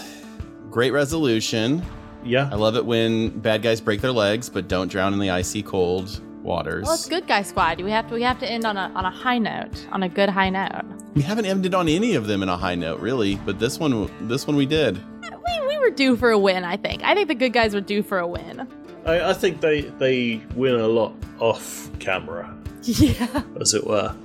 Great 0.71 0.91
resolution. 0.91 1.83
Yeah. 2.25 2.49
I 2.51 2.55
love 2.55 2.77
it 2.77 2.83
when 2.85 3.29
bad 3.29 3.61
guys 3.61 3.79
break 3.79 4.01
their 4.01 4.11
legs 4.11 4.49
but 4.49 4.67
don't 4.67 4.87
drown 4.87 5.13
in 5.13 5.19
the 5.19 5.29
icy 5.29 5.61
cold 5.61 6.19
waters. 6.43 6.83
Well, 6.83 6.93
it's 6.93 7.07
good 7.07 7.27
guy 7.27 7.41
squad. 7.41 7.81
We 7.81 7.91
have 7.91 8.07
to 8.09 8.13
we 8.15 8.21
have 8.23 8.39
to 8.39 8.49
end 8.49 8.65
on 8.65 8.77
a 8.77 8.91
on 8.95 9.05
a 9.05 9.11
high 9.11 9.37
note, 9.39 9.87
on 9.91 10.03
a 10.03 10.09
good 10.09 10.29
high 10.29 10.49
note. 10.49 10.83
We 11.15 11.21
haven't 11.21 11.45
ended 11.45 11.73
on 11.73 11.87
any 11.87 12.15
of 12.15 12.27
them 12.27 12.43
in 12.43 12.49
a 12.49 12.57
high 12.57 12.75
note, 12.75 12.99
really, 12.99 13.35
but 13.35 13.59
this 13.59 13.79
one, 13.79 14.09
this 14.27 14.47
one 14.47 14.55
we 14.55 14.65
did. 14.65 14.97
We, 15.21 15.67
we 15.67 15.77
were 15.77 15.91
due 15.91 16.15
for 16.17 16.31
a 16.31 16.37
win. 16.39 16.63
I 16.63 16.77
think. 16.77 17.03
I 17.03 17.13
think 17.15 17.27
the 17.27 17.35
good 17.35 17.53
guys 17.53 17.73
were 17.73 17.81
due 17.81 18.03
for 18.03 18.19
a 18.19 18.27
win. 18.27 18.67
I, 19.05 19.29
I 19.31 19.33
think 19.33 19.61
they 19.61 19.81
they 19.81 20.41
win 20.55 20.75
a 20.75 20.87
lot 20.87 21.13
off 21.39 21.89
camera, 21.99 22.55
Yeah. 22.83 23.43
as 23.59 23.73
it 23.73 23.85
were. 23.85 24.15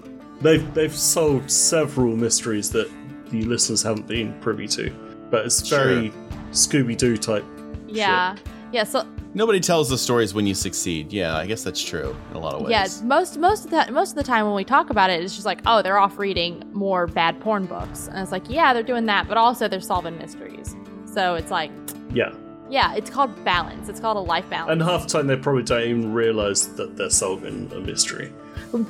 They've 0.40 0.72
they've 0.74 0.94
solved 0.94 1.50
several 1.50 2.16
mysteries 2.16 2.70
that 2.70 2.90
the 3.30 3.42
listeners 3.42 3.82
haven't 3.82 4.06
been 4.06 4.32
privy 4.40 4.66
to, 4.68 4.90
but 5.30 5.44
it's 5.44 5.68
very 5.68 6.12
Scooby 6.52 6.96
Doo 6.96 7.16
type. 7.16 7.44
Yeah. 7.86 8.36
Yeah. 8.72 8.84
So 8.84 9.06
Nobody 9.38 9.60
tells 9.60 9.88
the 9.88 9.96
stories 9.96 10.34
when 10.34 10.48
you 10.48 10.54
succeed. 10.54 11.12
Yeah, 11.12 11.36
I 11.36 11.46
guess 11.46 11.62
that's 11.62 11.80
true 11.80 12.16
in 12.32 12.36
a 12.36 12.40
lot 12.40 12.54
of 12.54 12.62
ways. 12.62 12.72
yeah, 12.72 12.88
most 13.04 13.38
most 13.38 13.66
of 13.66 13.70
the 13.70 13.86
most 13.92 14.10
of 14.10 14.16
the 14.16 14.24
time 14.24 14.44
when 14.46 14.56
we 14.56 14.64
talk 14.64 14.90
about 14.90 15.10
it, 15.10 15.22
it's 15.22 15.32
just 15.32 15.46
like, 15.46 15.60
oh, 15.64 15.80
they're 15.80 15.96
off 15.96 16.18
reading 16.18 16.64
more 16.72 17.06
bad 17.06 17.38
porn 17.38 17.64
books, 17.66 18.08
and 18.08 18.18
it's 18.18 18.32
like, 18.32 18.50
yeah, 18.50 18.74
they're 18.74 18.82
doing 18.82 19.06
that, 19.06 19.28
but 19.28 19.36
also 19.36 19.68
they're 19.68 19.80
solving 19.80 20.18
mysteries. 20.18 20.74
So 21.04 21.36
it's 21.36 21.52
like, 21.52 21.70
Yeah, 22.12 22.34
yeah, 22.68 22.96
it's 22.96 23.10
called 23.10 23.44
balance. 23.44 23.88
It's 23.88 24.00
called 24.00 24.16
a 24.16 24.20
life 24.34 24.50
balance. 24.50 24.72
and 24.72 24.82
half 24.82 25.04
the 25.04 25.08
time 25.08 25.28
they 25.28 25.36
probably 25.36 25.62
don't 25.62 25.82
even 25.82 26.12
realize 26.12 26.74
that 26.74 26.96
they're 26.96 27.08
solving 27.08 27.70
a 27.72 27.78
mystery. 27.78 28.32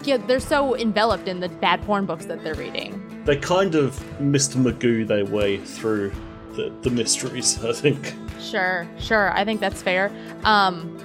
yeah, 0.02 0.16
they're 0.16 0.40
so 0.40 0.74
enveloped 0.76 1.28
in 1.28 1.40
the 1.40 1.50
bad 1.50 1.82
porn 1.82 2.06
books 2.06 2.24
that 2.24 2.42
they're 2.42 2.54
reading. 2.54 3.22
They 3.26 3.36
kind 3.36 3.74
of 3.74 4.02
Mr. 4.18 4.56
Magoo 4.56 5.06
their 5.06 5.26
way 5.26 5.58
through 5.58 6.10
the, 6.52 6.72
the 6.80 6.88
mysteries. 6.88 7.62
I 7.66 7.74
think. 7.74 8.14
Sure, 8.40 8.88
sure. 8.98 9.32
I 9.32 9.44
think 9.44 9.60
that's 9.60 9.82
fair. 9.82 10.10
Um, 10.44 10.98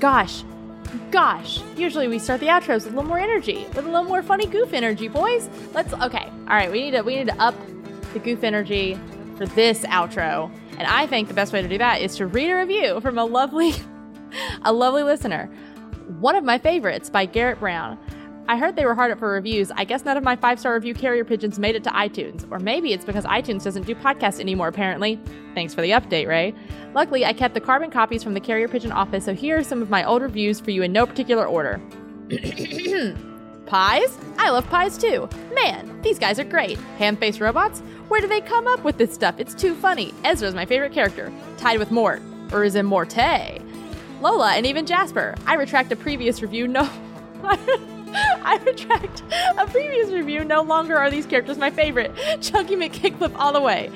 gosh, 0.00 0.44
gosh. 1.10 1.60
Usually 1.76 2.08
we 2.08 2.18
start 2.18 2.40
the 2.40 2.46
outros 2.46 2.84
with 2.84 2.86
a 2.86 2.90
little 2.90 3.04
more 3.04 3.18
energy, 3.18 3.66
with 3.68 3.78
a 3.78 3.82
little 3.82 4.04
more 4.04 4.22
funny 4.22 4.46
goof 4.46 4.72
energy, 4.72 5.08
boys. 5.08 5.48
Let's. 5.72 5.92
Okay. 5.92 6.24
All 6.48 6.56
right. 6.56 6.70
We 6.70 6.82
need 6.82 6.90
to. 6.92 7.02
We 7.02 7.16
need 7.16 7.28
to 7.28 7.40
up 7.40 7.54
the 8.12 8.18
goof 8.18 8.44
energy 8.44 8.98
for 9.36 9.46
this 9.46 9.80
outro. 9.82 10.50
And 10.78 10.88
I 10.88 11.06
think 11.06 11.28
the 11.28 11.34
best 11.34 11.52
way 11.52 11.62
to 11.62 11.68
do 11.68 11.78
that 11.78 12.00
is 12.00 12.16
to 12.16 12.26
read 12.26 12.50
a 12.50 12.56
review 12.56 13.00
from 13.00 13.18
a 13.18 13.24
lovely, 13.24 13.74
a 14.62 14.72
lovely 14.72 15.02
listener. 15.02 15.46
One 16.18 16.36
of 16.36 16.44
my 16.44 16.58
favorites 16.58 17.10
by 17.10 17.26
Garrett 17.26 17.60
Brown. 17.60 17.98
I 18.46 18.58
heard 18.58 18.76
they 18.76 18.84
were 18.84 18.94
hard 18.94 19.10
up 19.10 19.18
for 19.18 19.30
reviews. 19.30 19.70
I 19.70 19.84
guess 19.84 20.04
none 20.04 20.18
of 20.18 20.22
my 20.22 20.36
five 20.36 20.60
star 20.60 20.74
review 20.74 20.92
carrier 20.94 21.24
pigeons 21.24 21.58
made 21.58 21.76
it 21.76 21.84
to 21.84 21.90
iTunes. 21.90 22.46
Or 22.50 22.58
maybe 22.58 22.92
it's 22.92 23.04
because 23.04 23.24
iTunes 23.24 23.64
doesn't 23.64 23.86
do 23.86 23.94
podcasts 23.94 24.38
anymore, 24.38 24.68
apparently. 24.68 25.18
Thanks 25.54 25.72
for 25.72 25.80
the 25.80 25.90
update, 25.90 26.26
Ray. 26.26 26.54
Luckily, 26.94 27.24
I 27.24 27.32
kept 27.32 27.54
the 27.54 27.60
carbon 27.60 27.90
copies 27.90 28.22
from 28.22 28.34
the 28.34 28.40
carrier 28.40 28.68
pigeon 28.68 28.92
office, 28.92 29.24
so 29.24 29.34
here 29.34 29.58
are 29.58 29.64
some 29.64 29.80
of 29.80 29.88
my 29.88 30.04
old 30.04 30.20
reviews 30.20 30.60
for 30.60 30.72
you 30.72 30.82
in 30.82 30.92
no 30.92 31.06
particular 31.06 31.46
order. 31.46 31.80
pies? 33.66 34.18
I 34.36 34.50
love 34.50 34.68
pies 34.68 34.98
too. 34.98 35.28
Man, 35.54 36.02
these 36.02 36.18
guys 36.18 36.38
are 36.38 36.44
great. 36.44 36.78
Ham 36.98 37.16
faced 37.16 37.40
robots? 37.40 37.80
Where 38.08 38.20
do 38.20 38.26
they 38.26 38.42
come 38.42 38.66
up 38.66 38.84
with 38.84 38.98
this 38.98 39.14
stuff? 39.14 39.36
It's 39.38 39.54
too 39.54 39.74
funny. 39.74 40.12
Ezra's 40.22 40.54
my 40.54 40.66
favorite 40.66 40.92
character, 40.92 41.32
tied 41.56 41.78
with 41.78 41.90
Mort. 41.90 42.20
Or 42.52 42.62
is 42.62 42.74
it 42.74 42.82
Morte? 42.82 43.62
Lola 44.20 44.52
and 44.52 44.66
even 44.66 44.84
Jasper. 44.84 45.34
I 45.46 45.54
retract 45.54 45.92
a 45.92 45.96
previous 45.96 46.42
review. 46.42 46.68
No. 46.68 46.90
I 48.42 48.60
retract 48.64 49.22
a 49.58 49.66
previous 49.66 50.10
review. 50.10 50.44
No 50.44 50.62
longer 50.62 50.96
are 50.96 51.10
these 51.10 51.26
characters 51.26 51.58
my 51.58 51.70
favorite. 51.70 52.12
Chunky 52.40 52.76
McKickflip 52.76 53.34
all 53.36 53.52
the 53.52 53.60
way. 53.60 53.90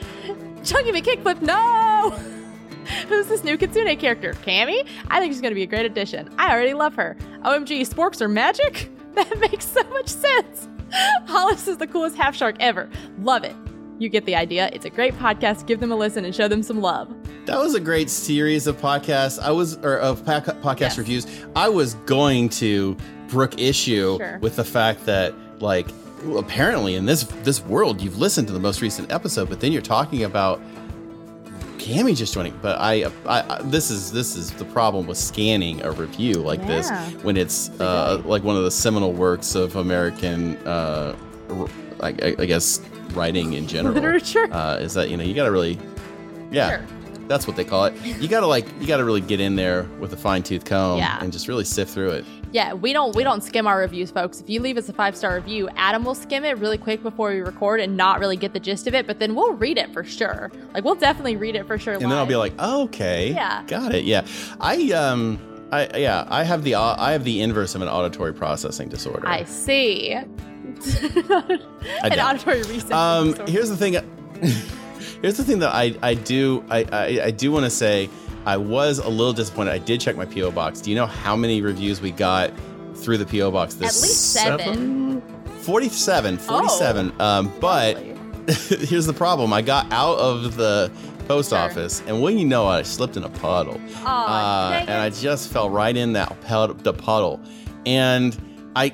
Chunky 0.64 0.92
McKickflip, 0.92 1.40
no! 1.42 2.10
Who's 3.08 3.26
this 3.26 3.44
new 3.44 3.56
Kitsune 3.58 3.96
character? 3.98 4.32
Cammy? 4.44 4.86
I 5.08 5.20
think 5.20 5.32
she's 5.32 5.42
gonna 5.42 5.54
be 5.54 5.62
a 5.62 5.66
great 5.66 5.86
addition. 5.86 6.30
I 6.38 6.52
already 6.52 6.74
love 6.74 6.94
her. 6.94 7.16
OMG, 7.44 7.80
sporks 7.88 8.20
are 8.20 8.28
magic? 8.28 8.90
That 9.14 9.36
makes 9.40 9.66
so 9.66 9.82
much 9.90 10.06
sense. 10.08 10.68
Hollis 11.26 11.66
is 11.66 11.78
the 11.78 11.88
coolest 11.88 12.14
half 12.16 12.36
shark 12.36 12.54
ever. 12.60 12.88
Love 13.20 13.42
it. 13.42 13.56
You 13.98 14.08
get 14.08 14.26
the 14.26 14.36
idea. 14.36 14.70
It's 14.72 14.84
a 14.84 14.90
great 14.90 15.14
podcast. 15.14 15.66
Give 15.66 15.80
them 15.80 15.90
a 15.90 15.96
listen 15.96 16.24
and 16.24 16.32
show 16.32 16.46
them 16.46 16.62
some 16.62 16.80
love. 16.80 17.12
That 17.46 17.58
was 17.58 17.74
a 17.74 17.80
great 17.80 18.10
series 18.10 18.68
of 18.68 18.76
podcasts. 18.80 19.40
I 19.42 19.50
was 19.50 19.76
or 19.78 19.96
of 19.98 20.22
podcast 20.22 20.80
Yes. 20.80 20.98
reviews. 20.98 21.26
I 21.56 21.68
was 21.68 21.94
going 22.06 22.48
to 22.50 22.96
brook 23.28 23.60
issue 23.60 24.16
Sure. 24.18 24.38
with 24.40 24.56
the 24.56 24.64
fact 24.64 25.06
that 25.06 25.34
like 25.60 25.88
apparently 26.36 26.94
in 26.94 27.06
this 27.06 27.24
this 27.44 27.60
world 27.64 28.00
you've 28.00 28.18
listened 28.18 28.46
to 28.48 28.52
the 28.52 28.60
most 28.60 28.80
recent 28.82 29.12
episode, 29.12 29.48
but 29.48 29.60
then 29.60 29.72
you're 29.72 29.82
talking 29.82 30.24
about 30.24 30.60
Cammy 31.78 32.14
just 32.16 32.34
joining. 32.34 32.56
But 32.60 32.78
I, 32.80 33.04
I, 33.26 33.40
I 33.56 33.62
this 33.62 33.90
is 33.90 34.10
this 34.12 34.36
is 34.36 34.50
the 34.52 34.64
problem 34.64 35.06
with 35.06 35.16
scanning 35.16 35.80
a 35.82 35.92
review 35.92 36.34
like 36.34 36.66
this 36.66 36.90
when 37.22 37.36
it's 37.36 37.70
uh, 37.80 38.20
like 38.24 38.42
one 38.42 38.56
of 38.56 38.64
the 38.64 38.70
seminal 38.70 39.12
works 39.12 39.54
of 39.54 39.76
American, 39.76 40.56
uh, 40.66 41.16
I 42.02 42.12
guess 42.12 42.80
writing 43.12 43.54
in 43.54 43.66
general. 43.66 43.94
Literature? 43.94 44.52
uh, 44.52 44.76
is 44.80 44.94
that 44.94 45.08
you 45.08 45.16
know 45.16 45.24
you 45.24 45.34
got 45.34 45.44
to 45.44 45.50
really, 45.52 45.78
yeah. 46.50 46.78
Sure. 46.78 46.86
That's 47.28 47.46
what 47.46 47.56
they 47.56 47.64
call 47.64 47.84
it. 47.84 47.94
You 48.04 48.26
gotta 48.26 48.46
like, 48.46 48.66
you 48.80 48.86
gotta 48.86 49.04
really 49.04 49.20
get 49.20 49.38
in 49.38 49.54
there 49.54 49.82
with 50.00 50.14
a 50.14 50.16
fine 50.16 50.42
tooth 50.42 50.64
comb 50.64 50.96
Yeah. 50.98 51.18
and 51.22 51.30
just 51.30 51.46
really 51.46 51.64
sift 51.64 51.92
through 51.92 52.10
it. 52.12 52.24
Yeah, 52.50 52.72
we 52.72 52.92
don't 52.94 53.14
we 53.14 53.24
don't 53.24 53.42
skim 53.42 53.66
our 53.66 53.78
reviews, 53.78 54.10
folks. 54.10 54.40
If 54.40 54.48
you 54.48 54.60
leave 54.60 54.78
us 54.78 54.88
a 54.88 54.92
five 54.92 55.16
star 55.16 55.34
review, 55.36 55.68
Adam 55.76 56.02
will 56.04 56.14
skim 56.14 56.44
it 56.44 56.56
really 56.58 56.78
quick 56.78 57.02
before 57.02 57.30
we 57.30 57.40
record 57.40 57.80
and 57.80 57.96
not 57.96 58.20
really 58.20 58.36
get 58.36 58.52
the 58.54 58.60
gist 58.60 58.86
of 58.86 58.94
it. 58.94 59.06
But 59.06 59.18
then 59.18 59.34
we'll 59.34 59.52
read 59.52 59.76
it 59.76 59.92
for 59.92 60.02
sure. 60.02 60.50
Like 60.72 60.82
we'll 60.84 60.94
definitely 60.94 61.36
read 61.36 61.56
it 61.56 61.66
for 61.66 61.78
sure. 61.78 61.94
And 61.94 62.02
then 62.04 62.12
I'll 62.12 62.24
be 62.26 62.36
like, 62.36 62.54
oh, 62.58 62.84
okay, 62.84 63.32
Yeah. 63.32 63.64
got 63.66 63.94
it. 63.94 64.04
Yeah, 64.04 64.26
I 64.60 64.92
um, 64.92 65.38
I 65.70 65.98
yeah, 65.98 66.26
I 66.28 66.42
have 66.44 66.64
the 66.64 66.74
au- 66.76 66.94
I 66.96 67.12
have 67.12 67.24
the 67.24 67.42
inverse 67.42 67.74
of 67.74 67.82
an 67.82 67.88
auditory 67.88 68.32
processing 68.32 68.88
disorder. 68.88 69.28
I 69.28 69.44
see. 69.44 70.12
An 72.02 72.20
auditory 72.20 72.58
receptor. 72.62 72.94
Um, 72.94 73.30
disorder. 73.32 73.52
here's 73.52 73.68
the 73.70 73.76
thing. 73.76 73.92
here's 75.22 75.36
the 75.36 75.44
thing 75.44 75.58
that 75.58 75.74
I 75.74 75.94
I 76.02 76.14
do 76.14 76.64
I 76.70 76.84
I, 76.92 77.04
I 77.24 77.30
do 77.30 77.50
want 77.52 77.64
to 77.64 77.70
say 77.70 78.08
I 78.48 78.56
was 78.56 78.98
a 78.98 79.08
little 79.08 79.34
disappointed. 79.34 79.72
I 79.72 79.78
did 79.78 80.00
check 80.00 80.16
my 80.16 80.24
PO 80.24 80.52
box. 80.52 80.80
Do 80.80 80.88
you 80.90 80.96
know 80.96 81.04
how 81.06 81.36
many 81.36 81.60
reviews 81.60 82.00
we 82.00 82.10
got 82.12 82.50
through 82.94 83.18
the 83.18 83.26
PO 83.26 83.50
box 83.50 83.74
At 83.74 83.80
this 83.80 84.02
least 84.02 84.32
seven. 84.32 85.20
47 85.60 86.38
47 86.38 87.12
Oh. 87.20 87.24
um 87.24 87.52
but 87.60 87.98
here's 88.88 89.04
the 89.06 89.12
problem 89.12 89.52
i 89.52 89.60
got 89.60 89.90
out 89.92 90.16
of 90.18 90.56
the 90.56 90.90
post 91.28 91.50
Sure. 91.50 91.58
office 91.58 92.02
and 92.06 92.22
when 92.22 92.38
you 92.38 92.46
know 92.46 92.66
it, 92.70 92.72
i 92.72 92.82
slipped 92.82 93.16
in 93.18 93.24
a 93.24 93.28
puddle 93.28 93.78
Aw, 94.04 94.08
uh, 94.08 94.70
dang 94.70 94.88
and 94.88 94.96
i 95.02 95.10
just 95.10 95.52
fell 95.52 95.68
right 95.68 95.94
in 95.94 96.14
that 96.14 96.40
pud- 96.40 96.82
the 96.84 96.94
puddle 96.94 97.38
and 97.84 98.36
i 98.74 98.88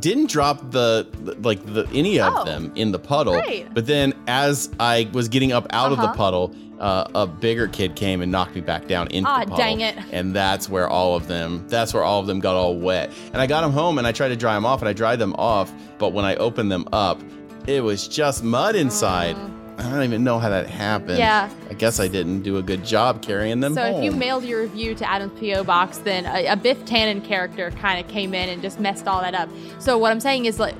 didn't 0.00 0.28
drop 0.28 0.70
the 0.70 1.08
like 1.40 1.64
the 1.64 1.88
any 1.94 2.20
of 2.20 2.32
Oh. 2.36 2.44
them 2.44 2.70
in 2.74 2.92
the 2.92 2.98
puddle 2.98 3.32
Great. 3.40 3.72
but 3.72 3.86
then 3.86 4.12
as 4.26 4.68
i 4.78 5.08
was 5.14 5.28
getting 5.28 5.52
up 5.52 5.66
out 5.70 5.90
of 5.92 5.98
the 5.98 6.04
Uh-huh. 6.04 6.14
puddle 6.14 6.54
uh, 6.80 7.08
a 7.14 7.26
bigger 7.26 7.66
kid 7.68 7.96
came 7.96 8.22
and 8.22 8.30
knocked 8.30 8.54
me 8.54 8.60
back 8.60 8.86
down 8.86 9.08
into 9.08 9.28
Aw, 9.28 9.40
the 9.40 9.44
puddle. 9.46 9.56
dang 9.56 9.80
it. 9.80 9.96
And 10.12 10.34
that's 10.34 10.68
where 10.68 10.88
all 10.88 11.16
of 11.16 11.26
them, 11.28 11.64
that's 11.68 11.92
where 11.92 12.04
all 12.04 12.20
of 12.20 12.26
them 12.26 12.40
got 12.40 12.54
all 12.56 12.76
wet. 12.76 13.10
And 13.32 13.40
I 13.42 13.46
got 13.46 13.62
them 13.62 13.72
home 13.72 13.98
and 13.98 14.06
I 14.06 14.12
tried 14.12 14.28
to 14.28 14.36
dry 14.36 14.54
them 14.54 14.64
off 14.66 14.80
and 14.80 14.88
I 14.88 14.92
dried 14.92 15.18
them 15.18 15.34
off. 15.38 15.72
But 15.98 16.12
when 16.12 16.24
I 16.24 16.36
opened 16.36 16.70
them 16.70 16.86
up, 16.92 17.20
it 17.66 17.82
was 17.82 18.06
just 18.08 18.42
mud 18.44 18.76
inside. 18.76 19.36
I 19.76 19.82
don't 19.90 20.02
even 20.02 20.24
know 20.24 20.40
how 20.40 20.48
that 20.48 20.66
happened. 20.68 21.10
Mm. 21.10 21.18
Yeah. 21.18 21.50
I 21.70 21.74
guess 21.74 22.00
I 22.00 22.08
didn't 22.08 22.42
do 22.42 22.56
a 22.56 22.62
good 22.62 22.84
job 22.84 23.22
carrying 23.22 23.60
them 23.60 23.74
So 23.74 23.82
home. 23.82 23.94
if 23.96 24.04
you 24.04 24.10
mailed 24.10 24.42
your 24.44 24.62
review 24.62 24.94
to 24.96 25.08
Adam's 25.08 25.38
PO 25.38 25.62
box, 25.64 25.98
then 25.98 26.26
a, 26.26 26.46
a 26.46 26.56
Biff 26.56 26.78
Tannen 26.84 27.24
character 27.24 27.70
kind 27.72 28.04
of 28.04 28.10
came 28.10 28.34
in 28.34 28.48
and 28.48 28.60
just 28.60 28.80
messed 28.80 29.06
all 29.06 29.20
that 29.20 29.34
up. 29.36 29.48
So 29.78 29.96
what 29.96 30.10
I'm 30.10 30.18
saying 30.20 30.46
is 30.46 30.58
like 30.58 30.74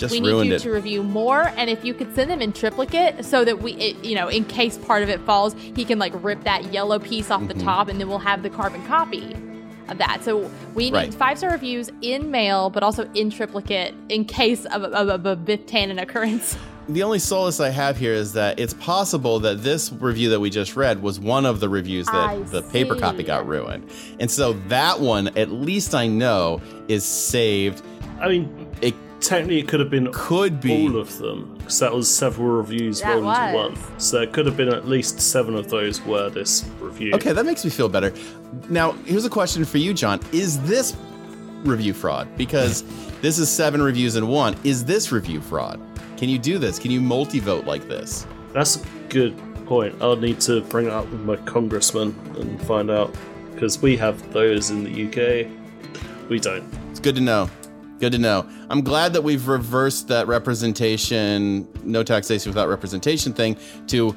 just 0.00 0.12
we 0.12 0.20
need 0.20 0.46
you 0.46 0.54
it. 0.54 0.58
to 0.62 0.70
review 0.70 1.02
more, 1.02 1.48
and 1.56 1.70
if 1.70 1.84
you 1.84 1.94
could 1.94 2.14
send 2.14 2.30
them 2.30 2.40
in 2.42 2.52
triplicate, 2.52 3.24
so 3.24 3.44
that 3.44 3.60
we, 3.62 3.72
it, 3.74 4.04
you 4.04 4.14
know, 4.14 4.28
in 4.28 4.44
case 4.44 4.76
part 4.78 5.02
of 5.02 5.08
it 5.08 5.20
falls, 5.20 5.54
he 5.74 5.84
can 5.84 5.98
like 5.98 6.12
rip 6.22 6.42
that 6.44 6.72
yellow 6.72 6.98
piece 6.98 7.30
off 7.30 7.40
Mm-hmm. 7.42 7.58
the 7.58 7.64
top, 7.64 7.88
and 7.88 8.00
then 8.00 8.08
we'll 8.08 8.18
have 8.18 8.42
the 8.42 8.50
carbon 8.50 8.84
copy 8.86 9.34
of 9.88 9.98
that. 9.98 10.22
So 10.24 10.50
we 10.74 10.84
need 10.90 10.94
Right. 10.94 11.14
five 11.14 11.38
star 11.38 11.50
reviews 11.50 11.90
in 12.02 12.30
mail, 12.30 12.70
but 12.70 12.82
also 12.82 13.08
in 13.14 13.30
triplicate 13.30 13.94
in 14.08 14.24
case 14.24 14.64
of, 14.66 14.82
of, 14.84 15.08
of 15.08 15.26
a 15.26 15.36
Biff 15.36 15.66
Tannen 15.66 16.00
occurrence. 16.00 16.56
the 16.88 17.02
only 17.02 17.18
solace 17.18 17.58
I 17.60 17.70
have 17.70 17.96
here 17.96 18.12
is 18.12 18.32
that 18.34 18.58
it's 18.60 18.74
possible 18.74 19.40
that 19.40 19.62
this 19.62 19.92
review 19.92 20.30
that 20.30 20.40
we 20.40 20.48
just 20.50 20.76
read 20.76 21.02
was 21.02 21.18
one 21.20 21.44
of 21.46 21.60
the 21.60 21.68
reviews 21.68 22.06
that 22.06 22.14
I 22.14 22.38
the 22.38 22.62
paper 22.62 22.94
copy 22.96 23.22
got 23.24 23.46
ruined. 23.48 23.88
And 24.20 24.30
so 24.30 24.52
that 24.68 25.00
one, 25.00 25.28
at 25.36 25.50
least 25.50 25.94
I 25.94 26.06
know, 26.06 26.60
is 26.88 27.04
saved. 27.04 27.82
I 28.20 28.28
mean, 28.28 28.68
It 28.82 28.94
technically 29.20 29.60
it 29.60 29.68
could 29.68 29.80
have 29.80 29.90
been 29.90 30.10
could 30.12 30.60
be. 30.60 30.72
all 30.72 30.96
of 30.96 31.18
them 31.18 31.54
because 31.58 31.78
that 31.78 31.92
was 31.92 32.12
several 32.12 32.48
reviews 32.48 33.00
That 33.00 33.20
rolled 33.20 33.36
into 33.36 33.54
one. 33.54 34.00
So 34.00 34.20
it 34.22 34.32
could 34.32 34.46
have 34.46 34.56
been 34.56 34.68
at 34.68 34.88
least 34.88 35.20
seven 35.20 35.54
of 35.54 35.68
those 35.68 36.00
were 36.02 36.30
this 36.30 36.64
review. 36.80 37.14
Okay, 37.14 37.32
that 37.32 37.44
makes 37.46 37.64
me 37.64 37.70
feel 37.70 37.88
better. 37.88 38.12
Now, 38.68 38.92
here's 39.04 39.24
a 39.24 39.30
question 39.30 39.64
for 39.64 39.78
you, 39.78 39.94
John. 39.94 40.20
Is 40.32 40.60
this 40.62 40.96
review 41.62 41.92
fraud? 41.92 42.28
Because 42.36 42.82
this 43.20 43.38
is 43.38 43.48
seven 43.48 43.82
reviews 43.82 44.16
in 44.16 44.26
one. 44.28 44.56
Is 44.64 44.84
this 44.84 45.12
review 45.12 45.40
fraud? 45.40 45.80
Can 46.16 46.28
you 46.28 46.38
do 46.38 46.58
this? 46.58 46.78
Can 46.78 46.90
you 46.90 47.00
multi-vote 47.00 47.64
like 47.66 47.88
this? 47.88 48.26
That's 48.52 48.76
a 48.76 48.86
good 49.08 49.36
point. 49.66 49.94
I'll 50.02 50.16
need 50.16 50.40
to 50.42 50.62
bring 50.62 50.86
it 50.86 50.92
up 50.92 51.08
with 51.10 51.20
my 51.20 51.36
congressman 51.36 52.14
and 52.38 52.60
find 52.62 52.90
out 52.90 53.14
because 53.54 53.80
we 53.80 53.96
have 53.96 54.32
those 54.32 54.70
in 54.70 54.84
the 54.84 55.06
UK. 55.06 56.28
We 56.28 56.38
don't. 56.40 56.64
It's 56.90 57.00
good 57.00 57.14
to 57.16 57.20
know. 57.20 57.48
Good 58.00 58.12
to 58.12 58.18
know. 58.18 58.48
I'm 58.70 58.82
glad 58.82 59.12
that 59.12 59.22
we've 59.22 59.46
reversed 59.46 60.08
that 60.08 60.26
representation, 60.26 61.68
no 61.84 62.02
taxation 62.02 62.50
without 62.50 62.68
representation 62.68 63.32
thing 63.32 63.56
to 63.88 64.14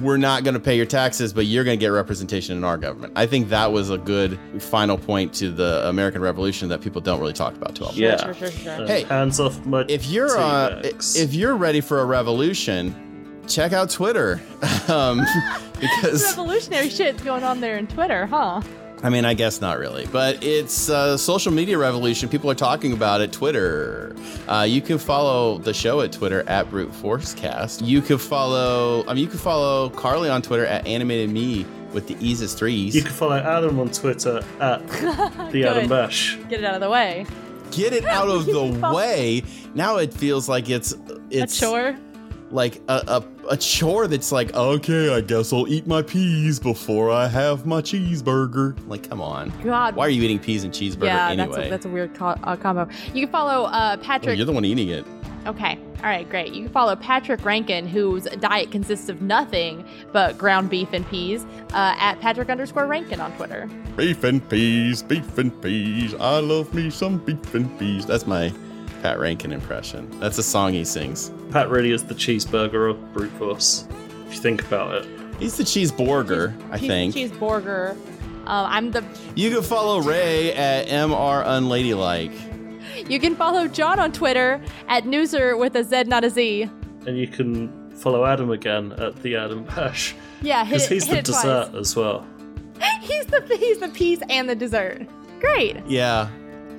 we're 0.00 0.16
not 0.16 0.44
going 0.44 0.54
to 0.54 0.60
pay 0.60 0.76
your 0.76 0.86
taxes, 0.86 1.32
but 1.32 1.46
you're 1.46 1.64
going 1.64 1.78
to 1.78 1.80
get 1.80 1.88
representation 1.88 2.56
in 2.56 2.64
our 2.64 2.76
government. 2.76 3.12
I 3.16 3.26
think 3.26 3.48
that 3.48 3.72
was 3.72 3.90
a 3.90 3.98
good 3.98 4.38
final 4.60 4.96
point 4.96 5.34
to 5.34 5.50
the 5.50 5.88
American 5.88 6.22
Revolution 6.22 6.68
that 6.68 6.80
people 6.80 7.00
don't 7.00 7.20
really 7.20 7.32
talk 7.32 7.54
about 7.54 7.74
too 7.74 7.84
often. 7.84 8.00
Yeah. 8.00 8.16
sure, 8.22 8.34
sure, 8.34 8.50
sure. 8.50 8.86
Hey, 8.86 9.02
hands 9.02 9.40
off 9.40 9.64
my. 9.66 9.84
if 9.88 10.06
you're 10.06 10.38
uh, 10.38 10.80
if 10.84 11.34
you're 11.34 11.56
ready 11.56 11.80
for 11.80 12.00
a 12.00 12.04
revolution, 12.04 13.42
check 13.48 13.72
out 13.72 13.90
Twitter 13.90 14.40
um, 14.88 15.22
because 15.80 16.22
Revolutionary 16.22 16.88
shit's 16.88 17.22
going 17.22 17.44
on 17.44 17.60
there 17.60 17.76
in 17.76 17.86
Twitter, 17.86 18.26
huh? 18.26 18.62
I 19.04 19.08
mean 19.10 19.24
I 19.24 19.34
guess 19.34 19.60
not 19.60 19.78
really, 19.78 20.06
but 20.06 20.42
it's 20.44 20.88
a 20.88 21.18
social 21.18 21.52
media 21.52 21.76
revolution. 21.76 22.28
People 22.28 22.50
are 22.50 22.54
talking 22.54 22.92
about 22.92 23.20
it. 23.20 23.32
Twitter. 23.32 24.14
Uh, 24.48 24.62
you 24.68 24.80
can 24.80 24.98
follow 24.98 25.58
the 25.58 25.74
show 25.74 26.00
at 26.02 26.12
Twitter 26.12 26.44
at 26.48 26.70
Brute 26.70 26.92
Forcecast. 26.92 27.84
You 27.84 28.00
can 28.00 28.18
follow. 28.18 29.04
I 29.08 29.14
mean, 29.14 29.24
you 29.24 29.28
can 29.30 29.38
follow 29.40 29.90
Carly 29.90 30.28
on 30.28 30.40
Twitter 30.42 30.66
at 30.66 30.86
Animated 30.86 31.30
Me 31.30 31.66
with 31.92 32.06
the 32.06 32.16
easiest 32.26 32.58
threes. 32.58 32.94
you 32.94 33.02
can 33.02 33.10
follow 33.12 33.36
Adam 33.36 33.78
on 33.80 33.90
Twitter 33.90 34.38
at 34.60 34.86
the 34.88 35.64
Adam 35.68 35.82
Good. 35.82 35.88
Bash. 35.88 36.36
Get 36.48 36.60
it 36.60 36.64
out 36.64 36.74
of 36.76 36.80
the 36.80 36.88
way. 36.90 37.26
Get 37.72 37.92
it 37.92 38.04
out 38.04 38.28
of 38.28 38.46
the 38.80 38.90
way. 38.94 39.42
Now 39.74 39.96
it 39.96 40.14
feels 40.14 40.48
like 40.48 40.70
it's 40.70 40.92
A 40.92 41.18
it's 41.30 41.58
chore. 41.58 41.96
Like 42.52 42.80
a, 42.88 43.02
a, 43.08 43.24
a 43.50 43.56
chore 43.56 44.06
that's 44.06 44.30
like, 44.32 44.54
okay, 44.54 45.14
I 45.14 45.20
guess 45.20 45.52
I'll 45.52 45.66
eat 45.68 45.86
my 45.86 46.02
peas 46.02 46.58
before 46.60 47.10
I 47.10 47.26
have 47.28 47.66
my 47.66 47.80
cheeseburger. 47.80 48.76
Like, 48.88 49.08
come 49.08 49.20
on. 49.20 49.52
God. 49.64 49.96
Why 49.96 50.06
are 50.06 50.10
you 50.10 50.22
eating 50.22 50.38
peas 50.38 50.64
and 50.64 50.72
cheeseburger 50.72 51.04
yeah, 51.04 51.30
anyway? 51.30 51.46
that's 51.48 51.66
a, 51.66 51.70
that's 51.70 51.86
a 51.86 51.88
weird 51.88 52.14
co- 52.14 52.26
uh, 52.42 52.56
combo. 52.56 52.88
You 53.14 53.22
can 53.26 53.32
follow 53.32 53.64
uh, 53.64 53.96
Oh, 53.98 54.02
Patrick. 54.02 54.36
you're 54.36 54.46
the 54.46 54.52
one 54.52 54.64
eating 54.64 54.88
it. 54.88 55.04
okay, 55.46 55.78
all 55.98 56.08
right, 56.08 56.28
great. 56.28 56.52
You 56.52 56.64
can 56.64 56.72
follow 56.72 56.94
Patrick 56.96 57.44
Rankin, 57.44 57.86
whose 57.86 58.24
diet 58.24 58.70
consists 58.70 59.08
of 59.08 59.22
nothing 59.22 59.84
but 60.12 60.36
ground 60.38 60.68
beef 60.70 60.88
and 60.92 61.06
peas, 61.08 61.44
uh, 61.72 61.94
at 61.98 62.20
Patrick 62.20 62.48
underscore 62.48 62.86
Rankin 62.86 63.20
on 63.20 63.32
Twitter. 63.36 63.68
Beef 63.96 64.22
and 64.24 64.46
peas, 64.48 65.02
beef 65.02 65.36
and 65.38 65.60
peas. 65.62 66.14
I 66.14 66.38
love 66.40 66.72
me 66.74 66.90
some 66.90 67.18
beef 67.18 67.54
and 67.54 67.78
peas. 67.78 68.06
That's 68.06 68.26
my 68.26 68.52
Pat 69.02 69.18
Rankin 69.18 69.52
impression. 69.52 70.08
That's 70.20 70.38
a 70.38 70.42
song 70.42 70.72
he 70.72 70.84
sings. 70.84 71.32
Pat 71.50 71.68
really 71.68 71.90
is 71.90 72.04
the 72.04 72.14
cheeseburger 72.14 72.90
of 72.90 73.12
brute 73.12 73.32
force. 73.32 73.86
If 74.28 74.34
you 74.34 74.40
think 74.40 74.62
about 74.64 74.94
it. 74.94 75.08
He's 75.38 75.56
the 75.56 75.64
cheeseburger, 75.64 76.54
I 76.70 76.78
Cheese- 76.78 76.88
think. 76.88 77.14
Cheeseburger. 77.14 77.92
Um, 78.46 78.66
I'm 78.68 78.90
the. 78.92 79.04
You 79.34 79.50
can 79.50 79.62
follow 79.62 80.00
Ray 80.00 80.52
at 80.54 80.86
MR 80.88 81.44
Unladylike. 81.44 82.32
You 83.08 83.18
can 83.20 83.34
follow 83.36 83.66
John 83.68 83.98
on 83.98 84.12
Twitter 84.12 84.60
at 84.88 85.04
Newser 85.04 85.58
with 85.58 85.74
a 85.76 85.82
Z, 85.84 86.04
not 86.04 86.24
a 86.24 86.30
Z. 86.30 86.68
And 87.06 87.18
you 87.18 87.26
can 87.26 87.90
follow 87.92 88.24
Adam 88.24 88.50
again 88.50 88.92
at 88.98 89.20
the 89.22 89.36
Adam 89.36 89.64
Bash. 89.64 90.14
Yeah, 90.42 90.64
Because 90.64 90.88
he's 90.88 91.04
hit 91.06 91.12
the 91.12 91.18
it 91.18 91.24
twice. 91.26 91.42
dessert 91.42 91.74
as 91.78 91.96
well. 91.96 92.26
He's 93.00 93.26
the 93.26 93.56
he's 93.58 93.78
the 93.78 93.88
peas 93.88 94.20
and 94.28 94.48
the 94.48 94.56
dessert. 94.56 95.06
Great. 95.40 95.76
Yeah. 95.86 96.28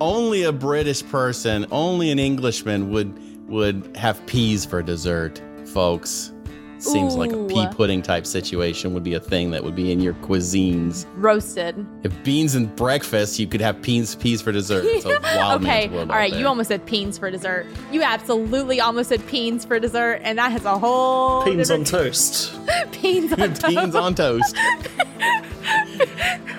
Only 0.00 0.42
a 0.42 0.52
British 0.52 1.04
person, 1.06 1.66
only 1.70 2.10
an 2.10 2.18
Englishman 2.18 2.90
would 2.90 3.12
would 3.48 3.96
have 3.96 4.24
peas 4.26 4.64
for 4.64 4.82
dessert, 4.82 5.40
folks. 5.66 6.33
Seems 6.78 7.14
like 7.16 7.32
a 7.32 7.44
pea 7.46 7.66
pudding 7.68 8.02
type 8.02 8.26
situation 8.26 8.92
would 8.94 9.04
be 9.04 9.14
a 9.14 9.20
thing 9.20 9.50
that 9.52 9.64
would 9.64 9.74
be 9.74 9.90
in 9.90 10.00
your 10.00 10.14
cuisines. 10.14 11.06
Roasted. 11.16 11.86
If 12.02 12.12
beans 12.24 12.54
and 12.54 12.74
breakfast, 12.76 13.38
you 13.38 13.46
could 13.46 13.60
have 13.60 13.80
peas 13.80 14.14
peas 14.16 14.42
for 14.42 14.52
dessert. 14.52 14.84
It's 14.84 15.04
a 15.04 15.08
wild 15.38 15.62
okay, 15.62 15.88
man's 15.88 15.92
all 15.92 15.96
world 15.98 16.08
right. 16.10 16.32
out 16.32 16.38
You 16.38 16.46
almost 16.46 16.68
said 16.68 16.84
peens 16.86 17.18
for 17.18 17.30
dessert. 17.30 17.66
You 17.90 18.02
absolutely 18.02 18.80
almost 18.80 19.08
said 19.08 19.20
peens 19.26 19.66
for 19.66 19.78
dessert, 19.78 20.20
and 20.22 20.38
that 20.38 20.52
has 20.52 20.64
a 20.64 20.78
whole 20.78 21.44
Beans 21.44 21.70
on 21.70 21.84
toast. 21.84 22.52
peens 22.92 23.32
on 23.38 23.54
toast. 23.54 23.66
beans 23.66 23.94
on 23.94 24.14
toast. 24.14 24.56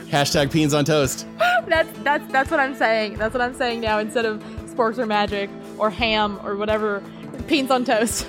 Hashtag 0.10 0.52
beans 0.52 0.74
on 0.74 0.86
toast. 0.86 1.28
That's 1.68 2.00
that's 2.00 2.32
that's 2.32 2.52
what 2.52 2.60
I'm 2.60 2.76
saying. 2.76 3.16
That's 3.18 3.34
what 3.34 3.42
I'm 3.42 3.56
saying 3.56 3.82
now. 3.82 4.00
Instead 4.00 4.26
of 4.26 4.42
sporks 4.66 4.98
or 4.98 5.06
magic 5.06 5.50
or 5.78 5.90
ham 5.90 6.40
or 6.44 6.56
whatever, 6.56 7.02
peens 7.48 7.70
on 7.70 7.86
toast. 7.86 8.28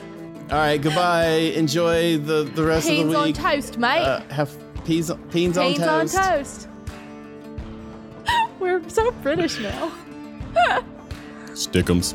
All 0.50 0.58
right, 0.58 0.80
goodbye. 0.80 1.26
Enjoy 1.56 2.18
the, 2.18 2.44
the 2.44 2.62
rest 2.62 2.86
Peens 2.88 3.02
of 3.02 3.10
the 3.10 3.16
on 3.18 3.24
week. 3.24 3.34
toast, 3.36 3.78
mate. 3.78 3.98
Uh, 4.02 4.20
have 4.28 4.50
peas 4.84 5.10
peas 5.30 5.58
on 5.58 5.74
toast. 5.74 5.80
peens 5.80 5.88
on 5.88 6.00
toast. 6.06 6.14
toast. 6.16 6.68
We're 8.60 8.88
so 8.88 9.10
British 9.22 9.58
now. 9.58 9.90
Stickums. 11.48 12.14